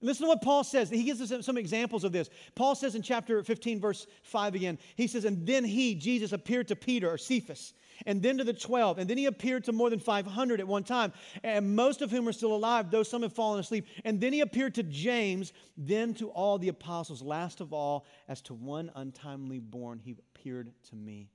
Listen 0.00 0.24
to 0.24 0.28
what 0.28 0.42
Paul 0.42 0.62
says. 0.62 0.90
He 0.90 1.02
gives 1.02 1.20
us 1.20 1.44
some 1.44 1.56
examples 1.56 2.04
of 2.04 2.12
this. 2.12 2.30
Paul 2.54 2.76
says 2.76 2.94
in 2.94 3.02
chapter 3.02 3.42
15, 3.42 3.80
verse 3.80 4.06
5 4.22 4.54
again, 4.54 4.78
he 4.94 5.08
says, 5.08 5.24
And 5.24 5.44
then 5.44 5.64
he, 5.64 5.96
Jesus, 5.96 6.32
appeared 6.32 6.68
to 6.68 6.76
Peter 6.76 7.10
or 7.10 7.18
Cephas, 7.18 7.72
and 8.06 8.22
then 8.22 8.38
to 8.38 8.44
the 8.44 8.52
12, 8.52 8.98
and 8.98 9.10
then 9.10 9.18
he 9.18 9.26
appeared 9.26 9.64
to 9.64 9.72
more 9.72 9.90
than 9.90 9.98
500 9.98 10.60
at 10.60 10.68
one 10.68 10.84
time, 10.84 11.12
and 11.42 11.74
most 11.74 12.00
of 12.00 12.12
whom 12.12 12.28
are 12.28 12.32
still 12.32 12.54
alive, 12.54 12.92
though 12.92 13.02
some 13.02 13.22
have 13.22 13.32
fallen 13.32 13.58
asleep. 13.58 13.88
And 14.04 14.20
then 14.20 14.32
he 14.32 14.40
appeared 14.40 14.76
to 14.76 14.84
James, 14.84 15.52
then 15.76 16.14
to 16.14 16.28
all 16.28 16.58
the 16.58 16.68
apostles. 16.68 17.20
Last 17.20 17.60
of 17.60 17.72
all, 17.72 18.06
as 18.28 18.40
to 18.42 18.54
one 18.54 18.92
untimely 18.94 19.58
born, 19.58 19.98
he 19.98 20.14
appeared 20.36 20.70
to 20.90 20.96
me. 20.96 21.28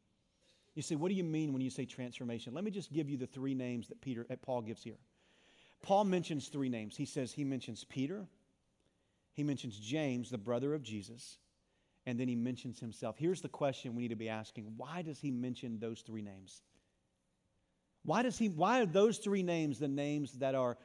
You 0.76 0.82
say, 0.82 0.96
what 0.96 1.10
do 1.10 1.16
you 1.16 1.24
mean 1.24 1.54
when 1.54 1.62
you 1.62 1.70
say 1.70 1.86
transformation? 1.86 2.54
Let 2.54 2.64
me 2.64 2.72
just 2.72 2.92
give 2.92 3.10
you 3.10 3.18
the 3.18 3.28
three 3.28 3.54
names 3.54 3.88
that 3.90 4.02
Peter 4.02 4.26
that 4.30 4.42
Paul 4.42 4.62
gives 4.62 4.84
here. 4.84 4.98
Paul 5.82 6.06
mentions 6.06 6.48
three 6.48 6.70
names. 6.70 6.96
He 6.96 7.06
says 7.06 7.32
he 7.32 7.44
mentions 7.44 7.84
Peter, 7.84 8.26
he 9.34 9.44
mentions 9.44 9.78
James, 9.78 10.30
the 10.30 10.38
brother 10.38 10.74
of 10.74 10.82
Jesus, 10.82 11.38
and 12.06 12.20
then 12.20 12.28
he 12.28 12.36
mentions 12.36 12.80
himself. 12.80 13.18
Here's 13.18 13.42
the 13.42 13.50
question 13.50 13.96
we 13.96 14.04
need 14.04 14.10
to 14.10 14.16
be 14.16 14.30
asking. 14.30 14.74
Why 14.78 15.02
does 15.02 15.20
he 15.20 15.32
mention 15.32 15.80
those 15.80 16.02
three 16.02 16.22
names? 16.22 16.62
Why 18.04 18.22
does 18.22 18.38
he 18.38 18.50
why 18.50 18.82
are 18.82 18.86
those 18.86 19.18
three 19.18 19.44
names 19.44 19.80
the 19.80 19.88
names 19.88 20.34
that 20.34 20.56
are 20.56 20.78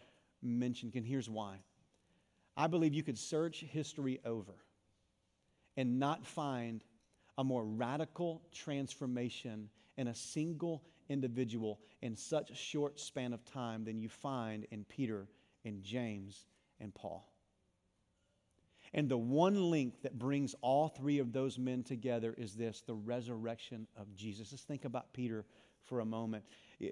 mentioned? 0.43 0.95
And 0.97 1.07
here's 1.07 1.29
why. 1.29 1.57
I 2.57 2.67
believe 2.67 2.93
you 2.93 3.03
could 3.03 3.19
search 3.19 3.61
history 3.61 4.21
over 4.25 4.55
and 5.77 5.99
not 6.01 6.27
find 6.27 6.83
a 7.39 7.45
more 7.45 7.65
radical 7.65 8.43
transformation 8.53 9.71
in 9.97 10.09
a 10.09 10.15
single 10.15 10.83
individual 11.09 11.81
in 12.03 12.15
such 12.15 12.51
a 12.51 12.55
short 12.55 13.01
span 13.01 13.33
of 13.33 13.45
time 13.45 13.85
than 13.85 13.99
you 13.99 14.09
find 14.09 14.67
in 14.71 14.85
Peter 14.85 15.29
and 15.65 15.83
James 15.83 16.45
and 16.81 16.95
Paul. 16.95 17.33
And 18.95 19.09
the 19.09 19.19
one 19.19 19.71
link 19.71 20.03
that 20.03 20.19
brings 20.19 20.55
all 20.63 20.89
three 20.89 21.19
of 21.19 21.33
those 21.33 21.59
men 21.59 21.83
together 21.83 22.35
is 22.37 22.55
this 22.55 22.83
the 22.87 22.95
resurrection 22.95 23.87
of 23.97 24.15
Jesus. 24.15 24.51
Let's 24.51 24.65
think 24.65 24.85
about 24.85 25.13
Peter 25.13 25.45
for 25.89 26.01
a 26.01 26.05
moment. 26.05 26.45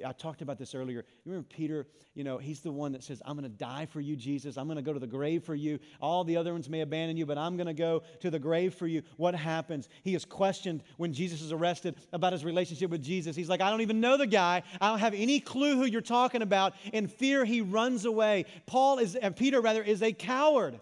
I 0.05 0.11
talked 0.11 0.43
about 0.43 0.59
this 0.59 0.75
earlier. 0.75 1.05
You 1.25 1.31
remember 1.31 1.47
Peter, 1.49 1.87
you 2.15 2.25
know, 2.25 2.39
he's 2.39 2.59
the 2.59 2.73
one 2.73 2.91
that 2.93 3.05
says, 3.05 3.23
I'm 3.25 3.37
going 3.37 3.49
to 3.49 3.57
die 3.57 3.87
for 3.87 4.01
you, 4.01 4.17
Jesus. 4.17 4.57
I'm 4.57 4.67
going 4.67 4.79
to 4.79 4.83
go 4.83 4.93
to 4.93 4.99
the 4.99 5.07
grave 5.07 5.45
for 5.45 5.55
you. 5.55 5.79
All 6.01 6.25
the 6.25 6.37
other 6.37 6.53
ones 6.53 6.69
may 6.69 6.81
abandon 6.81 7.17
you, 7.17 7.25
but 7.25 7.39
I'm 7.39 7.57
going 7.57 7.69
to 7.69 7.73
go 7.73 8.03
to 8.21 8.31
the 8.31 8.41
grave 8.41 8.75
for 8.75 8.89
you. 8.89 9.03
What 9.17 9.37
happens? 9.37 9.89
He 10.03 10.17
is 10.17 10.25
questioned 10.25 10.83
when 10.97 11.13
Jesus 11.13 11.41
is 11.41 11.53
arrested 11.53 11.95
about 12.13 12.33
his 12.33 12.45
relationship 12.45 12.91
with 12.91 13.03
Jesus. 13.03 13.37
He's 13.37 13.49
like, 13.49 13.61
I 13.61 13.71
don't 13.71 13.83
even 13.83 14.01
know 14.01 14.17
the 14.17 14.27
guy. 14.27 14.65
I 14.81 14.89
don't 14.89 14.99
have 14.99 15.15
any 15.15 15.39
clue 15.39 15.77
who 15.77 15.85
you're 15.85 16.01
talking 16.01 16.43
about. 16.43 16.75
In 16.93 17.07
fear, 17.07 17.45
he 17.45 17.61
runs 17.61 18.07
away. 18.07 18.47
Paul 18.67 18.99
is, 18.99 19.15
and 19.15 19.37
Peter 19.37 19.61
rather, 19.61 19.85
is 19.85 20.03
a 20.03 20.13
coward. 20.13 20.81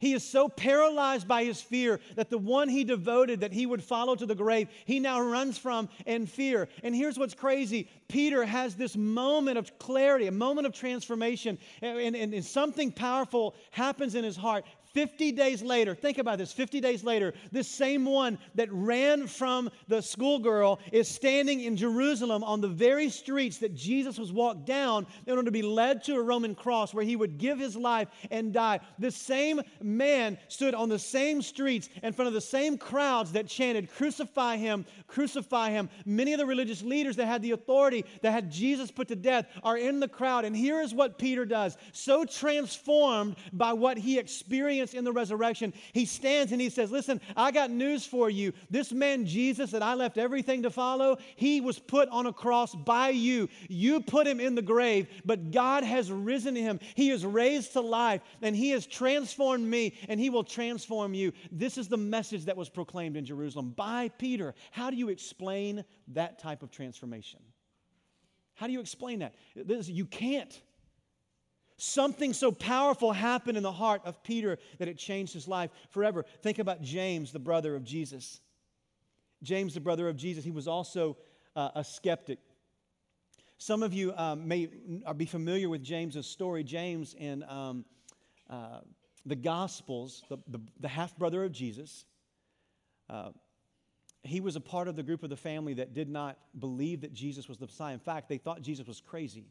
He 0.00 0.14
is 0.14 0.24
so 0.24 0.48
paralyzed 0.48 1.28
by 1.28 1.44
his 1.44 1.60
fear 1.60 2.00
that 2.16 2.30
the 2.30 2.38
one 2.38 2.70
he 2.70 2.84
devoted, 2.84 3.40
that 3.40 3.52
he 3.52 3.66
would 3.66 3.84
follow 3.84 4.16
to 4.16 4.24
the 4.24 4.34
grave, 4.34 4.68
he 4.86 4.98
now 4.98 5.20
runs 5.20 5.58
from 5.58 5.90
in 6.06 6.26
fear. 6.26 6.68
And 6.82 6.96
here's 6.96 7.18
what's 7.18 7.34
crazy 7.34 7.86
Peter 8.08 8.44
has 8.44 8.74
this 8.74 8.96
moment 8.96 9.58
of 9.58 9.78
clarity, 9.78 10.26
a 10.26 10.32
moment 10.32 10.66
of 10.66 10.72
transformation, 10.72 11.58
and, 11.82 12.16
and, 12.16 12.34
and 12.34 12.44
something 12.44 12.90
powerful 12.90 13.54
happens 13.72 14.14
in 14.14 14.24
his 14.24 14.38
heart. 14.38 14.64
50 14.92 15.32
days 15.32 15.62
later, 15.62 15.94
think 15.94 16.18
about 16.18 16.38
this 16.38 16.52
50 16.52 16.80
days 16.80 17.04
later, 17.04 17.32
this 17.52 17.68
same 17.68 18.04
one 18.04 18.38
that 18.56 18.68
ran 18.72 19.26
from 19.26 19.70
the 19.86 20.00
schoolgirl 20.00 20.80
is 20.92 21.08
standing 21.08 21.60
in 21.60 21.76
Jerusalem 21.76 22.42
on 22.42 22.60
the 22.60 22.68
very 22.68 23.08
streets 23.08 23.58
that 23.58 23.74
Jesus 23.74 24.18
was 24.18 24.32
walked 24.32 24.66
down 24.66 25.06
in 25.26 25.32
order 25.32 25.44
to 25.44 25.50
be 25.52 25.62
led 25.62 26.02
to 26.04 26.16
a 26.16 26.22
Roman 26.22 26.54
cross 26.54 26.92
where 26.92 27.04
he 27.04 27.14
would 27.14 27.38
give 27.38 27.58
his 27.58 27.76
life 27.76 28.08
and 28.30 28.52
die. 28.52 28.80
This 28.98 29.16
same 29.16 29.60
man 29.80 30.38
stood 30.48 30.74
on 30.74 30.88
the 30.88 30.98
same 30.98 31.40
streets 31.40 31.88
in 32.02 32.12
front 32.12 32.26
of 32.26 32.34
the 32.34 32.40
same 32.40 32.76
crowds 32.76 33.32
that 33.32 33.46
chanted, 33.46 33.90
Crucify 33.90 34.56
him, 34.56 34.86
crucify 35.06 35.70
him. 35.70 35.88
Many 36.04 36.32
of 36.32 36.38
the 36.38 36.46
religious 36.46 36.82
leaders 36.82 37.16
that 37.16 37.26
had 37.26 37.42
the 37.42 37.52
authority 37.52 38.04
that 38.22 38.32
had 38.32 38.50
Jesus 38.50 38.90
put 38.90 39.08
to 39.08 39.16
death 39.16 39.46
are 39.62 39.78
in 39.78 40.00
the 40.00 40.08
crowd. 40.08 40.44
And 40.44 40.56
here 40.56 40.80
is 40.80 40.92
what 40.92 41.18
Peter 41.18 41.44
does 41.44 41.76
so 41.92 42.24
transformed 42.24 43.36
by 43.52 43.72
what 43.72 43.98
he 43.98 44.18
experienced 44.18 44.79
in 44.94 45.04
the 45.04 45.12
resurrection, 45.12 45.72
he 45.92 46.04
stands 46.04 46.52
and 46.52 46.60
he 46.60 46.70
says, 46.70 46.90
Listen, 46.90 47.20
I 47.36 47.50
got 47.50 47.70
news 47.70 48.06
for 48.06 48.30
you. 48.30 48.52
This 48.70 48.92
man, 48.92 49.26
Jesus, 49.26 49.70
that 49.70 49.82
I 49.82 49.94
left 49.94 50.18
everything 50.18 50.62
to 50.62 50.70
follow, 50.70 51.18
he 51.36 51.60
was 51.60 51.78
put 51.78 52.08
on 52.08 52.26
a 52.26 52.32
cross 52.32 52.74
by 52.74 53.10
you. 53.10 53.48
You 53.68 54.00
put 54.00 54.26
him 54.26 54.40
in 54.40 54.54
the 54.54 54.62
grave, 54.62 55.08
but 55.24 55.50
God 55.50 55.84
has 55.84 56.10
risen 56.10 56.56
him. 56.56 56.80
He 56.94 57.10
is 57.10 57.24
raised 57.24 57.72
to 57.74 57.80
life, 57.80 58.22
and 58.42 58.56
he 58.56 58.70
has 58.70 58.86
transformed 58.86 59.64
me, 59.64 59.94
and 60.08 60.18
he 60.18 60.30
will 60.30 60.44
transform 60.44 61.14
you. 61.14 61.32
This 61.52 61.78
is 61.78 61.88
the 61.88 61.96
message 61.96 62.46
that 62.46 62.56
was 62.56 62.68
proclaimed 62.68 63.16
in 63.16 63.24
Jerusalem 63.24 63.70
by 63.70 64.08
Peter. 64.18 64.54
How 64.70 64.90
do 64.90 64.96
you 64.96 65.08
explain 65.08 65.84
that 66.08 66.38
type 66.38 66.62
of 66.62 66.70
transformation? 66.70 67.40
How 68.54 68.66
do 68.66 68.72
you 68.72 68.80
explain 68.80 69.20
that? 69.20 69.34
This, 69.56 69.88
you 69.88 70.04
can't. 70.04 70.60
Something 71.82 72.34
so 72.34 72.52
powerful 72.52 73.10
happened 73.10 73.56
in 73.56 73.62
the 73.62 73.72
heart 73.72 74.02
of 74.04 74.22
Peter 74.22 74.58
that 74.76 74.86
it 74.86 74.98
changed 74.98 75.32
his 75.32 75.48
life 75.48 75.70
forever. 75.88 76.26
Think 76.42 76.58
about 76.58 76.82
James, 76.82 77.32
the 77.32 77.38
brother 77.38 77.74
of 77.74 77.84
Jesus. 77.84 78.38
James, 79.42 79.72
the 79.72 79.80
brother 79.80 80.06
of 80.06 80.14
Jesus, 80.14 80.44
he 80.44 80.50
was 80.50 80.68
also 80.68 81.16
uh, 81.56 81.70
a 81.76 81.82
skeptic. 81.82 82.38
Some 83.56 83.82
of 83.82 83.94
you 83.94 84.12
um, 84.14 84.46
may 84.46 84.68
be 85.16 85.24
familiar 85.24 85.70
with 85.70 85.82
James's 85.82 86.26
story. 86.26 86.64
James 86.64 87.14
in 87.14 87.44
um, 87.44 87.86
uh, 88.50 88.80
the 89.24 89.36
Gospels, 89.36 90.22
the, 90.28 90.36
the, 90.48 90.60
the 90.80 90.88
half 90.88 91.16
brother 91.16 91.44
of 91.44 91.52
Jesus, 91.52 92.04
uh, 93.08 93.30
he 94.22 94.42
was 94.42 94.54
a 94.54 94.60
part 94.60 94.86
of 94.86 94.96
the 94.96 95.02
group 95.02 95.22
of 95.22 95.30
the 95.30 95.36
family 95.36 95.72
that 95.72 95.94
did 95.94 96.10
not 96.10 96.36
believe 96.58 97.00
that 97.00 97.14
Jesus 97.14 97.48
was 97.48 97.56
the 97.56 97.64
Messiah. 97.64 97.94
In 97.94 98.00
fact, 98.00 98.28
they 98.28 98.36
thought 98.36 98.60
Jesus 98.60 98.86
was 98.86 99.00
crazy. 99.00 99.46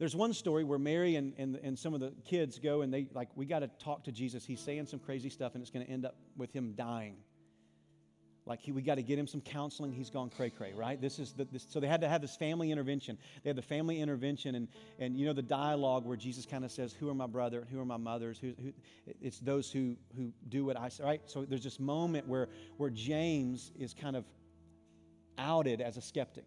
There's 0.00 0.16
one 0.16 0.32
story 0.32 0.64
where 0.64 0.78
Mary 0.78 1.16
and, 1.16 1.34
and, 1.36 1.56
and 1.56 1.78
some 1.78 1.92
of 1.92 2.00
the 2.00 2.14
kids 2.24 2.58
go 2.58 2.80
and 2.80 2.92
they, 2.92 3.06
like, 3.12 3.28
we 3.34 3.44
got 3.44 3.58
to 3.58 3.68
talk 3.68 4.04
to 4.04 4.12
Jesus. 4.12 4.46
He's 4.46 4.60
saying 4.60 4.86
some 4.86 4.98
crazy 4.98 5.28
stuff 5.28 5.54
and 5.54 5.60
it's 5.60 5.70
going 5.70 5.84
to 5.84 5.92
end 5.92 6.06
up 6.06 6.16
with 6.38 6.50
him 6.54 6.72
dying. 6.72 7.16
Like, 8.46 8.62
he, 8.62 8.72
we 8.72 8.80
got 8.80 8.94
to 8.94 9.02
get 9.02 9.18
him 9.18 9.26
some 9.26 9.42
counseling. 9.42 9.92
He's 9.92 10.08
gone 10.08 10.30
cray 10.30 10.48
cray, 10.48 10.72
right? 10.74 10.98
This 10.98 11.18
is 11.18 11.34
the, 11.34 11.44
this, 11.44 11.66
so 11.68 11.80
they 11.80 11.86
had 11.86 12.00
to 12.00 12.08
have 12.08 12.22
this 12.22 12.34
family 12.34 12.72
intervention. 12.72 13.18
They 13.42 13.50
had 13.50 13.56
the 13.56 13.62
family 13.62 14.00
intervention 14.00 14.54
and, 14.54 14.68
and 14.98 15.18
you 15.18 15.26
know, 15.26 15.34
the 15.34 15.42
dialogue 15.42 16.06
where 16.06 16.16
Jesus 16.16 16.46
kind 16.46 16.64
of 16.64 16.72
says, 16.72 16.94
Who 16.94 17.10
are 17.10 17.14
my 17.14 17.26
brother? 17.26 17.68
Who 17.70 17.78
are 17.78 17.84
my 17.84 17.98
mothers? 17.98 18.38
Who, 18.38 18.54
who, 18.58 18.72
it's 19.20 19.38
those 19.40 19.70
who, 19.70 19.96
who 20.16 20.32
do 20.48 20.64
what 20.64 20.80
I 20.80 20.88
say, 20.88 21.04
right? 21.04 21.20
So 21.26 21.44
there's 21.44 21.62
this 21.62 21.78
moment 21.78 22.26
where, 22.26 22.48
where 22.78 22.88
James 22.88 23.70
is 23.78 23.92
kind 23.92 24.16
of 24.16 24.24
outed 25.36 25.82
as 25.82 25.98
a 25.98 26.02
skeptic. 26.02 26.46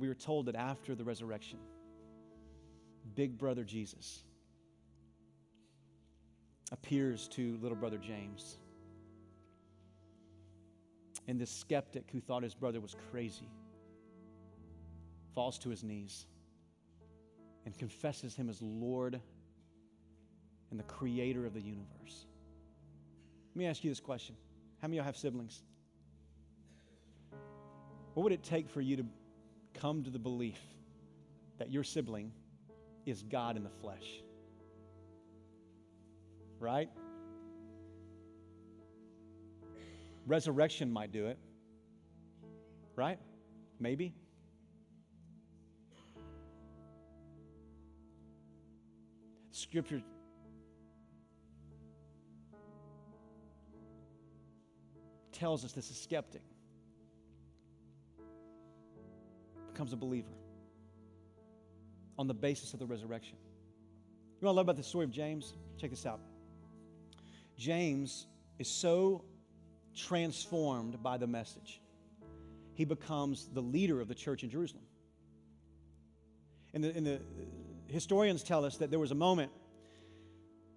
We 0.00 0.08
were 0.08 0.14
told 0.14 0.46
that 0.46 0.56
after 0.56 0.94
the 0.94 1.04
resurrection, 1.04 1.58
big 3.14 3.38
brother 3.38 3.64
Jesus 3.64 4.22
appears 6.72 7.28
to 7.28 7.58
little 7.60 7.76
brother 7.76 7.98
James. 7.98 8.56
And 11.28 11.38
this 11.38 11.50
skeptic 11.50 12.04
who 12.12 12.20
thought 12.20 12.42
his 12.42 12.54
brother 12.54 12.80
was 12.80 12.96
crazy 13.10 13.48
falls 15.34 15.58
to 15.58 15.68
his 15.68 15.84
knees 15.84 16.26
and 17.66 17.76
confesses 17.76 18.34
him 18.34 18.48
as 18.48 18.60
Lord 18.62 19.20
and 20.70 20.78
the 20.78 20.84
creator 20.84 21.46
of 21.46 21.54
the 21.54 21.60
universe. 21.60 22.26
Let 23.54 23.56
me 23.56 23.66
ask 23.66 23.84
you 23.84 23.90
this 23.90 24.00
question 24.00 24.34
How 24.80 24.88
many 24.88 24.98
of 24.98 25.02
y'all 25.02 25.06
have 25.06 25.16
siblings? 25.16 25.62
What 28.14 28.24
would 28.24 28.32
it 28.32 28.42
take 28.42 28.68
for 28.68 28.80
you 28.80 28.96
to 28.96 29.04
come 29.74 30.04
to 30.04 30.10
the 30.10 30.18
belief 30.18 30.60
that 31.58 31.70
your 31.70 31.84
sibling 31.84 32.32
is 33.06 33.22
God 33.22 33.56
in 33.56 33.64
the 33.64 33.70
flesh. 33.70 34.22
Right? 36.58 36.88
Resurrection 40.26 40.92
might 40.92 41.12
do 41.12 41.26
it. 41.26 41.38
Right? 42.96 43.18
Maybe. 43.78 44.14
Scripture 49.50 50.02
tells 55.32 55.64
us 55.64 55.72
this 55.72 55.90
is 55.90 56.00
skeptic 56.00 56.42
becomes 59.72 59.92
a 59.92 59.96
believer 59.96 60.32
on 62.18 62.26
the 62.26 62.34
basis 62.34 62.72
of 62.72 62.78
the 62.78 62.86
resurrection. 62.86 63.36
You 64.40 64.46
know 64.46 64.48
what 64.48 64.52
I 64.52 64.56
love 64.56 64.66
about 64.66 64.76
the 64.76 64.82
story 64.82 65.04
of 65.04 65.10
James? 65.10 65.54
Check 65.78 65.90
this 65.90 66.06
out. 66.06 66.20
James 67.56 68.26
is 68.58 68.68
so 68.68 69.24
transformed 69.96 71.02
by 71.02 71.16
the 71.16 71.26
message, 71.26 71.80
he 72.74 72.84
becomes 72.84 73.48
the 73.52 73.60
leader 73.60 74.00
of 74.00 74.08
the 74.08 74.14
church 74.14 74.42
in 74.42 74.50
Jerusalem. 74.50 74.84
And 76.72 76.84
the, 76.84 76.96
and 76.96 77.06
the 77.06 77.14
uh, 77.16 77.18
historians 77.88 78.42
tell 78.42 78.64
us 78.64 78.76
that 78.76 78.90
there 78.90 79.00
was 79.00 79.10
a 79.10 79.16
moment 79.16 79.50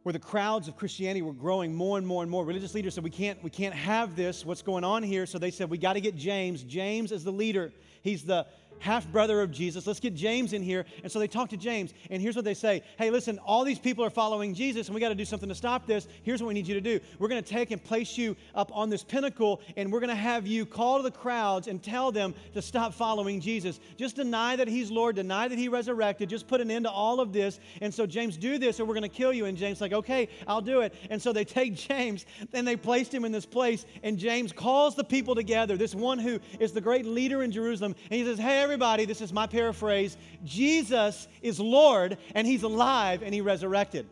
where 0.01 0.11
the 0.11 0.19
crowds 0.19 0.67
of 0.67 0.75
Christianity 0.75 1.21
were 1.21 1.33
growing 1.33 1.73
more 1.73 1.97
and 1.97 2.05
more 2.05 2.23
and 2.23 2.29
more. 2.29 2.43
Religious 2.43 2.73
leaders 2.73 2.95
said, 2.95 3.03
We 3.03 3.09
can't, 3.09 3.41
we 3.41 3.49
can't 3.49 3.75
have 3.75 4.15
this. 4.15 4.45
What's 4.45 4.61
going 4.61 4.83
on 4.83 5.03
here? 5.03 5.25
So 5.25 5.39
they 5.39 5.51
said, 5.51 5.69
We 5.69 5.77
got 5.77 5.93
to 5.93 6.01
get 6.01 6.15
James. 6.15 6.63
James 6.63 7.11
is 7.11 7.23
the 7.23 7.31
leader. 7.31 7.71
He's 8.01 8.23
the 8.23 8.45
half 8.79 9.09
brother 9.11 9.41
of 9.41 9.51
Jesus. 9.51 9.87
Let's 9.87 9.99
get 9.99 10.15
James 10.15 10.53
in 10.53 10.61
here. 10.61 10.85
And 11.03 11.11
so 11.11 11.19
they 11.19 11.27
talk 11.27 11.49
to 11.49 11.57
James. 11.57 11.93
And 12.09 12.21
here's 12.21 12.35
what 12.35 12.45
they 12.45 12.53
say 12.53 12.83
Hey, 12.97 13.09
listen, 13.09 13.39
all 13.39 13.63
these 13.63 13.79
people 13.79 14.03
are 14.03 14.09
following 14.09 14.53
Jesus, 14.53 14.87
and 14.87 14.95
we 14.95 15.01
got 15.01 15.09
to 15.09 15.15
do 15.15 15.25
something 15.25 15.49
to 15.49 15.55
stop 15.55 15.85
this. 15.85 16.07
Here's 16.23 16.41
what 16.41 16.47
we 16.47 16.53
need 16.53 16.67
you 16.67 16.75
to 16.75 16.81
do 16.81 16.99
we're 17.19 17.27
going 17.27 17.43
to 17.43 17.49
take 17.49 17.71
and 17.71 17.83
place 17.83 18.17
you 18.17 18.35
up 18.55 18.71
on 18.75 18.89
this 18.89 19.03
pinnacle, 19.03 19.61
and 19.77 19.91
we're 19.91 19.99
going 19.99 20.09
to 20.09 20.15
have 20.15 20.47
you 20.47 20.65
call 20.65 20.97
to 20.97 21.03
the 21.03 21.11
crowds 21.11 21.67
and 21.67 21.81
tell 21.81 22.11
them 22.11 22.33
to 22.53 22.61
stop 22.61 22.93
following 22.93 23.39
Jesus. 23.39 23.79
Just 23.97 24.15
deny 24.15 24.55
that 24.55 24.67
he's 24.67 24.91
Lord, 24.91 25.15
deny 25.15 25.47
that 25.47 25.57
he 25.57 25.67
resurrected, 25.67 26.29
just 26.29 26.47
put 26.47 26.61
an 26.61 26.71
end 26.71 26.85
to 26.85 26.91
all 26.91 27.19
of 27.19 27.33
this. 27.33 27.59
And 27.81 27.93
so, 27.93 28.05
James, 28.05 28.37
do 28.37 28.57
this, 28.57 28.79
or 28.79 28.85
we're 28.85 28.95
going 28.95 29.03
to 29.03 29.09
kill 29.09 29.33
you. 29.33 29.45
And 29.45 29.57
James, 29.57 29.81
like, 29.81 29.93
okay, 29.93 30.29
I'll 30.47 30.61
do 30.61 30.81
it. 30.81 30.93
And 31.09 31.21
so 31.21 31.33
they 31.33 31.45
take 31.45 31.75
James, 31.75 32.25
and 32.53 32.67
they 32.67 32.75
placed 32.75 33.13
him 33.13 33.25
in 33.25 33.31
this 33.31 33.45
place, 33.45 33.85
and 34.03 34.17
James 34.17 34.51
calls 34.51 34.95
the 34.95 35.03
people 35.03 35.35
together, 35.35 35.77
this 35.77 35.95
one 35.95 36.19
who 36.19 36.39
is 36.59 36.71
the 36.71 36.81
great 36.81 37.05
leader 37.05 37.43
in 37.43 37.51
Jerusalem, 37.51 37.95
and 38.09 38.19
he 38.19 38.25
says, 38.25 38.39
Hey, 38.39 38.62
everybody, 38.63 39.05
this 39.05 39.21
is 39.21 39.33
my 39.33 39.45
paraphrase 39.45 40.17
Jesus 40.43 41.27
is 41.41 41.59
Lord 41.59 42.17
and 42.33 42.47
he's 42.47 42.63
alive 42.63 43.21
and 43.21 43.33
he 43.33 43.41
resurrected. 43.41 44.07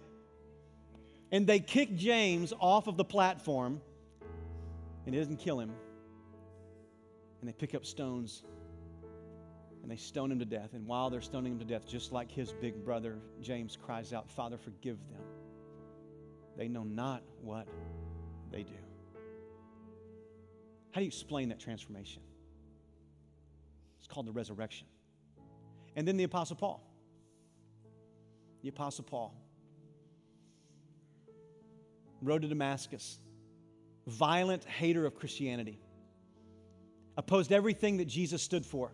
And 1.32 1.48
they 1.48 1.60
kick 1.60 1.96
James 1.96 2.54
off 2.60 2.88
of 2.88 2.98
the 2.98 3.06
platform 3.06 3.82
and 5.06 5.16
it 5.16 5.18
doesn't 5.18 5.38
kill 5.38 5.60
him. 5.60 5.72
And 7.40 7.50
they 7.50 7.54
pick 7.54 7.74
up 7.74 7.86
stones 7.86 8.44
and 9.82 9.90
they 9.90 9.96
stone 9.96 10.32
him 10.32 10.40
to 10.40 10.46
death. 10.46 10.74
And 10.74 10.86
while 10.86 11.10
they're 11.10 11.22
stoning 11.22 11.54
him 11.54 11.60
to 11.60 11.66
death, 11.66 11.88
just 11.88 12.12
like 12.12 12.30
his 12.30 12.52
big 12.52 12.86
brother, 12.86 13.18
James 13.42 13.78
cries 13.82 14.14
out, 14.14 14.30
Father, 14.30 14.58
forgive 14.58 14.98
them. 15.10 15.24
They 16.58 16.68
know 16.68 16.84
not 16.84 17.24
what 17.42 17.68
they 18.52 18.64
do. 18.64 18.74
How 20.92 21.00
do 21.00 21.02
you 21.02 21.08
explain 21.08 21.50
that 21.50 21.60
transformation? 21.60 22.22
Called 24.12 24.28
the 24.28 24.32
resurrection. 24.32 24.88
And 25.96 26.08
then 26.08 26.18
the 26.18 26.24
Apostle 26.26 26.56
Paul. 26.56 26.88
The 28.62 28.70
Apostle 28.70 29.06
Paul. 29.06 29.34
Road 32.22 32.44
to 32.44 32.48
Damascus. 32.48 33.20
Violent 34.06 34.64
hater 34.66 35.06
of 35.06 35.16
Christianity. 35.16 35.80
Opposed 37.18 37.52
everything 37.52 37.98
that 37.98 38.06
Jesus 38.06 38.44
stood 38.44 38.66
for. 38.66 38.92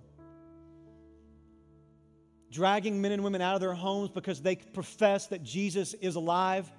dragging 2.52 3.02
men 3.02 3.12
and 3.12 3.24
women 3.24 3.42
out 3.42 3.56
of 3.56 3.62
their 3.62 3.74
homes 3.74 4.10
because 4.10 4.42
they 4.42 4.56
profess 4.56 5.28
that 5.28 5.44
Jesus 5.44 5.94
is 5.96 6.16
alive, 6.16 6.72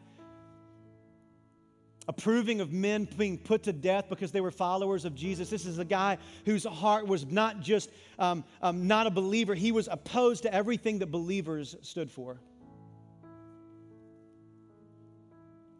approving 2.08 2.60
of 2.62 2.72
men 2.72 3.06
being 3.16 3.36
put 3.36 3.64
to 3.64 3.72
death 3.72 4.06
because 4.08 4.32
they 4.32 4.40
were 4.40 4.50
followers 4.50 5.04
of 5.04 5.14
Jesus. 5.14 5.50
This 5.50 5.66
is 5.66 5.78
a 5.78 5.84
guy 5.84 6.16
whose 6.46 6.64
heart 6.64 7.06
was 7.06 7.26
not 7.26 7.60
just 7.60 7.90
um, 8.18 8.44
um, 8.62 8.86
not 8.86 9.06
a 9.06 9.10
believer, 9.10 9.54
he 9.54 9.70
was 9.70 9.88
opposed 9.88 10.42
to 10.44 10.52
everything 10.52 11.00
that 11.00 11.08
believers 11.08 11.76
stood 11.82 12.10
for. 12.10 12.40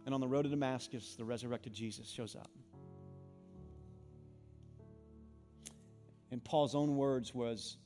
And 0.05 0.15
on 0.15 0.21
the 0.21 0.29
road 0.29 0.43
to 0.43 0.49
Damascus, 0.49 1.17
the 1.17 1.25
resurrected 1.25 1.73
Jesus 1.73 2.09
shows 2.09 2.37
up. 2.37 2.51
And 6.31 6.45
Paul's 6.45 6.75
own 6.75 6.97
words 6.97 7.35
was, 7.35 7.77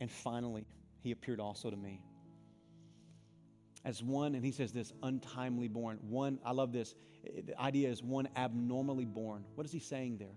and 0.00 0.10
finally, 0.10 0.66
he 1.00 1.12
appeared 1.12 1.40
also 1.40 1.70
to 1.70 1.76
me. 1.76 2.00
As 3.84 4.02
one, 4.02 4.34
and 4.34 4.44
he 4.44 4.50
says 4.50 4.72
this, 4.72 4.92
untimely 5.02 5.68
born. 5.68 5.98
One, 6.08 6.40
I 6.44 6.50
love 6.50 6.72
this. 6.72 6.94
The 7.46 7.60
idea 7.60 7.88
is 7.88 8.02
one 8.02 8.28
abnormally 8.36 9.04
born. 9.04 9.44
What 9.54 9.66
is 9.66 9.72
he 9.72 9.78
saying 9.78 10.18
there? 10.18 10.36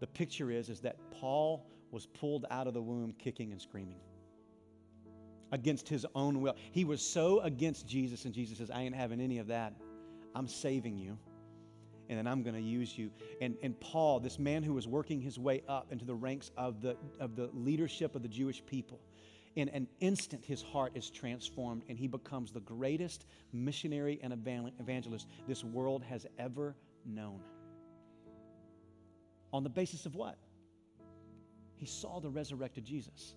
The 0.00 0.06
picture 0.06 0.50
is, 0.50 0.68
is 0.68 0.80
that 0.80 0.96
Paul 1.10 1.66
was 1.90 2.06
pulled 2.06 2.46
out 2.50 2.66
of 2.66 2.74
the 2.74 2.82
womb 2.82 3.14
kicking 3.18 3.52
and 3.52 3.60
screaming 3.60 4.00
against 5.50 5.88
his 5.88 6.04
own 6.14 6.40
will. 6.40 6.56
He 6.72 6.84
was 6.84 7.00
so 7.00 7.40
against 7.40 7.88
Jesus, 7.88 8.26
and 8.26 8.34
Jesus 8.34 8.58
says, 8.58 8.70
I 8.70 8.82
ain't 8.82 8.94
having 8.94 9.20
any 9.20 9.38
of 9.38 9.46
that. 9.46 9.72
I'm 10.34 10.46
saving 10.46 10.98
you 10.98 11.18
and 12.08 12.18
then 12.18 12.26
I'm 12.26 12.42
going 12.42 12.54
to 12.54 12.62
use 12.62 12.96
you. 12.96 13.10
And, 13.40 13.56
and 13.62 13.78
Paul, 13.80 14.20
this 14.20 14.38
man 14.38 14.62
who 14.62 14.72
was 14.72 14.88
working 14.88 15.20
his 15.20 15.38
way 15.38 15.62
up 15.68 15.92
into 15.92 16.04
the 16.04 16.14
ranks 16.14 16.50
of 16.56 16.80
the, 16.80 16.96
of 17.20 17.36
the 17.36 17.50
leadership 17.52 18.14
of 18.14 18.22
the 18.22 18.28
Jewish 18.28 18.64
people, 18.64 19.00
in 19.58 19.68
an 19.70 19.88
instant, 19.98 20.44
his 20.44 20.62
heart 20.62 20.92
is 20.94 21.10
transformed 21.10 21.82
and 21.88 21.98
he 21.98 22.06
becomes 22.06 22.52
the 22.52 22.60
greatest 22.60 23.24
missionary 23.52 24.20
and 24.22 24.32
evangelist 24.32 25.26
this 25.48 25.64
world 25.64 26.00
has 26.04 26.24
ever 26.38 26.76
known. 27.04 27.40
On 29.52 29.64
the 29.64 29.68
basis 29.68 30.06
of 30.06 30.14
what? 30.14 30.38
He 31.74 31.86
saw 31.86 32.20
the 32.20 32.28
resurrected 32.28 32.84
Jesus. 32.84 33.34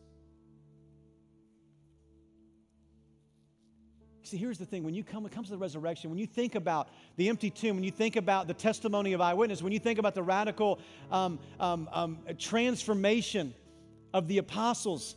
See, 4.22 4.38
here's 4.38 4.59
the 4.59 4.65
thing 4.65 4.84
when 4.84 4.93
you 4.93 5.03
come, 5.03 5.24
when 5.24 5.32
it 5.32 5.36
comes 5.36 5.47
to 5.47 5.53
the 5.53 5.57
resurrection, 5.57 6.11
when 6.11 6.19
you 6.19 6.28
think 6.28 6.53
about 6.53 6.89
the 7.17 7.30
empty 7.30 7.49
tomb, 7.49 7.78
when 7.78 7.84
you 7.84 7.89
think 7.89 8.15
about 8.15 8.47
the 8.47 8.53
testimony 8.53 9.13
of 9.13 9.22
eyewitness, 9.22 9.63
when 9.63 9.74
you 9.74 9.80
think 9.80 9.97
about 9.97 10.13
the 10.13 10.22
radical 10.22 10.80
um, 11.11 11.39
um, 11.59 11.89
um, 11.91 12.19
transformation 12.38 13.55
of 14.13 14.28
the 14.28 14.38
apostles, 14.38 15.15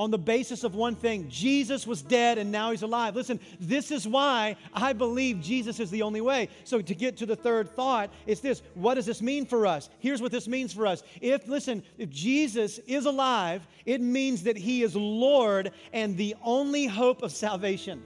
on 0.00 0.10
the 0.10 0.16
basis 0.16 0.64
of 0.64 0.74
one 0.74 0.94
thing 0.94 1.28
Jesus 1.28 1.86
was 1.86 2.00
dead 2.00 2.38
and 2.38 2.50
now 2.50 2.70
he's 2.70 2.80
alive. 2.80 3.14
Listen, 3.14 3.38
this 3.60 3.90
is 3.90 4.08
why 4.08 4.56
I 4.72 4.94
believe 4.94 5.42
Jesus 5.42 5.78
is 5.78 5.90
the 5.90 6.00
only 6.00 6.22
way. 6.22 6.48
So, 6.64 6.80
to 6.80 6.94
get 6.94 7.18
to 7.18 7.26
the 7.26 7.36
third 7.36 7.68
thought, 7.76 8.08
it's 8.26 8.40
this 8.40 8.62
what 8.72 8.94
does 8.94 9.04
this 9.04 9.20
mean 9.20 9.44
for 9.44 9.66
us? 9.66 9.90
Here's 9.98 10.22
what 10.22 10.32
this 10.32 10.48
means 10.48 10.72
for 10.72 10.86
us. 10.86 11.02
If, 11.20 11.46
listen, 11.46 11.82
if 11.98 12.08
Jesus 12.08 12.78
is 12.86 13.04
alive, 13.04 13.68
it 13.84 14.00
means 14.00 14.42
that 14.44 14.56
he 14.56 14.82
is 14.82 14.96
Lord 14.96 15.70
and 15.92 16.16
the 16.16 16.34
only 16.42 16.86
hope 16.86 17.22
of 17.22 17.30
salvation. 17.30 18.02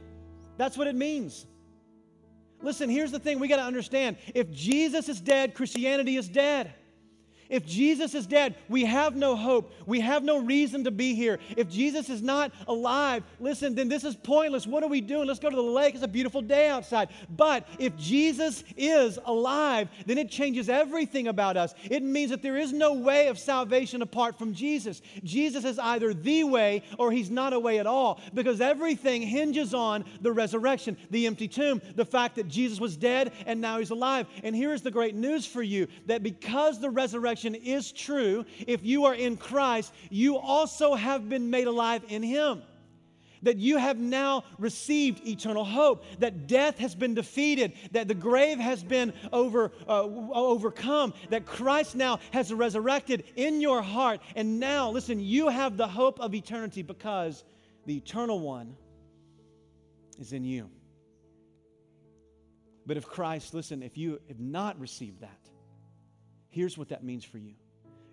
That's 0.56 0.76
what 0.76 0.88
it 0.88 0.96
means. 0.96 1.46
Listen, 2.60 2.90
here's 2.90 3.12
the 3.12 3.20
thing 3.20 3.38
we 3.38 3.46
got 3.46 3.58
to 3.58 3.62
understand. 3.62 4.16
If 4.34 4.50
Jesus 4.50 5.08
is 5.08 5.20
dead, 5.20 5.54
Christianity 5.54 6.16
is 6.16 6.26
dead. 6.26 6.74
If 7.54 7.64
Jesus 7.64 8.16
is 8.16 8.26
dead, 8.26 8.56
we 8.68 8.84
have 8.84 9.14
no 9.14 9.36
hope. 9.36 9.72
We 9.86 10.00
have 10.00 10.24
no 10.24 10.42
reason 10.42 10.82
to 10.82 10.90
be 10.90 11.14
here. 11.14 11.38
If 11.56 11.70
Jesus 11.70 12.10
is 12.10 12.20
not 12.20 12.50
alive, 12.66 13.22
listen, 13.38 13.76
then 13.76 13.88
this 13.88 14.02
is 14.02 14.16
pointless. 14.16 14.66
What 14.66 14.82
are 14.82 14.88
we 14.88 15.00
doing? 15.00 15.28
Let's 15.28 15.38
go 15.38 15.50
to 15.50 15.54
the 15.54 15.62
lake. 15.62 15.94
It's 15.94 16.02
a 16.02 16.08
beautiful 16.08 16.42
day 16.42 16.68
outside. 16.68 17.10
But 17.30 17.68
if 17.78 17.96
Jesus 17.96 18.64
is 18.76 19.20
alive, 19.24 19.88
then 20.04 20.18
it 20.18 20.30
changes 20.30 20.68
everything 20.68 21.28
about 21.28 21.56
us. 21.56 21.76
It 21.84 22.02
means 22.02 22.32
that 22.32 22.42
there 22.42 22.56
is 22.56 22.72
no 22.72 22.92
way 22.92 23.28
of 23.28 23.38
salvation 23.38 24.02
apart 24.02 24.36
from 24.36 24.52
Jesus. 24.52 25.00
Jesus 25.22 25.64
is 25.64 25.78
either 25.78 26.12
the 26.12 26.42
way 26.42 26.82
or 26.98 27.12
he's 27.12 27.30
not 27.30 27.52
a 27.52 27.60
way 27.60 27.78
at 27.78 27.86
all 27.86 28.20
because 28.34 28.60
everything 28.60 29.22
hinges 29.22 29.74
on 29.74 30.04
the 30.22 30.32
resurrection, 30.32 30.96
the 31.12 31.28
empty 31.28 31.46
tomb, 31.46 31.80
the 31.94 32.04
fact 32.04 32.34
that 32.34 32.48
Jesus 32.48 32.80
was 32.80 32.96
dead 32.96 33.30
and 33.46 33.60
now 33.60 33.78
he's 33.78 33.90
alive. 33.90 34.26
And 34.42 34.56
here 34.56 34.74
is 34.74 34.82
the 34.82 34.90
great 34.90 35.14
news 35.14 35.46
for 35.46 35.62
you 35.62 35.86
that 36.06 36.24
because 36.24 36.80
the 36.80 36.90
resurrection 36.90 37.43
resurrection 37.44 37.54
is 37.54 37.92
true, 37.92 38.44
if 38.66 38.84
you 38.84 39.04
are 39.04 39.14
in 39.14 39.36
Christ, 39.36 39.92
you 40.10 40.36
also 40.38 40.94
have 40.94 41.28
been 41.28 41.50
made 41.50 41.66
alive 41.66 42.04
in 42.08 42.22
Him. 42.22 42.62
That 43.42 43.58
you 43.58 43.76
have 43.76 43.98
now 43.98 44.44
received 44.58 45.26
eternal 45.26 45.66
hope, 45.66 46.04
that 46.20 46.46
death 46.46 46.78
has 46.78 46.94
been 46.94 47.14
defeated, 47.14 47.74
that 47.92 48.08
the 48.08 48.14
grave 48.14 48.58
has 48.58 48.82
been 48.82 49.12
over, 49.32 49.70
uh, 49.86 50.02
overcome, 50.02 51.12
that 51.28 51.44
Christ 51.44 51.94
now 51.94 52.20
has 52.30 52.50
resurrected 52.52 53.24
in 53.36 53.60
your 53.60 53.82
heart. 53.82 54.20
And 54.34 54.58
now, 54.58 54.90
listen, 54.90 55.20
you 55.20 55.48
have 55.50 55.76
the 55.76 55.88
hope 55.88 56.20
of 56.20 56.34
eternity 56.34 56.80
because 56.80 57.44
the 57.84 57.98
eternal 57.98 58.40
one 58.40 58.76
is 60.18 60.32
in 60.32 60.44
you. 60.44 60.70
But 62.86 62.96
if 62.96 63.06
Christ, 63.06 63.52
listen, 63.52 63.82
if 63.82 63.98
you 63.98 64.20
have 64.28 64.40
not 64.40 64.80
received 64.80 65.20
that, 65.20 65.43
Here's 66.54 66.78
what 66.78 66.90
that 66.90 67.02
means 67.02 67.24
for 67.24 67.38
you 67.38 67.54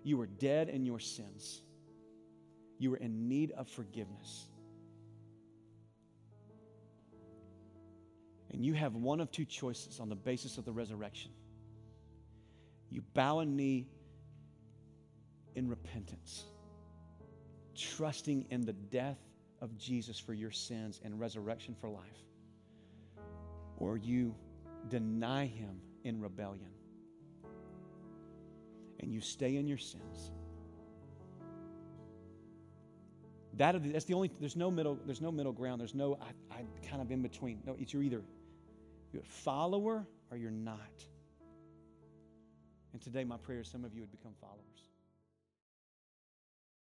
you 0.02 0.16
were 0.16 0.26
dead 0.26 0.68
in 0.68 0.84
your 0.84 0.98
sins, 0.98 1.62
you 2.76 2.90
were 2.90 2.96
in 2.96 3.28
need 3.28 3.52
of 3.52 3.68
forgiveness. 3.68 4.48
And 8.50 8.66
you 8.66 8.74
have 8.74 8.96
one 8.96 9.20
of 9.20 9.30
two 9.30 9.44
choices 9.44 10.00
on 10.00 10.08
the 10.08 10.16
basis 10.16 10.58
of 10.58 10.64
the 10.64 10.72
resurrection. 10.72 11.30
You 12.90 13.02
bow 13.14 13.38
a 13.38 13.46
knee 13.46 13.86
in 15.54 15.68
repentance, 15.68 16.44
trusting 17.76 18.46
in 18.50 18.62
the 18.66 18.72
death 18.72 19.20
of 19.60 19.78
Jesus 19.78 20.18
for 20.18 20.34
your 20.34 20.50
sins 20.50 21.00
and 21.04 21.18
resurrection 21.18 21.76
for 21.80 21.88
life, 21.88 22.24
or 23.78 23.96
you 23.96 24.34
deny 24.88 25.46
him 25.46 25.80
in 26.02 26.20
rebellion 26.20 26.71
and 29.02 29.12
you 29.12 29.20
stay 29.20 29.56
in 29.56 29.66
your 29.66 29.78
sins. 29.78 30.30
That, 33.54 33.92
that's 33.92 34.06
the 34.06 34.14
only, 34.14 34.30
there's 34.40 34.56
no 34.56 34.70
middle, 34.70 34.98
there's 35.04 35.20
no 35.20 35.30
middle 35.30 35.52
ground. 35.52 35.80
There's 35.80 35.94
no, 35.94 36.18
I, 36.20 36.54
I 36.54 36.64
kind 36.88 37.02
of 37.02 37.10
in 37.10 37.20
between. 37.20 37.60
No, 37.66 37.76
it's 37.78 37.92
you're 37.92 38.02
either 38.02 38.22
you're 39.12 39.22
a 39.22 39.26
follower 39.26 40.06
or 40.30 40.36
you're 40.36 40.50
not. 40.50 40.78
And 42.92 43.00
today, 43.00 43.24
my 43.24 43.36
prayer 43.36 43.60
is 43.60 43.68
some 43.68 43.84
of 43.84 43.94
you 43.94 44.00
would 44.00 44.10
become 44.10 44.32
followers. 44.40 44.91